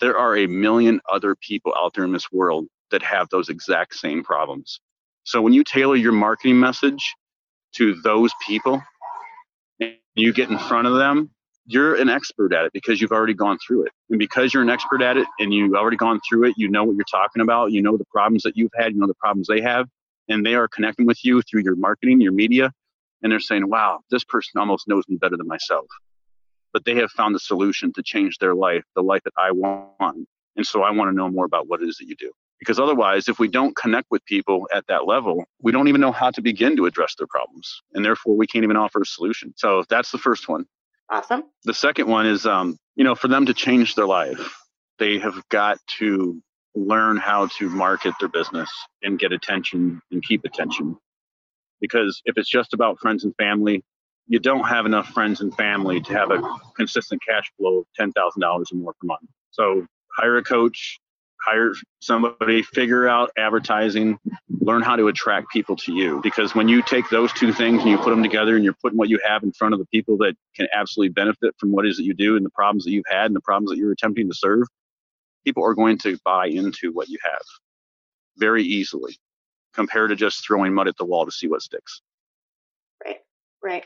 there 0.00 0.18
are 0.18 0.36
a 0.36 0.46
million 0.46 1.00
other 1.10 1.34
people 1.34 1.74
out 1.78 1.94
there 1.94 2.04
in 2.04 2.12
this 2.12 2.30
world 2.30 2.66
that 2.90 3.02
have 3.02 3.28
those 3.30 3.48
exact 3.48 3.94
same 3.94 4.22
problems. 4.22 4.78
So 5.24 5.40
when 5.40 5.54
you 5.54 5.64
tailor 5.64 5.96
your 5.96 6.12
marketing 6.12 6.60
message 6.60 7.14
to 7.76 7.94
those 8.02 8.32
people, 8.46 8.82
you 10.14 10.32
get 10.32 10.50
in 10.50 10.58
front 10.58 10.86
of 10.86 10.96
them, 10.96 11.30
you're 11.66 11.94
an 11.94 12.08
expert 12.08 12.52
at 12.52 12.66
it 12.66 12.72
because 12.72 13.00
you've 13.00 13.12
already 13.12 13.34
gone 13.34 13.58
through 13.66 13.84
it. 13.84 13.92
And 14.10 14.18
because 14.18 14.52
you're 14.52 14.62
an 14.62 14.70
expert 14.70 15.02
at 15.02 15.16
it 15.16 15.26
and 15.38 15.52
you've 15.52 15.74
already 15.74 15.96
gone 15.96 16.20
through 16.28 16.48
it, 16.48 16.54
you 16.56 16.68
know 16.68 16.84
what 16.84 16.96
you're 16.96 17.04
talking 17.10 17.42
about, 17.42 17.72
you 17.72 17.80
know 17.82 17.96
the 17.96 18.04
problems 18.06 18.42
that 18.42 18.56
you've 18.56 18.72
had, 18.74 18.92
you 18.92 19.00
know 19.00 19.06
the 19.06 19.14
problems 19.14 19.48
they 19.48 19.60
have, 19.60 19.88
and 20.28 20.44
they 20.44 20.54
are 20.54 20.68
connecting 20.68 21.06
with 21.06 21.24
you 21.24 21.42
through 21.42 21.62
your 21.62 21.76
marketing, 21.76 22.20
your 22.20 22.32
media, 22.32 22.70
and 23.22 23.32
they're 23.32 23.40
saying, 23.40 23.68
wow, 23.68 24.00
this 24.10 24.24
person 24.24 24.60
almost 24.60 24.86
knows 24.86 25.04
me 25.08 25.16
better 25.16 25.36
than 25.36 25.46
myself. 25.46 25.86
But 26.72 26.84
they 26.84 26.96
have 26.96 27.10
found 27.10 27.34
the 27.34 27.40
solution 27.40 27.92
to 27.94 28.02
change 28.02 28.38
their 28.38 28.54
life, 28.54 28.84
the 28.94 29.02
life 29.02 29.22
that 29.24 29.32
I 29.38 29.52
want. 29.52 30.28
And 30.56 30.66
so 30.66 30.82
I 30.82 30.90
want 30.90 31.10
to 31.10 31.16
know 31.16 31.28
more 31.30 31.46
about 31.46 31.68
what 31.68 31.80
it 31.80 31.88
is 31.88 31.96
that 31.98 32.06
you 32.06 32.16
do. 32.16 32.32
Because 32.58 32.78
otherwise, 32.78 33.28
if 33.28 33.38
we 33.38 33.48
don't 33.48 33.76
connect 33.76 34.10
with 34.10 34.24
people 34.26 34.68
at 34.72 34.86
that 34.88 35.06
level, 35.06 35.44
we 35.60 35.72
don't 35.72 35.88
even 35.88 36.00
know 36.00 36.12
how 36.12 36.30
to 36.30 36.40
begin 36.40 36.76
to 36.76 36.86
address 36.86 37.14
their 37.16 37.26
problems. 37.26 37.82
And 37.94 38.04
therefore, 38.04 38.36
we 38.36 38.46
can't 38.46 38.64
even 38.64 38.76
offer 38.76 39.00
a 39.00 39.06
solution. 39.06 39.52
So 39.56 39.84
that's 39.88 40.10
the 40.10 40.18
first 40.18 40.48
one. 40.48 40.66
Awesome. 41.10 41.44
The 41.64 41.74
second 41.74 42.08
one 42.08 42.26
is, 42.26 42.46
um, 42.46 42.76
you 42.96 43.04
know, 43.04 43.14
for 43.14 43.28
them 43.28 43.46
to 43.46 43.54
change 43.54 43.94
their 43.94 44.06
life, 44.06 44.56
they 44.98 45.18
have 45.18 45.42
got 45.48 45.78
to 45.98 46.42
learn 46.74 47.16
how 47.16 47.46
to 47.58 47.68
market 47.68 48.14
their 48.18 48.28
business 48.28 48.70
and 49.02 49.18
get 49.18 49.32
attention 49.32 50.00
and 50.10 50.22
keep 50.22 50.44
attention. 50.44 50.96
Because 51.80 52.20
if 52.24 52.36
it's 52.38 52.48
just 52.48 52.72
about 52.72 52.98
friends 53.00 53.24
and 53.24 53.34
family, 53.36 53.82
you 54.26 54.38
don't 54.38 54.64
have 54.64 54.86
enough 54.86 55.08
friends 55.08 55.40
and 55.40 55.54
family 55.54 56.00
to 56.00 56.12
have 56.14 56.30
a 56.30 56.40
consistent 56.76 57.20
cash 57.26 57.50
flow 57.58 57.80
of 57.80 57.86
$10,000 58.00 58.12
or 58.42 58.64
more 58.76 58.94
per 58.94 59.06
month. 59.06 59.28
So 59.50 59.86
hire 60.16 60.38
a 60.38 60.42
coach, 60.42 60.98
hire 61.44 61.74
somebody, 62.00 62.62
figure 62.62 63.08
out 63.08 63.30
advertising, 63.36 64.18
learn 64.60 64.82
how 64.82 64.96
to 64.96 65.08
attract 65.08 65.50
people 65.50 65.76
to 65.76 65.92
you. 65.92 66.20
Because 66.22 66.54
when 66.54 66.68
you 66.68 66.82
take 66.82 67.08
those 67.10 67.32
two 67.32 67.52
things 67.52 67.82
and 67.82 67.90
you 67.90 67.98
put 67.98 68.10
them 68.10 68.22
together 68.22 68.56
and 68.56 68.64
you're 68.64 68.76
putting 68.82 68.98
what 68.98 69.08
you 69.08 69.18
have 69.24 69.42
in 69.42 69.52
front 69.52 69.74
of 69.74 69.80
the 69.80 69.86
people 69.86 70.16
that 70.18 70.34
can 70.56 70.66
absolutely 70.72 71.12
benefit 71.12 71.54
from 71.58 71.72
what 71.72 71.84
it 71.84 71.90
is 71.90 71.96
that 71.98 72.04
you 72.04 72.14
do 72.14 72.36
and 72.36 72.44
the 72.44 72.50
problems 72.50 72.84
that 72.84 72.92
you've 72.92 73.04
had 73.08 73.26
and 73.26 73.36
the 73.36 73.40
problems 73.40 73.70
that 73.70 73.76
you're 73.76 73.92
attempting 73.92 74.28
to 74.28 74.34
serve, 74.34 74.66
people 75.44 75.64
are 75.64 75.74
going 75.74 75.98
to 75.98 76.18
buy 76.24 76.46
into 76.46 76.92
what 76.92 77.08
you 77.08 77.18
have 77.22 77.42
very 78.36 78.62
easily 78.62 79.16
compared 79.74 80.10
to 80.10 80.16
just 80.16 80.44
throwing 80.46 80.72
mud 80.72 80.88
at 80.88 80.96
the 80.96 81.04
wall 81.04 81.24
to 81.24 81.32
see 81.32 81.48
what 81.48 81.62
sticks. 81.62 82.00
Right. 83.64 83.84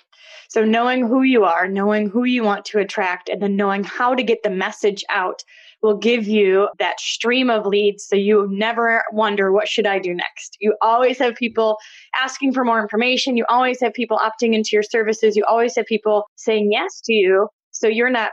So 0.49 0.65
knowing 0.65 1.07
who 1.07 1.23
you 1.23 1.45
are, 1.45 1.69
knowing 1.69 2.11
who 2.11 2.25
you 2.25 2.43
want 2.43 2.65
to 2.67 2.81
attract, 2.81 3.29
and 3.29 3.41
then 3.41 3.55
knowing 3.55 3.85
how 3.85 4.13
to 4.13 4.25
get 4.25 4.43
the 4.43 4.51
message 4.51 5.05
out 5.09 5.45
will 5.83 5.97
give 5.97 6.27
you 6.27 6.69
that 6.81 6.99
stream 6.99 7.49
of 7.49 7.65
leads 7.65 8.05
so 8.05 8.17
you 8.17 8.49
never 8.51 9.05
wonder 9.13 9.53
what 9.53 9.69
should 9.69 9.87
I 9.87 10.01
do 10.01 10.13
next. 10.13 10.57
You 10.61 10.75
always 10.83 11.19
have 11.19 11.37
people 11.37 11.79
asking 12.21 12.55
for 12.55 12.65
more 12.65 12.83
information, 12.83 13.37
you 13.37 13.45
always 13.49 13.81
have 13.81 13.95
people 13.95 14.19
opting 14.19 14.53
into 14.53 14.71
your 14.73 14.83
services, 14.83 15.37
you 15.37 15.45
always 15.49 15.77
have 15.77 15.87
people 15.87 16.25
saying 16.35 16.71
yes 16.73 17.01
to 17.05 17.13
you. 17.13 17.49
So 17.71 17.87
you're 17.87 18.11
not 18.11 18.33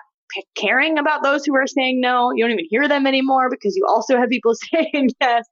caring 0.56 0.98
about 0.98 1.22
those 1.22 1.46
who 1.46 1.56
are 1.56 1.68
saying 1.68 2.02
no. 2.02 2.32
You 2.34 2.44
don't 2.44 2.54
even 2.54 2.66
hear 2.70 2.88
them 2.88 3.06
anymore 3.06 3.50
because 3.52 3.76
you 3.76 3.86
also 3.88 4.18
have 4.18 4.30
people 4.30 4.54
saying 4.74 5.12
yes. 5.22 5.46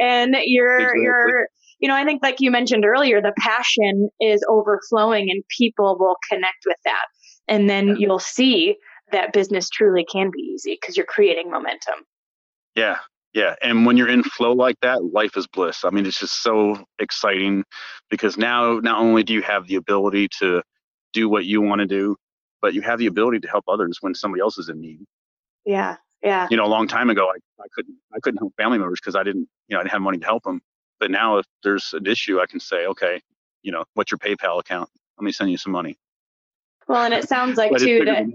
And 0.00 0.36
you're 0.44 0.78
exactly. 0.78 1.02
you're 1.02 1.48
you 1.84 1.88
know, 1.88 1.96
I 1.96 2.04
think 2.06 2.22
like 2.22 2.40
you 2.40 2.50
mentioned 2.50 2.86
earlier, 2.86 3.20
the 3.20 3.34
passion 3.38 4.08
is 4.18 4.42
overflowing 4.48 5.30
and 5.30 5.44
people 5.54 5.98
will 6.00 6.16
connect 6.30 6.64
with 6.64 6.78
that. 6.86 7.04
And 7.46 7.68
then 7.68 7.96
you'll 7.98 8.18
see 8.18 8.76
that 9.12 9.34
business 9.34 9.68
truly 9.68 10.06
can 10.10 10.30
be 10.34 10.40
easy 10.40 10.78
because 10.80 10.96
you're 10.96 11.04
creating 11.04 11.50
momentum. 11.50 11.96
Yeah, 12.74 13.00
yeah. 13.34 13.56
And 13.60 13.84
when 13.84 13.98
you're 13.98 14.08
in 14.08 14.22
flow 14.22 14.54
like 14.54 14.76
that, 14.80 15.04
life 15.12 15.36
is 15.36 15.46
bliss. 15.46 15.84
I 15.84 15.90
mean, 15.90 16.06
it's 16.06 16.18
just 16.18 16.42
so 16.42 16.86
exciting 16.98 17.64
because 18.08 18.38
now 18.38 18.78
not 18.78 18.98
only 18.98 19.22
do 19.22 19.34
you 19.34 19.42
have 19.42 19.66
the 19.66 19.74
ability 19.74 20.28
to 20.38 20.62
do 21.12 21.28
what 21.28 21.44
you 21.44 21.60
want 21.60 21.80
to 21.80 21.86
do, 21.86 22.16
but 22.62 22.72
you 22.72 22.80
have 22.80 22.98
the 22.98 23.08
ability 23.08 23.40
to 23.40 23.48
help 23.48 23.64
others 23.68 23.98
when 24.00 24.14
somebody 24.14 24.40
else 24.40 24.56
is 24.56 24.70
in 24.70 24.80
need. 24.80 25.04
Yeah. 25.66 25.96
Yeah. 26.22 26.48
You 26.50 26.56
know, 26.56 26.64
a 26.64 26.72
long 26.72 26.88
time 26.88 27.10
ago, 27.10 27.26
I, 27.28 27.36
I 27.62 27.66
couldn't 27.74 27.96
I 28.14 28.20
couldn't 28.20 28.38
help 28.38 28.54
family 28.56 28.78
members 28.78 29.00
because 29.02 29.16
I 29.16 29.22
didn't 29.22 29.48
you 29.68 29.74
know 29.74 29.80
I 29.80 29.82
didn't 29.82 29.92
have 29.92 30.00
money 30.00 30.16
to 30.16 30.24
help 30.24 30.44
them. 30.44 30.62
But 31.00 31.10
now, 31.10 31.38
if 31.38 31.46
there's 31.62 31.92
an 31.92 32.06
issue, 32.06 32.40
I 32.40 32.46
can 32.46 32.60
say, 32.60 32.86
okay, 32.86 33.20
you 33.62 33.72
know, 33.72 33.84
what's 33.94 34.10
your 34.10 34.18
PayPal 34.18 34.60
account? 34.60 34.88
Let 35.18 35.24
me 35.24 35.32
send 35.32 35.50
you 35.50 35.58
some 35.58 35.72
money. 35.72 35.98
Well, 36.88 37.02
and 37.02 37.14
it 37.14 37.28
sounds 37.28 37.56
like 37.56 37.76
too 37.76 38.04
that 38.04 38.26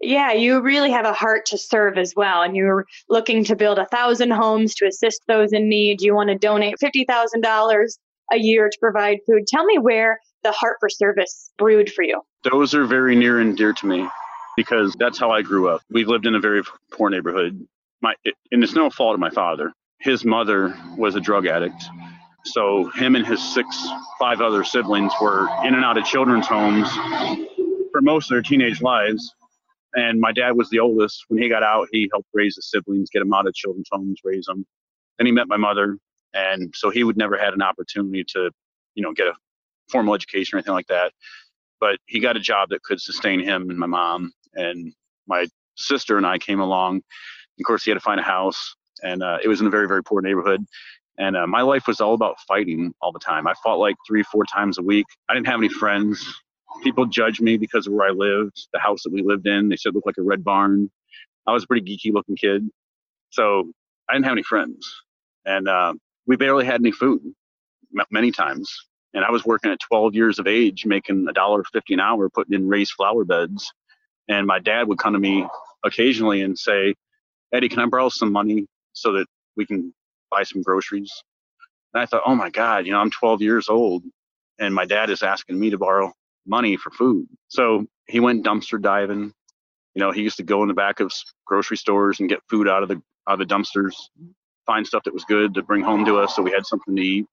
yeah, 0.00 0.32
you 0.32 0.60
really 0.60 0.90
have 0.90 1.06
a 1.06 1.12
heart 1.12 1.46
to 1.46 1.58
serve 1.58 1.96
as 1.96 2.12
well. 2.16 2.42
And 2.42 2.56
you're 2.56 2.86
looking 3.08 3.44
to 3.44 3.56
build 3.56 3.78
a 3.78 3.86
thousand 3.86 4.32
homes 4.32 4.74
to 4.76 4.86
assist 4.86 5.22
those 5.28 5.52
in 5.52 5.68
need. 5.68 6.00
You 6.00 6.14
want 6.14 6.28
to 6.28 6.36
donate 6.36 6.74
$50,000 6.82 7.98
a 8.32 8.36
year 8.36 8.68
to 8.68 8.78
provide 8.80 9.18
food. 9.26 9.46
Tell 9.46 9.64
me 9.64 9.78
where 9.78 10.18
the 10.42 10.50
heart 10.50 10.78
for 10.80 10.88
service 10.88 11.50
brewed 11.56 11.92
for 11.92 12.02
you. 12.02 12.20
Those 12.42 12.74
are 12.74 12.84
very 12.84 13.14
near 13.14 13.38
and 13.38 13.56
dear 13.56 13.72
to 13.74 13.86
me 13.86 14.08
because 14.56 14.94
that's 14.98 15.18
how 15.18 15.30
I 15.30 15.42
grew 15.42 15.68
up. 15.68 15.82
We've 15.88 16.08
lived 16.08 16.26
in 16.26 16.34
a 16.34 16.40
very 16.40 16.62
poor 16.90 17.08
neighborhood 17.08 17.64
my 18.02 18.14
and 18.50 18.62
it's 18.62 18.74
no 18.74 18.90
fault 18.90 19.14
of 19.14 19.20
my 19.20 19.30
father. 19.30 19.72
His 20.02 20.24
mother 20.24 20.76
was 20.96 21.14
a 21.14 21.20
drug 21.20 21.46
addict, 21.46 21.84
so 22.44 22.90
him 22.90 23.14
and 23.14 23.24
his 23.24 23.40
six, 23.54 23.88
five 24.18 24.40
other 24.40 24.64
siblings 24.64 25.12
were 25.20 25.48
in 25.64 25.74
and 25.74 25.84
out 25.84 25.96
of 25.96 26.04
children's 26.04 26.46
homes 26.46 26.90
for 27.92 28.00
most 28.00 28.30
of 28.30 28.34
their 28.34 28.42
teenage 28.42 28.82
lives. 28.82 29.32
And 29.94 30.20
my 30.20 30.32
dad 30.32 30.56
was 30.56 30.68
the 30.70 30.80
oldest. 30.80 31.24
When 31.28 31.40
he 31.40 31.48
got 31.48 31.62
out, 31.62 31.86
he 31.92 32.08
helped 32.12 32.28
raise 32.34 32.56
the 32.56 32.62
siblings, 32.62 33.10
get 33.10 33.20
them 33.20 33.32
out 33.32 33.46
of 33.46 33.54
children's 33.54 33.88
homes, 33.92 34.18
raise 34.24 34.46
them. 34.46 34.66
Then 35.18 35.26
he 35.26 35.32
met 35.32 35.46
my 35.46 35.56
mother, 35.56 35.98
and 36.34 36.74
so 36.74 36.90
he 36.90 37.04
would 37.04 37.16
never 37.16 37.38
had 37.38 37.54
an 37.54 37.62
opportunity 37.62 38.24
to, 38.30 38.50
you 38.94 39.02
know, 39.04 39.12
get 39.12 39.28
a 39.28 39.34
formal 39.88 40.14
education 40.14 40.56
or 40.56 40.58
anything 40.58 40.74
like 40.74 40.88
that. 40.88 41.12
But 41.78 41.98
he 42.06 42.18
got 42.18 42.36
a 42.36 42.40
job 42.40 42.70
that 42.70 42.82
could 42.82 43.00
sustain 43.00 43.38
him 43.38 43.70
and 43.70 43.78
my 43.78 43.86
mom. 43.86 44.32
And 44.54 44.92
my 45.28 45.46
sister 45.76 46.16
and 46.16 46.26
I 46.26 46.38
came 46.38 46.60
along. 46.60 47.02
Of 47.60 47.66
course, 47.66 47.84
he 47.84 47.90
had 47.90 47.94
to 47.94 48.00
find 48.00 48.18
a 48.18 48.24
house, 48.24 48.74
and 49.02 49.22
uh, 49.22 49.38
it 49.42 49.48
was 49.48 49.60
in 49.60 49.66
a 49.66 49.70
very, 49.70 49.88
very 49.88 50.02
poor 50.02 50.20
neighborhood. 50.20 50.64
And 51.18 51.36
uh, 51.36 51.46
my 51.46 51.62
life 51.62 51.86
was 51.86 52.00
all 52.00 52.14
about 52.14 52.40
fighting 52.48 52.94
all 53.00 53.12
the 53.12 53.18
time. 53.18 53.46
I 53.46 53.54
fought 53.62 53.78
like 53.78 53.96
three, 54.06 54.22
four 54.22 54.44
times 54.44 54.78
a 54.78 54.82
week. 54.82 55.06
I 55.28 55.34
didn't 55.34 55.46
have 55.46 55.60
any 55.60 55.68
friends. 55.68 56.26
People 56.82 57.04
judged 57.06 57.42
me 57.42 57.58
because 57.58 57.86
of 57.86 57.92
where 57.92 58.08
I 58.08 58.12
lived, 58.12 58.68
the 58.72 58.78
house 58.78 59.02
that 59.02 59.12
we 59.12 59.22
lived 59.22 59.46
in. 59.46 59.68
They 59.68 59.76
said 59.76 59.90
it 59.90 59.94
looked 59.94 60.06
like 60.06 60.18
a 60.18 60.22
red 60.22 60.42
barn. 60.42 60.90
I 61.46 61.52
was 61.52 61.64
a 61.64 61.66
pretty 61.66 61.84
geeky 61.84 62.12
looking 62.12 62.36
kid. 62.36 62.68
So 63.30 63.70
I 64.08 64.14
didn't 64.14 64.24
have 64.24 64.32
any 64.32 64.42
friends. 64.42 64.90
And 65.44 65.68
uh, 65.68 65.94
we 66.26 66.36
barely 66.36 66.64
had 66.64 66.80
any 66.80 66.92
food 66.92 67.20
many 68.10 68.30
times. 68.30 68.74
And 69.14 69.24
I 69.24 69.30
was 69.30 69.44
working 69.44 69.70
at 69.70 69.80
12 69.80 70.14
years 70.14 70.38
of 70.38 70.46
age, 70.46 70.86
making 70.86 71.26
a 71.28 71.32
dollar 71.32 71.62
fifty 71.72 71.92
an 71.92 72.00
hour, 72.00 72.30
putting 72.30 72.54
in 72.54 72.68
raised 72.68 72.92
flower 72.92 73.24
beds. 73.24 73.70
And 74.28 74.46
my 74.46 74.58
dad 74.58 74.88
would 74.88 74.98
come 74.98 75.12
to 75.12 75.18
me 75.18 75.46
occasionally 75.84 76.40
and 76.40 76.58
say, 76.58 76.94
Eddie, 77.52 77.68
can 77.68 77.80
I 77.80 77.86
borrow 77.86 78.08
some 78.08 78.32
money 78.32 78.66
so 78.92 79.12
that 79.12 79.26
we 79.56 79.66
can 79.66 79.94
buy 80.30 80.42
some 80.42 80.62
groceries? 80.62 81.12
And 81.94 82.02
I 82.02 82.06
thought, 82.06 82.22
oh 82.24 82.34
my 82.34 82.50
God, 82.50 82.86
you 82.86 82.92
know, 82.92 82.98
I'm 82.98 83.10
12 83.10 83.42
years 83.42 83.68
old 83.68 84.04
and 84.58 84.74
my 84.74 84.84
dad 84.84 85.10
is 85.10 85.22
asking 85.22 85.58
me 85.58 85.70
to 85.70 85.78
borrow 85.78 86.12
money 86.46 86.76
for 86.76 86.90
food. 86.90 87.26
So 87.48 87.86
he 88.06 88.20
went 88.20 88.44
dumpster 88.44 88.80
diving. 88.80 89.32
You 89.94 90.00
know, 90.00 90.10
he 90.10 90.22
used 90.22 90.38
to 90.38 90.42
go 90.42 90.62
in 90.62 90.68
the 90.68 90.74
back 90.74 91.00
of 91.00 91.12
grocery 91.44 91.76
stores 91.76 92.20
and 92.20 92.28
get 92.28 92.40
food 92.48 92.68
out 92.68 92.82
of 92.82 92.88
the 92.88 93.02
out 93.28 93.40
of 93.40 93.46
the 93.46 93.54
dumpsters, 93.54 93.94
find 94.66 94.86
stuff 94.86 95.04
that 95.04 95.14
was 95.14 95.24
good 95.24 95.54
to 95.54 95.62
bring 95.62 95.82
home 95.82 96.04
to 96.04 96.18
us 96.18 96.34
so 96.34 96.42
we 96.42 96.50
had 96.50 96.66
something 96.66 96.96
to 96.96 97.02
eat. 97.02 97.26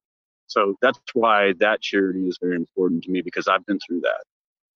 So 0.47 0.75
that's 0.81 0.99
why 1.13 1.53
that 1.59 1.81
charity 1.81 2.27
is 2.27 2.37
very 2.41 2.55
important 2.55 3.03
to 3.03 3.11
me 3.11 3.21
because 3.21 3.47
I've 3.47 3.65
been 3.65 3.79
through 3.79 4.01
that, 4.01 4.23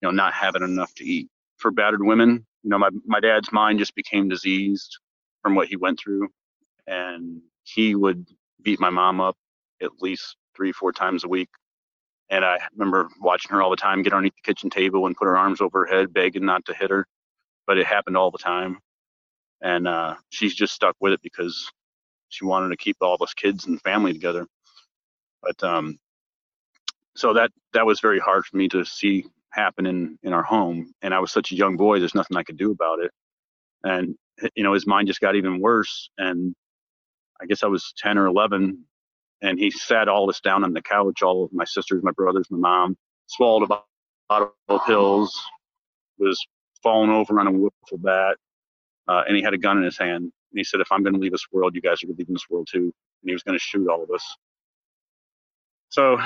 you 0.02 0.08
know, 0.08 0.12
not 0.12 0.34
having 0.34 0.64
enough 0.64 0.94
to 0.96 1.04
eat. 1.04 1.28
For 1.58 1.72
battered 1.72 2.04
women, 2.04 2.46
you 2.64 2.70
know, 2.70 2.78
my, 2.78 2.90
my 3.06 3.20
dad's 3.20 3.52
mind 3.52 3.80
just 3.80 3.96
became 3.96 4.28
diseased 4.28 4.98
from 5.42 5.56
what 5.56 5.68
he 5.68 5.76
went 5.76 6.00
through. 6.00 6.30
And 6.88 7.42
he 7.64 7.96
would 7.96 8.28
beat 8.62 8.80
my 8.80 8.90
mom 8.90 9.22
up 9.22 9.36
at 9.82 10.02
least 10.02 10.36
three, 10.56 10.72
four 10.72 10.92
times 10.92 11.24
a 11.24 11.28
week. 11.28 11.50
And 12.30 12.44
I 12.44 12.60
remember 12.76 13.10
watching 13.20 13.52
her 13.52 13.62
all 13.62 13.70
the 13.70 13.76
time 13.76 14.02
get 14.02 14.14
underneath 14.14 14.36
the 14.36 14.54
kitchen 14.54 14.70
table 14.70 15.06
and 15.06 15.16
put 15.16 15.26
her 15.26 15.38
arms 15.38 15.62
over 15.62 15.86
her 15.86 15.94
head, 15.94 16.14
begging 16.14 16.46
not 16.46 16.66
to 16.66 16.74
hit 16.74 16.90
her. 16.90 17.06
But 17.68 17.78
it 17.78 17.86
happened 17.86 18.18
all 18.18 18.32
the 18.32 18.38
time. 18.38 18.80
And 19.62 19.88
uh, 19.88 20.16
she's 20.30 20.56
just 20.56 20.74
stuck 20.74 20.96
with 21.00 21.14
it 21.14 21.22
because 21.22 21.72
she 22.30 22.46
wanted 22.46 22.70
to 22.70 22.78
keep 22.78 22.98
all 23.02 23.16
of 23.16 23.22
us 23.22 23.34
kids 23.34 23.66
and 23.68 23.82
family 23.82 24.14
together. 24.14 24.48
But 25.42 25.64
um, 25.64 26.00
so 27.16 27.34
that 27.34 27.52
that 27.74 27.86
was 27.86 28.00
very 28.00 28.20
hard 28.20 28.46
for 28.46 28.58
me 28.58 28.68
to 28.70 28.84
see 28.86 29.26
happen 29.52 29.86
in 29.86 30.18
in 30.24 30.34
our 30.34 30.44
home. 30.44 30.94
And 31.02 31.14
I 31.14 31.20
was 31.20 31.32
such 31.32 31.52
a 31.52 31.56
young 31.56 31.78
boy. 31.78 32.00
There's 32.00 32.16
nothing 32.16 32.38
I 32.38 32.44
could 32.44 32.58
do 32.58 32.72
about 32.72 33.00
it. 33.00 33.12
And 33.84 34.16
you 34.56 34.64
know, 34.64 34.74
his 34.74 34.88
mind 34.88 35.08
just 35.08 35.22
got 35.22 35.36
even 35.36 35.60
worse. 35.62 36.10
And 36.18 36.56
I 37.44 37.46
guess 37.46 37.62
I 37.62 37.68
was 37.68 37.94
10 37.98 38.18
or 38.18 38.28
11, 38.28 38.86
and 39.42 39.60
he 39.60 39.70
sat 39.70 40.08
all 40.08 40.26
this 40.26 40.40
down 40.40 40.64
on 40.64 40.72
the 40.72 40.82
couch. 40.82 41.22
All 41.22 41.44
of 41.44 41.52
my 41.52 41.66
sisters, 41.66 42.02
my 42.02 42.12
brothers, 42.12 42.48
my 42.50 42.58
mom 42.58 42.98
swallowed 43.28 43.70
a 43.70 43.82
bottle 44.30 44.56
of 44.70 44.86
pills, 44.86 45.44
was 46.18 46.44
falling 46.82 47.10
over 47.10 47.38
on 47.42 47.48
a 47.48 47.52
wiffle 47.52 48.02
bat, 48.02 48.38
uh, 49.10 49.24
and 49.28 49.36
he 49.36 49.44
had 49.44 49.54
a 49.54 49.58
gun 49.58 49.78
in 49.78 49.84
his 49.84 49.98
hand. 49.98 50.24
And 50.24 50.32
he 50.54 50.64
said, 50.64 50.80
"If 50.80 50.90
I'm 50.90 51.04
going 51.04 51.16
to 51.16 51.20
leave 51.20 51.34
this 51.34 51.46
world, 51.52 51.76
you 51.76 51.82
guys 51.82 52.02
are 52.02 52.08
going 52.08 52.16
to 52.16 52.22
leave 52.22 52.28
this 52.30 52.50
world 52.50 52.70
too." 52.72 52.80
And 52.80 52.94
he 53.26 53.34
was 53.34 53.44
going 53.44 53.58
to 53.58 53.64
shoot 53.64 53.90
all 53.90 54.02
of 54.02 54.10
us. 54.10 54.24
So, 55.90 56.18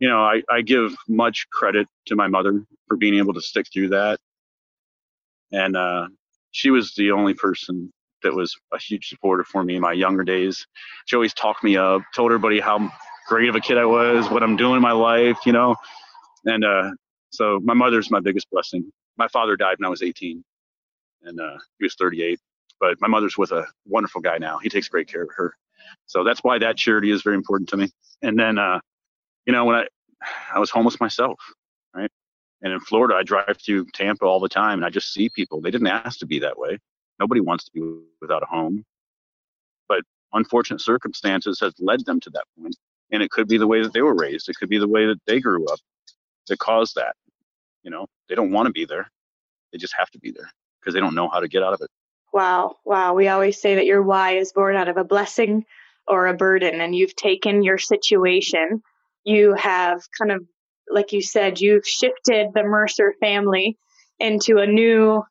you 0.00 0.08
know, 0.08 0.22
I, 0.22 0.42
I 0.50 0.62
give 0.62 0.96
much 1.08 1.46
credit 1.50 1.86
to 2.06 2.16
my 2.16 2.26
mother 2.26 2.64
for 2.88 2.96
being 2.96 3.14
able 3.14 3.34
to 3.34 3.40
stick 3.40 3.66
through 3.72 3.90
that. 3.90 4.18
And 5.52 5.76
uh, 5.76 6.08
she 6.50 6.70
was 6.70 6.94
the 6.94 7.12
only 7.12 7.34
person 7.34 7.92
that 8.22 8.34
was 8.34 8.56
a 8.72 8.78
huge 8.78 9.08
supporter 9.08 9.44
for 9.44 9.62
me 9.62 9.76
in 9.76 9.80
my 9.80 9.92
younger 9.92 10.24
days. 10.24 10.66
She 11.06 11.16
always 11.16 11.34
talked 11.34 11.64
me 11.64 11.76
up, 11.76 12.02
told 12.14 12.30
everybody 12.30 12.60
how 12.60 12.92
great 13.28 13.48
of 13.48 13.54
a 13.54 13.60
kid 13.60 13.78
I 13.78 13.84
was, 13.84 14.28
what 14.30 14.42
I'm 14.42 14.56
doing 14.56 14.76
in 14.76 14.82
my 14.82 14.92
life, 14.92 15.38
you 15.46 15.52
know. 15.52 15.76
And 16.44 16.64
uh, 16.64 16.90
so 17.30 17.60
my 17.62 17.74
mother's 17.74 18.10
my 18.10 18.20
biggest 18.20 18.50
blessing. 18.50 18.90
My 19.16 19.28
father 19.28 19.56
died 19.56 19.76
when 19.78 19.86
I 19.86 19.90
was 19.90 20.02
18, 20.02 20.42
and 21.24 21.40
uh, 21.40 21.58
he 21.78 21.84
was 21.84 21.94
38. 21.94 22.38
But 22.80 23.00
my 23.00 23.08
mother's 23.08 23.38
with 23.38 23.52
a 23.52 23.66
wonderful 23.86 24.20
guy 24.20 24.38
now. 24.38 24.58
He 24.58 24.68
takes 24.68 24.88
great 24.88 25.06
care 25.06 25.22
of 25.22 25.30
her. 25.36 25.54
So 26.06 26.24
that's 26.24 26.40
why 26.40 26.58
that 26.58 26.76
charity 26.76 27.10
is 27.10 27.22
very 27.22 27.36
important 27.36 27.68
to 27.70 27.76
me. 27.76 27.90
And 28.22 28.38
then, 28.38 28.58
uh, 28.58 28.80
you 29.46 29.52
know, 29.52 29.64
when 29.64 29.76
I 29.76 29.86
I 30.52 30.58
was 30.58 30.70
homeless 30.70 31.00
myself, 31.00 31.38
right? 31.94 32.10
And 32.62 32.72
in 32.72 32.80
Florida, 32.80 33.14
I 33.16 33.22
drive 33.22 33.58
through 33.64 33.86
Tampa 33.92 34.24
all 34.24 34.40
the 34.40 34.48
time, 34.48 34.78
and 34.78 34.84
I 34.84 34.90
just 34.90 35.12
see 35.12 35.28
people. 35.28 35.60
They 35.60 35.70
didn't 35.70 35.88
ask 35.88 36.18
to 36.20 36.26
be 36.26 36.38
that 36.40 36.58
way. 36.58 36.78
Nobody 37.22 37.40
wants 37.40 37.64
to 37.66 37.70
be 37.72 37.80
without 38.20 38.42
a 38.42 38.46
home, 38.46 38.84
but 39.88 40.00
unfortunate 40.32 40.80
circumstances 40.80 41.60
has 41.60 41.72
led 41.78 42.04
them 42.04 42.18
to 42.18 42.30
that 42.30 42.42
point. 42.58 42.74
And 43.12 43.22
it 43.22 43.30
could 43.30 43.46
be 43.46 43.58
the 43.58 43.68
way 43.68 43.80
that 43.80 43.92
they 43.92 44.02
were 44.02 44.16
raised. 44.16 44.48
It 44.48 44.56
could 44.56 44.68
be 44.68 44.78
the 44.78 44.88
way 44.88 45.06
that 45.06 45.20
they 45.24 45.38
grew 45.38 45.64
up 45.66 45.78
that 46.48 46.58
caused 46.58 46.96
that. 46.96 47.14
You 47.84 47.92
know, 47.92 48.06
they 48.28 48.34
don't 48.34 48.50
want 48.50 48.66
to 48.66 48.72
be 48.72 48.86
there. 48.86 49.08
They 49.70 49.78
just 49.78 49.94
have 49.96 50.10
to 50.10 50.18
be 50.18 50.32
there 50.32 50.50
because 50.80 50.94
they 50.94 51.00
don't 51.00 51.14
know 51.14 51.28
how 51.28 51.38
to 51.38 51.46
get 51.46 51.62
out 51.62 51.74
of 51.74 51.80
it. 51.80 51.90
Wow. 52.32 52.78
Wow. 52.84 53.14
We 53.14 53.28
always 53.28 53.60
say 53.60 53.76
that 53.76 53.86
your 53.86 54.02
why 54.02 54.32
is 54.38 54.52
born 54.52 54.74
out 54.74 54.88
of 54.88 54.96
a 54.96 55.04
blessing 55.04 55.64
or 56.08 56.26
a 56.26 56.34
burden, 56.34 56.80
and 56.80 56.92
you've 56.96 57.14
taken 57.14 57.62
your 57.62 57.78
situation. 57.78 58.82
You 59.22 59.54
have 59.54 60.02
kind 60.18 60.32
of, 60.32 60.44
like 60.90 61.12
you 61.12 61.22
said, 61.22 61.60
you've 61.60 61.86
shifted 61.86 62.48
the 62.52 62.64
Mercer 62.64 63.14
family 63.20 63.78
into 64.18 64.58
a 64.58 64.66
new, 64.66 65.22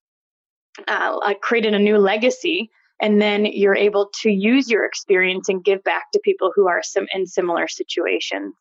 uh, 0.88 1.34
created 1.42 1.74
a 1.74 1.80
new 1.80 1.98
legacy. 1.98 2.70
And 3.02 3.20
then 3.20 3.46
you're 3.46 3.76
able 3.76 4.12
to 4.22 4.30
use 4.30 4.70
your 4.70 4.86
experience 4.86 5.50
and 5.50 5.64
give 5.64 5.84
back 5.84 6.04
to 6.14 6.22
people 6.24 6.52
who 6.56 6.68
are 6.68 6.82
in 7.14 7.26
similar 7.26 7.68
situations. 7.68 8.54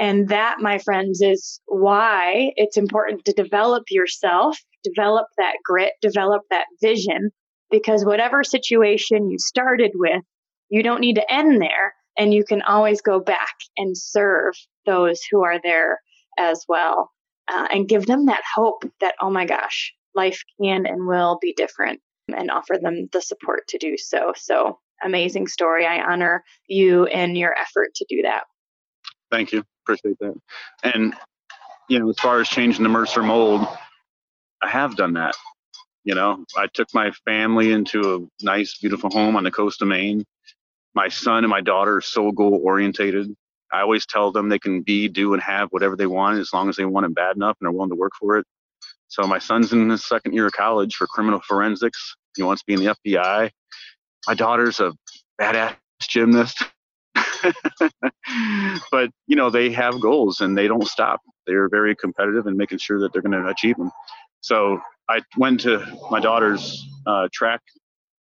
And 0.00 0.28
that, 0.28 0.56
my 0.60 0.78
friends, 0.78 1.20
is 1.20 1.60
why 1.66 2.52
it's 2.56 2.76
important 2.76 3.24
to 3.24 3.32
develop 3.32 3.84
yourself, 3.90 4.58
develop 4.84 5.26
that 5.36 5.56
grit, 5.64 5.92
develop 6.00 6.42
that 6.50 6.66
vision, 6.80 7.30
because 7.70 8.04
whatever 8.04 8.42
situation 8.42 9.28
you 9.28 9.38
started 9.38 9.90
with, 9.94 10.22
you 10.70 10.82
don't 10.82 11.00
need 11.00 11.16
to 11.16 11.32
end 11.32 11.60
there. 11.60 11.94
And 12.16 12.32
you 12.32 12.44
can 12.44 12.62
always 12.62 13.00
go 13.02 13.20
back 13.20 13.54
and 13.76 13.96
serve 13.96 14.54
those 14.86 15.20
who 15.30 15.44
are 15.44 15.60
there 15.62 16.00
as 16.38 16.64
well 16.68 17.10
uh, 17.48 17.68
and 17.70 17.88
give 17.88 18.06
them 18.06 18.26
that 18.26 18.42
hope 18.54 18.84
that, 19.00 19.14
oh 19.20 19.30
my 19.30 19.44
gosh, 19.44 19.92
life 20.18 20.42
can 20.60 20.84
and 20.84 21.06
will 21.06 21.38
be 21.40 21.54
different 21.54 22.00
and 22.36 22.50
offer 22.50 22.76
them 22.80 23.08
the 23.12 23.22
support 23.22 23.66
to 23.68 23.78
do 23.78 23.96
so. 23.96 24.32
So, 24.36 24.78
amazing 25.02 25.46
story. 25.46 25.86
I 25.86 26.02
honor 26.02 26.42
you 26.66 27.06
and 27.06 27.38
your 27.38 27.54
effort 27.56 27.94
to 27.94 28.06
do 28.08 28.22
that. 28.22 28.42
Thank 29.30 29.52
you. 29.52 29.62
Appreciate 29.84 30.18
that. 30.18 30.34
And, 30.82 31.14
you 31.88 31.98
know, 31.98 32.10
as 32.10 32.18
far 32.18 32.40
as 32.40 32.48
changing 32.48 32.82
the 32.82 32.88
Mercer 32.88 33.22
mold, 33.22 33.66
I 34.60 34.68
have 34.68 34.96
done 34.96 35.14
that. 35.14 35.34
You 36.04 36.14
know, 36.14 36.44
I 36.56 36.66
took 36.72 36.88
my 36.92 37.12
family 37.24 37.70
into 37.72 38.16
a 38.16 38.44
nice, 38.44 38.76
beautiful 38.78 39.10
home 39.10 39.36
on 39.36 39.44
the 39.44 39.50
coast 39.50 39.82
of 39.82 39.88
Maine. 39.88 40.24
My 40.94 41.08
son 41.08 41.44
and 41.44 41.50
my 41.50 41.60
daughter 41.60 41.96
are 41.96 42.00
so 42.00 42.32
goal 42.32 42.60
orientated. 42.64 43.32
I 43.72 43.82
always 43.82 44.06
tell 44.06 44.32
them 44.32 44.48
they 44.48 44.58
can 44.58 44.80
be, 44.82 45.08
do, 45.08 45.34
and 45.34 45.42
have 45.42 45.68
whatever 45.70 45.96
they 45.96 46.06
want 46.06 46.38
as 46.38 46.50
long 46.52 46.68
as 46.68 46.76
they 46.76 46.86
want 46.86 47.06
it 47.06 47.14
bad 47.14 47.36
enough 47.36 47.56
and 47.60 47.68
are 47.68 47.72
willing 47.72 47.90
to 47.90 47.96
work 47.96 48.12
for 48.18 48.38
it. 48.38 48.46
So 49.08 49.26
my 49.26 49.38
son's 49.38 49.72
in 49.72 49.88
his 49.90 50.04
second 50.04 50.34
year 50.34 50.46
of 50.46 50.52
college 50.52 50.94
for 50.94 51.06
criminal 51.06 51.40
forensics. 51.46 52.14
He 52.36 52.42
wants 52.42 52.62
to 52.62 52.66
be 52.66 52.74
in 52.74 52.84
the 52.84 52.94
FBI. 52.94 53.50
My 54.26 54.34
daughter's 54.34 54.80
a 54.80 54.92
badass 55.40 55.76
gymnast. 56.02 56.62
but 58.90 59.10
you 59.26 59.36
know 59.36 59.50
they 59.50 59.70
have 59.70 60.00
goals 60.00 60.40
and 60.40 60.56
they 60.56 60.68
don't 60.68 60.86
stop. 60.86 61.20
They're 61.46 61.68
very 61.68 61.96
competitive 61.96 62.46
and 62.46 62.56
making 62.56 62.78
sure 62.78 63.00
that 63.00 63.12
they're 63.12 63.22
going 63.22 63.40
to 63.40 63.48
achieve 63.48 63.76
them. 63.76 63.90
So 64.40 64.80
I 65.08 65.20
went 65.36 65.60
to 65.60 65.84
my 66.10 66.20
daughter's 66.20 66.86
uh, 67.06 67.28
track 67.32 67.60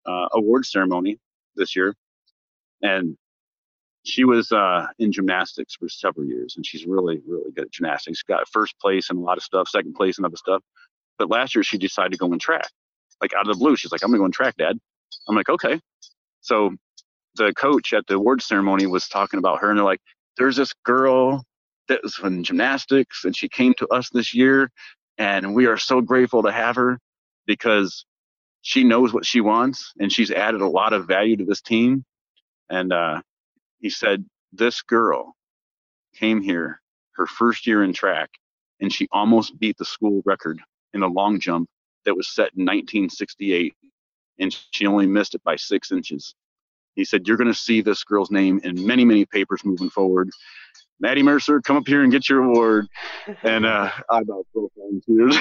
uh, 0.06 0.28
award 0.34 0.66
ceremony 0.66 1.18
this 1.56 1.76
year, 1.76 1.96
and 2.82 3.18
she 4.06 4.24
was 4.24 4.52
uh, 4.52 4.88
in 5.00 5.12
gymnastics 5.12 5.76
for 5.76 5.90
several 5.90 6.26
years, 6.26 6.56
and 6.56 6.66
she's 6.66 6.86
really, 6.86 7.22
really 7.28 7.52
good 7.52 7.66
at 7.66 7.72
gymnastics. 7.72 8.20
She 8.20 8.24
got 8.28 8.48
first 8.50 8.80
place 8.80 9.10
in 9.10 9.18
a 9.18 9.22
lot 9.22 9.38
of 9.38 9.44
stuff, 9.44 9.68
second 9.68 9.96
place 9.96 10.18
in 10.18 10.26
other 10.26 10.38
stuff. 10.38 10.62
But 11.18 11.30
last 11.30 11.56
year 11.56 11.64
she 11.64 11.78
decided 11.78 12.12
to 12.12 12.18
go 12.18 12.32
in 12.32 12.40
track, 12.40 12.70
like 13.22 13.34
out 13.34 13.48
of 13.48 13.56
the 13.56 13.60
blue. 13.60 13.76
She's 13.76 13.92
like, 13.92 14.04
"I'm 14.04 14.10
gonna 14.10 14.20
go 14.20 14.26
in 14.26 14.32
track, 14.32 14.56
Dad." 14.58 14.78
I'm 15.28 15.36
like, 15.36 15.50
okay. 15.50 15.80
So 16.42 16.76
the 17.36 17.54
coach 17.54 17.94
at 17.94 18.06
the 18.08 18.16
award 18.16 18.42
ceremony 18.42 18.86
was 18.86 19.08
talking 19.08 19.40
about 19.40 19.60
her, 19.62 19.70
and 19.70 19.80
they're 19.80 19.86
like, 19.86 20.02
there's 20.38 20.56
this 20.56 20.74
girl 20.84 21.44
that 21.88 22.02
was 22.04 22.20
in 22.24 22.44
gymnastics, 22.44 23.26
and 23.26 23.36
she 23.36 23.50
came 23.50 23.74
to 23.76 23.88
us 23.88 24.10
this 24.10 24.34
year, 24.34 24.70
and 25.18 25.56
we 25.56 25.66
are 25.66 25.78
so 25.78 26.02
grateful 26.02 26.44
to 26.44 26.52
have 26.52 26.76
her 26.76 27.00
because 27.46 28.06
she 28.62 28.84
knows 28.84 29.14
what 29.14 29.26
she 29.26 29.42
wants, 29.42 29.94
and 30.00 30.12
she's 30.12 30.32
added 30.32 30.62
a 30.62 30.68
lot 30.68 30.94
of 30.94 31.08
value 31.08 31.38
to 31.38 31.46
this 31.46 31.62
team. 31.62 32.04
And 32.70 32.92
uh, 32.92 33.22
he 33.86 33.90
said, 33.92 34.26
this 34.52 34.82
girl 34.82 35.36
came 36.16 36.42
here 36.42 36.82
her 37.18 37.28
first 37.28 37.68
year 37.68 37.84
in 37.84 37.94
track, 37.94 38.32
and 38.82 38.92
she 38.92 39.08
almost 39.12 39.60
beat 39.60 39.78
the 39.78 39.86
school 39.86 40.24
record 40.26 40.60
in 40.96 41.04
a 41.04 41.08
long 41.08 41.40
jump 41.40 41.70
that 42.04 42.16
was 42.16 42.28
set 42.28 42.50
in 42.58 42.66
1968, 42.66 43.76
and 44.40 44.58
she 44.72 44.88
only 44.88 45.06
missed 45.06 45.36
it 45.36 45.44
by 45.44 45.56
six 45.56 45.92
inches. 45.92 46.34
He 46.96 47.06
said, 47.06 47.28
You're 47.28 47.38
going 47.38 47.54
to 47.54 47.54
see 47.54 47.82
this 47.82 48.04
girl's 48.04 48.32
name 48.32 48.60
in 48.64 48.88
many, 48.88 49.06
many 49.06 49.24
papers 49.24 49.64
moving 49.64 49.92
forward. 49.92 50.32
Maddie 51.00 51.22
Mercer, 51.22 51.62
come 51.62 51.78
up 51.78 51.88
here 51.88 52.02
and 52.02 52.12
get 52.12 52.28
your 52.28 52.42
award. 52.42 52.88
And 53.44 53.68
uh, 53.68 53.92
I 54.10 54.22
about 54.22 54.48
broke 54.52 54.72
down 54.76 55.00
tears. 55.06 55.38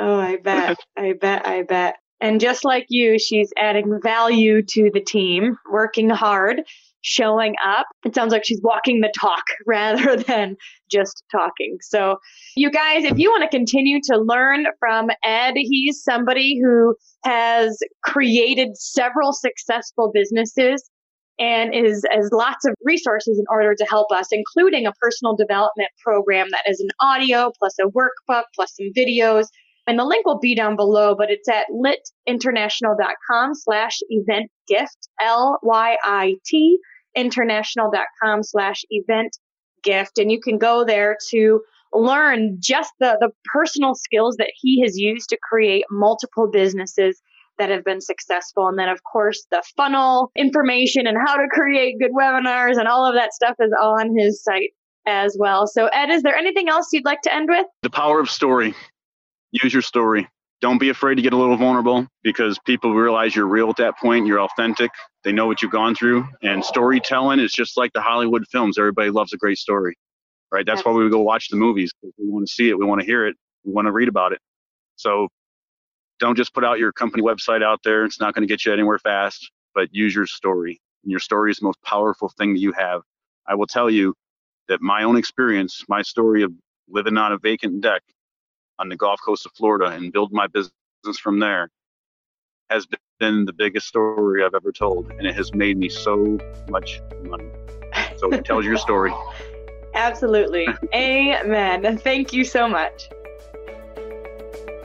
oh, 0.00 0.18
I 0.18 0.38
bet. 0.38 0.78
I 0.96 1.12
bet. 1.12 1.46
I 1.46 1.62
bet. 1.62 1.94
And 2.20 2.40
just 2.40 2.64
like 2.64 2.86
you, 2.88 3.18
she's 3.20 3.52
adding 3.56 4.00
value 4.02 4.62
to 4.62 4.90
the 4.92 5.00
team, 5.00 5.56
working 5.70 6.10
hard, 6.10 6.62
showing 7.02 7.54
up. 7.64 7.86
It 8.04 8.14
sounds 8.14 8.32
like 8.32 8.44
she's 8.44 8.60
walking 8.62 9.00
the 9.00 9.12
talk 9.18 9.44
rather 9.66 10.16
than 10.16 10.56
just 10.90 11.22
talking. 11.30 11.78
So, 11.82 12.16
you 12.56 12.70
guys, 12.70 13.04
if 13.04 13.18
you 13.18 13.30
want 13.30 13.50
to 13.50 13.56
continue 13.56 14.00
to 14.04 14.18
learn 14.18 14.66
from 14.78 15.08
Ed, 15.24 15.54
he's 15.56 16.02
somebody 16.02 16.58
who 16.62 16.96
has 17.24 17.78
created 18.04 18.76
several 18.76 19.32
successful 19.32 20.10
businesses 20.12 20.88
and 21.38 21.72
is 21.72 22.04
has 22.10 22.30
lots 22.32 22.64
of 22.64 22.74
resources 22.82 23.38
in 23.38 23.44
order 23.50 23.74
to 23.74 23.84
help 23.84 24.10
us, 24.12 24.28
including 24.32 24.86
a 24.86 24.92
personal 25.00 25.36
development 25.36 25.90
program 26.02 26.48
that 26.50 26.64
is 26.68 26.80
an 26.80 26.88
audio 27.00 27.52
plus 27.58 27.74
a 27.80 27.86
workbook 27.86 28.44
plus 28.54 28.74
some 28.76 28.88
videos. 28.96 29.46
And 29.88 29.98
the 29.98 30.04
link 30.04 30.26
will 30.26 30.38
be 30.38 30.54
down 30.54 30.76
below, 30.76 31.14
but 31.16 31.30
it's 31.30 31.48
at 31.48 31.64
lyitinternational.com 31.72 33.54
slash 33.54 33.98
event 34.10 34.50
gift, 34.68 35.08
L-Y-I-T, 35.18 36.78
international.com 37.16 38.42
slash 38.42 38.82
event 38.90 39.38
gift. 39.82 40.18
And 40.18 40.30
you 40.30 40.42
can 40.42 40.58
go 40.58 40.84
there 40.84 41.16
to 41.30 41.62
learn 41.94 42.58
just 42.60 42.92
the, 43.00 43.16
the 43.18 43.30
personal 43.50 43.94
skills 43.94 44.36
that 44.36 44.52
he 44.60 44.82
has 44.82 44.98
used 44.98 45.30
to 45.30 45.38
create 45.42 45.84
multiple 45.90 46.50
businesses 46.50 47.22
that 47.56 47.70
have 47.70 47.82
been 47.82 48.02
successful. 48.02 48.68
And 48.68 48.78
then, 48.78 48.90
of 48.90 49.00
course, 49.10 49.46
the 49.50 49.62
funnel 49.74 50.30
information 50.36 51.06
and 51.06 51.16
how 51.26 51.36
to 51.36 51.48
create 51.50 51.98
good 51.98 52.12
webinars 52.12 52.78
and 52.78 52.86
all 52.86 53.06
of 53.06 53.14
that 53.14 53.32
stuff 53.32 53.56
is 53.58 53.72
all 53.80 53.98
on 53.98 54.14
his 54.14 54.42
site 54.44 54.74
as 55.06 55.34
well. 55.38 55.66
So, 55.66 55.86
Ed, 55.86 56.10
is 56.10 56.22
there 56.22 56.36
anything 56.36 56.68
else 56.68 56.88
you'd 56.92 57.06
like 57.06 57.22
to 57.22 57.34
end 57.34 57.48
with? 57.48 57.64
The 57.80 57.88
power 57.88 58.20
of 58.20 58.28
story. 58.28 58.74
Use 59.52 59.72
your 59.72 59.82
story. 59.82 60.28
Don't 60.60 60.78
be 60.78 60.90
afraid 60.90 61.16
to 61.16 61.22
get 61.22 61.32
a 61.34 61.36
little 61.36 61.56
vulnerable 61.56 62.06
because 62.24 62.58
people 62.66 62.94
realize 62.94 63.36
you're 63.36 63.46
real 63.46 63.70
at 63.70 63.76
that 63.76 63.98
point. 63.98 64.26
You're 64.26 64.40
authentic. 64.40 64.90
They 65.24 65.32
know 65.32 65.46
what 65.46 65.62
you've 65.62 65.72
gone 65.72 65.94
through. 65.94 66.26
And 66.42 66.64
storytelling 66.64 67.40
is 67.40 67.52
just 67.52 67.76
like 67.76 67.92
the 67.94 68.00
Hollywood 68.02 68.44
films. 68.50 68.78
Everybody 68.78 69.10
loves 69.10 69.32
a 69.32 69.36
great 69.38 69.58
story 69.58 69.94
right? 70.52 70.66
That's 70.66 70.84
why 70.84 70.92
we 70.92 71.08
go 71.10 71.20
watch 71.20 71.48
the 71.48 71.56
movies. 71.56 71.92
We 72.02 72.12
want 72.28 72.46
to 72.48 72.52
see 72.52 72.68
it. 72.68 72.78
We 72.78 72.84
want 72.86 73.00
to 73.00 73.06
hear 73.06 73.26
it. 73.26 73.36
We 73.64 73.72
want 73.72 73.86
to 73.86 73.92
read 73.92 74.08
about 74.08 74.32
it. 74.32 74.40
So 74.96 75.28
don't 76.20 76.36
just 76.36 76.54
put 76.54 76.64
out 76.64 76.78
your 76.78 76.92
company 76.92 77.22
website 77.22 77.62
out 77.62 77.80
there. 77.84 78.04
It's 78.04 78.20
not 78.20 78.34
going 78.34 78.46
to 78.46 78.52
get 78.52 78.64
you 78.64 78.72
anywhere 78.72 78.98
fast, 78.98 79.50
but 79.74 79.88
use 79.92 80.14
your 80.14 80.26
story. 80.26 80.80
And 81.04 81.10
your 81.10 81.20
story 81.20 81.50
is 81.50 81.58
the 81.58 81.66
most 81.66 81.82
powerful 81.84 82.30
thing 82.38 82.54
that 82.54 82.60
you 82.60 82.72
have. 82.72 83.02
I 83.48 83.54
will 83.54 83.66
tell 83.66 83.90
you 83.90 84.14
that 84.68 84.82
my 84.82 85.04
own 85.04 85.16
experience, 85.16 85.84
my 85.88 86.02
story 86.02 86.42
of 86.42 86.52
living 86.88 87.18
on 87.18 87.32
a 87.32 87.38
vacant 87.38 87.82
deck 87.82 88.02
on 88.78 88.88
the 88.88 88.96
Gulf 88.96 89.20
Coast 89.24 89.46
of 89.46 89.52
Florida 89.52 89.86
and 89.86 90.12
build 90.12 90.32
my 90.32 90.46
business 90.46 90.70
from 91.20 91.38
there 91.38 91.68
has 92.70 92.86
been 93.18 93.44
the 93.44 93.52
biggest 93.52 93.88
story 93.88 94.44
I've 94.44 94.54
ever 94.54 94.72
told. 94.72 95.10
And 95.10 95.26
it 95.26 95.34
has 95.34 95.52
made 95.54 95.78
me 95.78 95.88
so 95.88 96.38
much 96.68 97.00
money. 97.24 97.48
So 98.18 98.30
it 98.32 98.44
tells 98.44 98.64
your 98.64 98.76
story. 98.76 99.12
Absolutely. 99.94 100.66
Amen. 100.94 101.98
Thank 101.98 102.32
you 102.32 102.44
so 102.44 102.68
much. 102.68 103.08